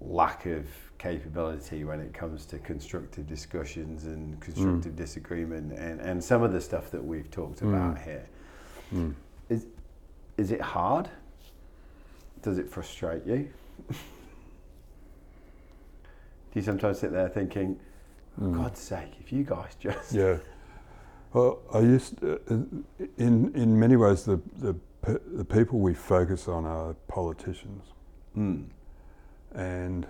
lack 0.00 0.46
of 0.46 0.66
capability 0.98 1.84
when 1.84 2.00
it 2.00 2.14
comes 2.14 2.46
to 2.46 2.58
constructive 2.58 3.26
discussions 3.26 4.04
and 4.04 4.40
constructive 4.40 4.96
disagreement 4.96 5.72
and, 5.78 6.00
and 6.00 6.22
some 6.24 6.42
of 6.42 6.52
the 6.52 6.60
stuff 6.60 6.90
that 6.90 7.04
we've 7.04 7.30
talked 7.30 7.60
Mm. 7.60 7.68
about 7.68 7.98
here. 8.02 8.26
Mm. 8.94 9.14
Is 10.38 10.52
it 10.52 10.60
hard? 10.62 11.10
Does 12.40 12.56
it 12.56 12.70
frustrate 12.70 13.26
you? 13.26 13.50
Do 13.90 13.94
you 16.54 16.62
sometimes 16.62 16.98
sit 16.98 17.12
there 17.12 17.28
thinking, 17.28 17.78
Mm. 18.38 18.54
God's 18.56 18.80
sake, 18.80 19.12
if 19.20 19.32
you 19.32 19.44
guys 19.44 19.74
just. 19.78 20.12
Yeah. 20.12 20.38
Well, 21.32 21.60
I 21.72 21.80
used 21.80 22.22
uh, 22.24 22.38
in 23.18 23.52
in 23.54 23.78
many 23.78 23.96
ways 23.96 24.24
the 24.24 24.40
the 24.58 24.74
the 25.32 25.44
people 25.44 25.78
we 25.78 25.94
focus 25.94 26.48
on 26.48 26.64
are 26.66 26.94
politicians, 27.08 27.84
Mm. 28.36 28.66
and 29.54 30.06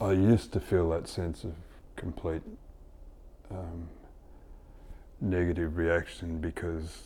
I 0.00 0.12
used 0.12 0.52
to 0.52 0.60
feel 0.60 0.90
that 0.90 1.08
sense 1.08 1.44
of 1.44 1.52
complete 1.96 2.42
um, 3.50 3.88
negative 5.20 5.76
reaction 5.76 6.38
because 6.40 7.02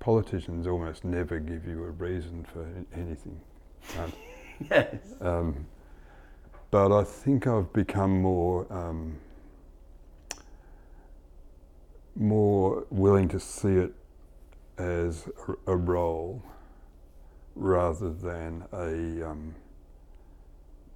politicians 0.00 0.66
almost 0.66 1.04
never 1.04 1.38
give 1.40 1.66
you 1.66 1.84
a 1.84 1.90
reason 1.90 2.44
for 2.52 2.66
anything. 2.94 3.40
Yes. 4.70 4.96
um, 5.20 5.66
but 6.70 6.92
I 6.92 7.04
think 7.04 7.46
I've 7.46 7.72
become 7.72 8.20
more 8.22 8.66
um, 8.72 9.18
more 12.14 12.86
willing 12.90 13.28
to 13.28 13.40
see 13.40 13.74
it 13.74 13.92
as 14.78 15.28
a, 15.66 15.72
a 15.72 15.76
role 15.76 16.42
rather 17.54 18.10
than 18.12 18.64
a 18.72 19.26
um, 19.30 19.54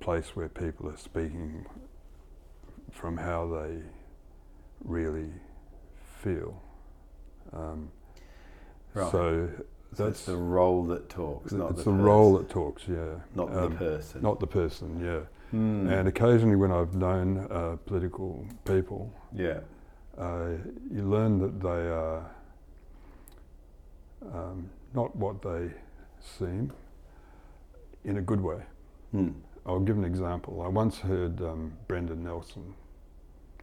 place 0.01 0.34
where 0.34 0.48
people 0.48 0.88
are 0.88 0.97
speaking 0.97 1.66
from 2.90 3.16
how 3.16 3.47
they 3.47 3.78
really 4.84 5.30
feel. 6.22 6.60
Um, 7.52 7.90
Right. 8.94 9.10
So 9.10 9.48
So 9.94 10.05
that's 10.05 10.20
it's 10.20 10.26
the 10.26 10.36
role 10.36 10.84
that 10.86 11.09
talks, 11.09 11.52
not 11.52 11.70
it's 11.72 11.84
the 11.84 11.90
the 11.90 11.97
role 11.97 12.38
that 12.38 12.48
talks. 12.48 12.84
Yeah, 12.88 13.20
not 13.34 13.55
um, 13.56 13.70
the 13.72 13.76
person. 13.76 14.22
not 14.22 14.40
the 14.40 14.47
person. 14.47 15.01
Yeah. 15.05 15.20
Mm. 15.52 15.90
And 15.90 16.09
occasionally, 16.09 16.56
when 16.56 16.70
I've 16.70 16.94
known 16.94 17.48
uh, 17.51 17.77
political 17.85 18.47
people, 18.64 19.12
yeah. 19.35 19.60
uh, 20.16 20.51
you 20.93 21.02
learn 21.02 21.39
that 21.39 21.60
they 21.60 21.68
are 21.68 22.31
um, 24.32 24.70
not 24.94 25.14
what 25.16 25.43
they 25.43 25.70
seem 26.20 26.72
in 28.05 28.18
a 28.18 28.22
good 28.22 28.40
way. 28.40 28.62
Mm. 29.14 29.35
I'll 29.66 29.81
give 29.81 29.98
an 29.98 30.05
example. 30.05 30.62
I 30.62 30.68
once 30.68 30.98
heard 30.98 31.40
um, 31.43 31.72
Brendan 31.89 32.24
Nelson, 32.24 32.74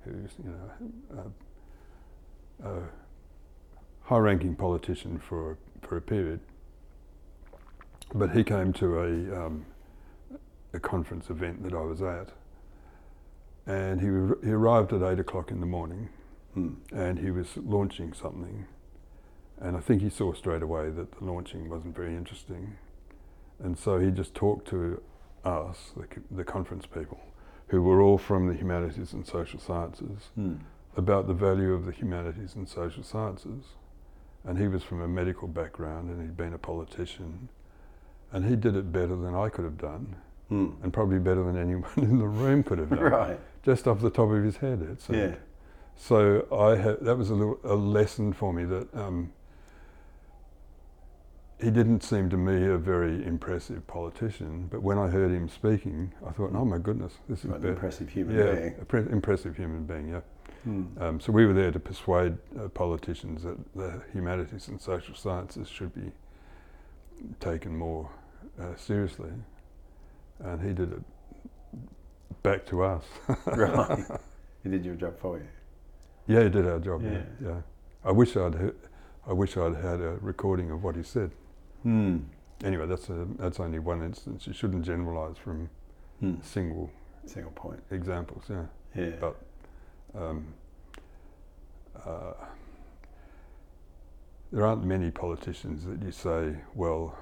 who's 0.03 0.31
you 0.43 0.51
know 0.51 1.31
a, 2.63 2.69
a 2.69 2.81
high-ranking 4.03 4.55
politician 4.55 5.19
for 5.19 5.57
for 5.81 5.97
a 5.97 6.01
period, 6.01 6.39
but 8.13 8.31
he 8.31 8.43
came 8.43 8.73
to 8.73 8.99
a 8.99 9.45
um, 9.45 9.65
a 10.77 10.79
conference 10.79 11.29
event 11.29 11.63
that 11.63 11.73
I 11.73 11.81
was 11.81 12.01
at, 12.01 12.29
and 13.65 13.99
he 13.99 14.07
he 14.47 14.53
arrived 14.53 14.93
at 14.93 15.01
eight 15.01 15.19
o'clock 15.19 15.51
in 15.51 15.59
the 15.59 15.65
morning, 15.65 16.09
Mm. 16.55 16.75
and 16.91 17.19
he 17.19 17.29
was 17.29 17.57
launching 17.57 18.13
something, 18.13 18.65
and 19.59 19.75
I 19.77 19.79
think 19.79 20.01
he 20.01 20.09
saw 20.09 20.33
straight 20.33 20.63
away 20.63 20.89
that 20.89 21.11
the 21.11 21.23
launching 21.25 21.69
wasn't 21.69 21.95
very 21.95 22.15
interesting, 22.15 22.77
and 23.59 23.77
so 23.77 23.99
he 23.99 24.09
just 24.11 24.33
talked 24.33 24.67
to 24.69 25.01
us, 25.43 25.91
the, 25.95 26.07
the 26.31 26.43
conference 26.43 26.85
people, 26.87 27.19
who 27.67 27.81
were 27.81 28.01
all 28.01 28.17
from 28.17 28.47
the 28.47 28.53
humanities 28.53 29.13
and 29.13 29.25
social 29.27 29.59
sciences, 29.59 30.29
Mm. 30.37 30.59
about 30.95 31.27
the 31.27 31.33
value 31.47 31.73
of 31.73 31.85
the 31.85 31.91
humanities 31.91 32.55
and 32.55 32.67
social 32.67 33.03
sciences. 33.03 33.75
And 34.43 34.57
he 34.57 34.67
was 34.67 34.81
from 34.81 35.01
a 35.01 35.07
medical 35.07 35.47
background 35.47 36.09
and 36.09 36.21
he'd 36.21 36.37
been 36.37 36.53
a 36.53 36.57
politician. 36.57 37.49
And 38.31 38.45
he 38.45 38.55
did 38.55 38.75
it 38.75 38.91
better 38.91 39.15
than 39.15 39.35
I 39.35 39.49
could 39.49 39.65
have 39.65 39.77
done, 39.77 40.15
Mm. 40.51 40.81
and 40.81 40.93
probably 40.93 41.19
better 41.19 41.43
than 41.43 41.57
anyone 41.57 41.89
in 41.97 42.19
the 42.19 42.27
room 42.27 42.63
could 42.63 42.79
have 42.79 42.89
done, 42.89 42.99
Right. 42.99 43.39
just 43.63 43.85
off 43.87 43.99
the 43.99 44.09
top 44.09 44.29
of 44.31 44.43
his 44.43 44.57
head. 44.57 44.81
It 44.81 45.01
seemed. 45.01 45.19
Yeah. 45.19 45.35
So 45.97 46.45
I 46.51 46.75
ha- 46.81 46.95
that 47.01 47.17
was 47.17 47.29
a, 47.31 47.33
little, 47.35 47.59
a 47.65 47.75
lesson 47.75 48.31
for 48.31 48.53
me 48.53 48.63
that 48.65 48.87
um, 48.95 49.33
he 51.59 51.71
didn't 51.71 52.03
seem 52.03 52.29
to 52.29 52.37
me 52.37 52.65
a 52.67 52.77
very 52.77 53.25
impressive 53.25 53.85
politician, 53.87 54.67
but 54.71 54.83
when 54.83 54.97
I 54.99 55.07
heard 55.07 55.31
him 55.31 55.49
speaking, 55.49 56.13
I 56.25 56.31
thought, 56.31 56.51
oh 56.53 56.63
my 56.65 56.77
goodness, 56.77 57.13
this 57.27 57.39
is 57.43 57.51
an 57.51 57.65
impressive 57.65 58.09
human 58.09 58.37
yeah, 58.37 58.53
being. 58.53 58.73
pre- 58.87 59.11
impressive 59.11 59.57
human 59.57 59.83
being. 59.85 60.07
Yeah. 60.09 60.21
Mm. 60.67 61.01
Um, 61.01 61.19
so 61.19 61.31
we 61.31 61.45
were 61.47 61.53
there 61.53 61.71
to 61.71 61.79
persuade 61.79 62.37
uh, 62.59 62.67
politicians 62.69 63.43
that 63.43 63.57
the 63.75 64.01
humanities 64.13 64.67
and 64.67 64.79
social 64.79 65.15
sciences 65.15 65.67
should 65.67 65.93
be 65.95 66.11
taken 67.39 67.75
more 67.75 68.09
uh, 68.61 68.75
seriously, 68.75 69.29
and 70.39 70.61
he 70.61 70.73
did 70.73 70.91
it 70.93 71.01
back 72.43 72.65
to 72.67 72.83
us. 72.83 73.03
right. 73.45 74.05
He 74.63 74.69
did 74.69 74.85
your 74.85 74.95
job 74.95 75.17
for 75.19 75.37
you. 75.37 75.47
Yeah, 76.27 76.43
he 76.43 76.49
did 76.49 76.67
our 76.67 76.79
job. 76.79 77.01
Yeah. 77.03 77.11
Yeah. 77.41 77.47
yeah. 77.49 77.61
I 78.03 78.11
wish 78.11 78.35
I'd 78.37 78.55
he- 78.55 78.71
I 79.29 79.33
wish 79.33 79.57
I'd 79.57 79.75
had 79.75 79.99
a 79.99 80.17
recording 80.21 80.71
of 80.71 80.83
what 80.83 80.95
he 80.95 81.03
said. 81.03 81.31
Hmm. 81.83 82.17
Anyway, 82.63 82.85
that's 82.87 83.09
a 83.09 83.27
that's 83.37 83.59
only 83.59 83.79
one 83.79 84.01
instance. 84.01 84.47
You 84.47 84.53
shouldn't 84.53 84.83
generalise 84.85 85.37
from 85.37 85.69
Hmm. 86.19 86.35
single 86.41 86.89
Single 87.25 87.51
point. 87.51 87.81
examples. 87.91 88.45
Yeah. 88.49 88.65
Yeah. 88.95 89.11
But 89.19 89.35
um, 90.15 90.47
uh, 92.05 92.33
there 94.51 94.65
aren't 94.65 94.85
many 94.85 95.11
politicians 95.11 95.83
that 95.85 96.01
you 96.01 96.11
say, 96.11 96.55
well, 96.73 97.17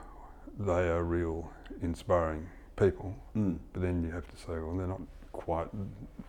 they 0.60 0.88
are 0.90 1.04
real 1.04 1.52
inspiring 1.82 2.48
people, 2.76 3.16
Hmm. 3.34 3.54
but 3.74 3.82
then 3.82 4.04
you 4.04 4.12
have 4.12 4.28
to 4.28 4.38
say, 4.38 4.60
well, 4.60 4.76
they're 4.78 4.88
not 4.88 5.02
quite. 5.32 5.68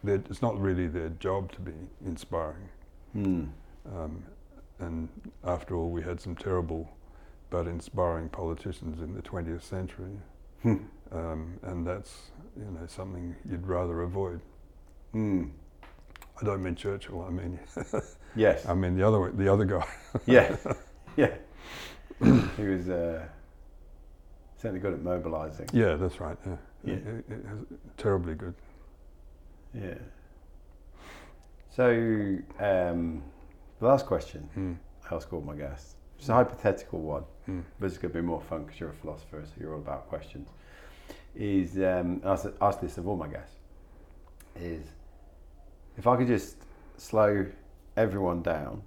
They're, 0.05 0.23
it's 0.31 0.43
not 0.43 0.59
really 0.61 0.87
their 0.89 1.09
job 1.11 1.53
to 1.53 1.61
be 1.61 1.73
inspiring. 2.05 2.69
Hmm. 3.13 3.45
Um, 3.95 4.23
and 4.79 5.09
after 5.45 5.75
all, 5.77 5.91
we 5.91 6.03
had 6.03 6.21
some 6.21 6.35
terrible 6.37 6.89
but 7.49 7.67
inspiring 7.67 8.29
politicians 8.29 9.01
in 9.01 9.15
the 9.15 9.23
20th 9.23 9.63
century, 9.63 10.19
Hmm. 10.63 10.77
um, 11.13 11.59
and 11.63 11.87
that's 11.87 12.31
you 12.57 12.65
know 12.65 12.87
something 12.87 13.35
you'd 13.49 13.67
rather 13.67 14.03
avoid. 14.03 14.41
Hmm. 15.13 15.45
I 16.41 16.45
don't 16.45 16.63
mean 16.63 16.75
Churchill. 16.75 17.23
I 17.23 17.31
mean 17.31 17.59
Yes. 18.35 18.67
I 18.69 18.75
mean 18.75 18.97
the 18.97 19.07
other 19.07 19.31
the 19.33 19.49
other 19.53 19.65
guy. 19.65 19.87
yeah. 20.27 20.57
Yeah. 21.17 21.35
he 22.59 22.63
was 22.65 22.89
uh, 22.91 23.25
certainly 24.57 24.81
good 24.81 24.95
at 24.95 25.03
mobilising. 25.03 25.69
yeah, 25.73 25.97
that's 25.97 26.21
right. 26.21 26.37
Yeah, 26.47 26.57
Yeah. 26.85 26.95
It- 26.95 27.25
it- 27.29 27.45
it 27.71 27.97
terribly 27.97 28.35
good. 28.35 28.55
Yeah. 29.75 29.99
So, 31.71 32.39
um, 32.59 33.23
the 33.81 33.87
last 33.87 34.07
question 34.07 34.49
Mm. 34.57 34.77
I 35.11 35.15
ask 35.15 35.33
all 35.33 35.41
my 35.43 35.55
guests, 35.55 35.97
it's 36.19 36.29
a 36.29 36.35
hypothetical 36.35 37.01
one, 37.01 37.25
Mm. 37.47 37.65
but 37.79 37.87
it's 37.87 37.99
going 37.99 38.13
to 38.13 38.19
be 38.19 38.27
more 38.27 38.41
fun 38.41 38.65
because 38.65 38.81
you're 38.81 38.91
a 38.91 38.95
philosopher, 38.95 39.45
so 39.45 39.53
you're 39.61 39.75
all 39.75 39.81
about 39.81 40.09
questions. 40.09 40.49
Is 41.35 41.77
um, 41.79 42.23
I 42.25 42.31
ask, 42.33 42.47
ask 42.63 42.81
this 42.81 42.97
of 42.97 43.07
all 43.07 43.17
my 43.17 43.29
guests: 43.29 43.57
is 44.55 44.91
if 45.99 46.07
I 46.07 46.17
could 46.17 46.29
just 46.29 46.57
slow 46.97 47.45
everyone 47.97 48.43
down, 48.43 48.83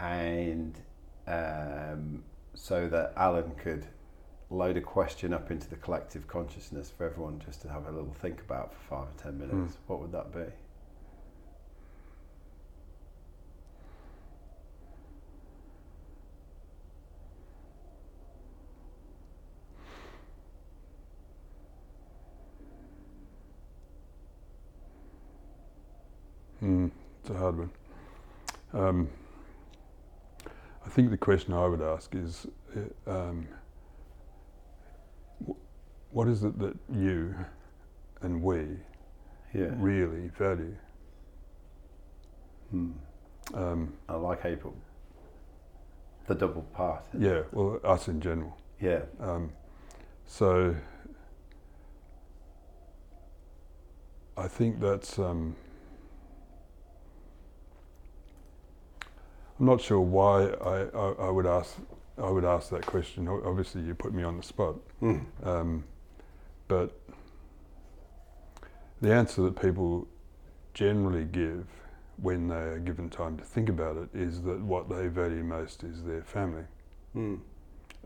and 0.00 0.76
um, 1.28 2.24
so 2.54 2.88
that 2.88 3.12
Alan 3.16 3.52
could 3.54 3.86
load 4.52 4.76
a 4.76 4.80
question 4.80 5.32
up 5.32 5.50
into 5.50 5.68
the 5.68 5.76
collective 5.76 6.28
consciousness 6.28 6.90
for 6.96 7.06
everyone 7.06 7.40
just 7.44 7.62
to 7.62 7.68
have 7.68 7.86
a 7.86 7.90
little 7.90 8.12
think 8.12 8.40
about 8.40 8.72
for 8.74 8.80
five 8.80 9.06
or 9.08 9.22
ten 9.22 9.38
minutes, 9.38 9.78
what 9.86 10.00
would 10.00 10.12
that 10.12 10.32
be? 10.32 10.44
Mm, 26.62 26.90
it's 27.20 27.30
a 27.30 27.34
hard 27.34 27.58
one. 27.58 27.70
Um, 28.72 29.08
I 30.86 30.88
think 30.88 31.10
the 31.10 31.16
question 31.16 31.52
I 31.54 31.66
would 31.66 31.82
ask 31.82 32.14
is, 32.14 32.46
uh, 32.76 33.10
um, 33.10 33.48
what 36.12 36.28
is 36.28 36.44
it 36.44 36.58
that 36.58 36.76
you 36.90 37.34
and 38.20 38.42
we 38.42 38.78
Yeah. 39.54 39.70
really 39.76 40.28
value? 40.28 40.76
Hmm. 42.70 42.92
Um, 43.54 43.92
I 44.08 44.14
like 44.14 44.44
put 44.46 44.74
the 46.26 46.34
double 46.34 46.62
part. 46.74 47.04
yeah, 47.18 47.42
well, 47.52 47.80
us 47.84 48.08
in 48.08 48.20
general. 48.20 48.56
Yeah. 48.80 49.02
Um, 49.20 49.52
so 50.24 50.74
I 54.36 54.48
think 54.48 54.80
that's. 54.80 55.18
Um, 55.18 55.56
I'm 59.60 59.66
not 59.66 59.80
sure 59.80 60.00
why 60.00 60.46
I, 60.46 60.82
I, 60.96 61.12
I 61.26 61.30
would 61.30 61.46
ask. 61.46 61.76
I 62.18 62.30
would 62.30 62.44
ask 62.44 62.70
that 62.70 62.86
question. 62.86 63.28
Obviously, 63.28 63.82
you 63.82 63.94
put 63.94 64.12
me 64.14 64.22
on 64.22 64.36
the 64.36 64.42
spot, 64.42 64.76
Mm. 65.02 65.24
um, 65.44 65.84
but 66.72 66.98
the 69.02 69.12
answer 69.12 69.42
that 69.42 69.60
people 69.60 70.08
generally 70.72 71.24
give 71.24 71.66
when 72.16 72.48
they 72.48 72.54
are 72.54 72.78
given 72.78 73.10
time 73.10 73.36
to 73.36 73.44
think 73.44 73.68
about 73.68 73.98
it 73.98 74.08
is 74.14 74.40
that 74.40 74.58
what 74.60 74.88
they 74.88 75.08
value 75.08 75.44
most 75.44 75.84
is 75.84 76.02
their 76.04 76.22
family 76.22 76.64
Mm. 77.14 77.40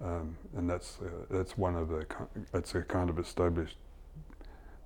um, 0.02 0.36
and 0.56 0.68
that's 0.68 0.98
uh, 1.00 1.08
that's 1.30 1.56
one 1.56 1.76
of 1.76 1.88
the 1.88 2.04
that's 2.50 2.74
a 2.74 2.82
kind 2.82 3.08
of 3.08 3.20
established 3.20 3.76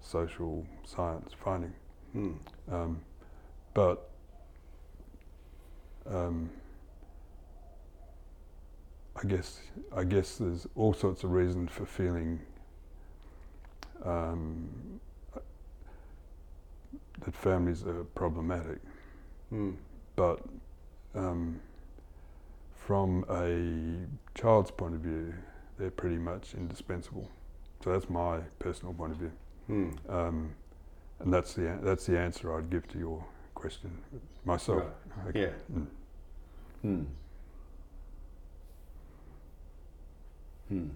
social 0.03 0.67
science 0.85 1.33
finding. 1.43 1.73
Mm. 2.15 2.37
Um, 2.71 3.01
but 3.73 4.11
um, 6.07 6.51
I 9.17 9.27
guess 9.27 9.61
I 9.97 10.05
guess 10.05 10.37
there's 10.37 10.67
all 10.75 10.93
sorts 10.93 11.25
of 11.25 11.31
reasons 11.31 11.71
for 11.73 11.87
feeling 11.87 12.41
um, 14.05 14.69
that 17.25 17.35
families 17.35 17.85
are 17.85 18.05
problematic 18.15 18.79
Mm. 19.53 19.75
but 20.15 20.41
um, 21.15 21.61
from 22.77 23.25
a 23.31 24.07
child's 24.39 24.71
point 24.71 24.95
of 24.95 25.01
view, 25.01 25.35
they're 25.77 25.91
pretty 25.91 26.19
much 26.19 26.55
indispensable. 26.55 27.29
So 27.83 27.91
that's 27.93 28.09
my 28.09 28.39
personal 28.61 28.95
point 28.95 29.13
of 29.13 29.19
view, 29.19 29.33
Mm. 29.69 30.11
um, 30.11 30.55
and 31.19 31.33
that's 31.35 31.55
the 31.55 31.79
that's 31.83 32.07
the 32.07 32.17
answer 32.19 32.57
I'd 32.57 32.71
give 32.71 32.87
to 32.89 32.99
your 32.99 33.25
question 33.55 33.91
myself. 34.45 34.85
Right. 34.85 35.29
Okay. 35.31 35.41
Yeah. 35.41 35.77
Mm. 35.79 35.87
Hmm. 36.83 37.03
Hmm. 40.69 40.89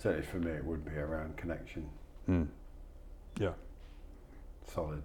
Certainly 0.00 0.26
for 0.28 0.38
me, 0.38 0.50
it 0.52 0.64
would 0.64 0.82
be 0.82 0.92
around 0.96 1.36
connection, 1.36 1.86
Mm. 2.26 2.48
solid, 4.64 5.02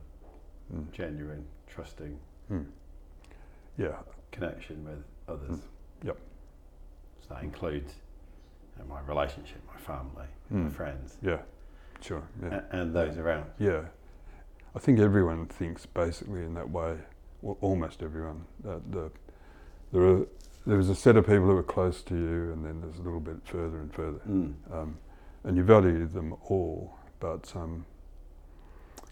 Mm. 0.73 0.89
genuine, 0.93 1.45
trusting 1.67 2.17
Mm. 2.49 2.65
Yeah, 3.77 3.97
connection 4.31 4.85
with 4.85 5.03
others. 5.27 5.57
Mm. 5.59 5.61
Yep. 6.03 6.17
So 7.19 7.33
that 7.33 7.43
includes 7.43 7.93
you 8.77 8.83
know, 8.83 8.87
my 8.87 9.01
relationship, 9.01 9.61
my 9.67 9.77
family, 9.77 10.27
my 10.49 10.59
Mm. 10.69 10.71
friends, 10.71 11.17
yeah, 11.21 11.41
sure, 11.99 12.23
yeah. 12.41 12.63
a- 12.71 12.75
and 12.75 12.95
those 12.95 13.17
around. 13.17 13.51
Yeah, 13.57 13.87
I 14.75 14.79
think 14.79 14.99
everyone 14.99 15.45
thinks 15.47 15.85
basically 15.85 16.45
in 16.45 16.53
that 16.53 16.69
way. 16.69 16.99
Well, 17.41 17.57
almost 17.59 18.01
everyone. 18.01 18.45
That 18.61 18.91
the 18.93 19.11
there 19.91 20.03
are 20.03 20.25
there 20.65 20.79
is 20.79 20.89
a 20.89 20.95
set 20.95 21.15
of 21.15 21.25
people 21.25 21.45
who 21.45 21.55
were 21.55 21.63
close 21.63 22.01
to 22.03 22.15
you, 22.15 22.51
and 22.53 22.65
then 22.65 22.81
there's 22.81 22.97
a 22.97 23.01
little 23.01 23.19
bit 23.19 23.37
further 23.45 23.79
and 23.79 23.93
further. 23.93 24.19
Mm. 24.27 24.53
um, 24.71 24.97
and 25.43 25.55
you 25.57 25.63
value 25.63 26.07
them 26.07 26.33
all. 26.49 26.95
But 27.19 27.51
um, 27.55 27.85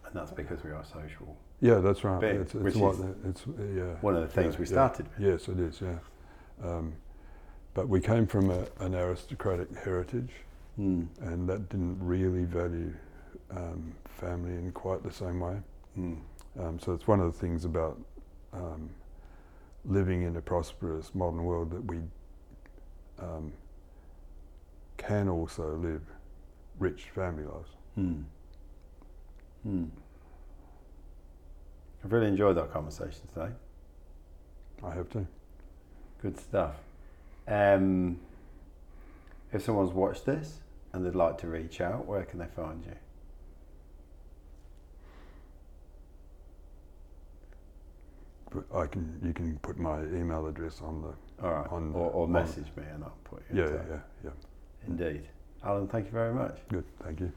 And 0.05 0.13
that's 0.15 0.31
because 0.31 0.63
we 0.63 0.71
are 0.71 0.83
social. 0.83 1.37
yeah, 1.61 1.75
that's 1.75 2.03
right. 2.03 2.19
Big, 2.19 2.35
it's, 2.41 2.55
it's 2.55 2.63
which 2.63 2.75
what 2.75 2.95
is 2.95 3.01
it's 3.25 3.43
yeah. 3.75 3.83
One 4.01 4.15
of 4.15 4.21
the 4.21 4.27
things 4.27 4.55
yeah, 4.55 4.59
we 4.59 4.65
yeah. 4.65 4.71
started 4.71 5.07
with. 5.17 5.19
Yes, 5.27 5.47
it 5.47 5.59
is. 5.59 5.79
Yeah, 5.81 5.99
um, 6.63 6.93
but 7.73 7.87
we 7.87 7.99
came 7.99 8.25
from 8.27 8.49
a, 8.51 8.65
an 8.79 8.95
aristocratic 8.95 9.75
heritage, 9.77 10.31
Mm. 10.79 11.05
and 11.21 11.47
that 11.47 11.69
didn't 11.69 11.99
really 11.99 12.45
value 12.45 12.91
um, 13.51 13.93
family 14.07 14.53
in 14.53 14.71
quite 14.71 15.03
the 15.03 15.11
same 15.11 15.39
way. 15.39 15.57
Mm. 15.95 16.17
Um, 16.59 16.79
so 16.79 16.93
it's 16.93 17.05
one 17.07 17.19
of 17.19 17.31
the 17.31 17.37
things 17.39 17.63
about 17.65 17.99
um, 18.53 18.89
living 19.85 20.23
in 20.23 20.35
a 20.37 20.41
prosperous 20.41 21.13
modern 21.13 21.43
world 21.43 21.71
that 21.71 21.83
we 21.85 21.99
um, 23.19 23.51
can 24.97 25.27
also 25.27 25.75
live 25.75 26.01
rich 26.79 27.09
family 27.13 27.43
lives. 27.43 27.69
Mm. 27.97 28.23
Mm. 29.67 29.89
I've 32.03 32.11
really 32.11 32.27
enjoyed 32.27 32.57
our 32.57 32.67
conversation 32.67 33.21
today. 33.33 33.51
I 34.83 34.93
have 34.93 35.09
to. 35.11 35.25
Good 36.21 36.39
stuff. 36.39 36.75
Um, 37.47 38.19
if 39.51 39.63
someone's 39.63 39.91
watched 39.91 40.25
this 40.25 40.59
and 40.91 41.05
they'd 41.05 41.15
like 41.15 41.37
to 41.39 41.47
reach 41.47 41.81
out, 41.81 42.05
where 42.05 42.23
can 42.23 42.39
they 42.39 42.47
find 42.55 42.83
you? 42.85 42.95
I 48.73 48.87
can. 48.87 49.19
You 49.23 49.33
can 49.33 49.57
put 49.59 49.77
my 49.77 50.01
email 50.01 50.47
address 50.47 50.81
on 50.81 51.01
the. 51.01 51.43
All 51.45 51.53
right. 51.53 51.67
On- 51.71 51.93
or, 51.93 52.09
or 52.11 52.23
on- 52.25 52.31
message 52.31 52.71
me 52.75 52.83
and 52.93 53.03
I'll 53.03 53.17
put 53.23 53.43
you 53.51 53.61
Yeah, 53.63 53.69
yeah, 53.89 53.99
yeah. 54.23 54.31
Indeed. 54.87 55.29
Alan, 55.63 55.87
thank 55.87 56.05
you 56.05 56.11
very 56.11 56.33
much. 56.33 56.59
Good. 56.69 56.85
Thank 57.03 57.19
you. 57.21 57.31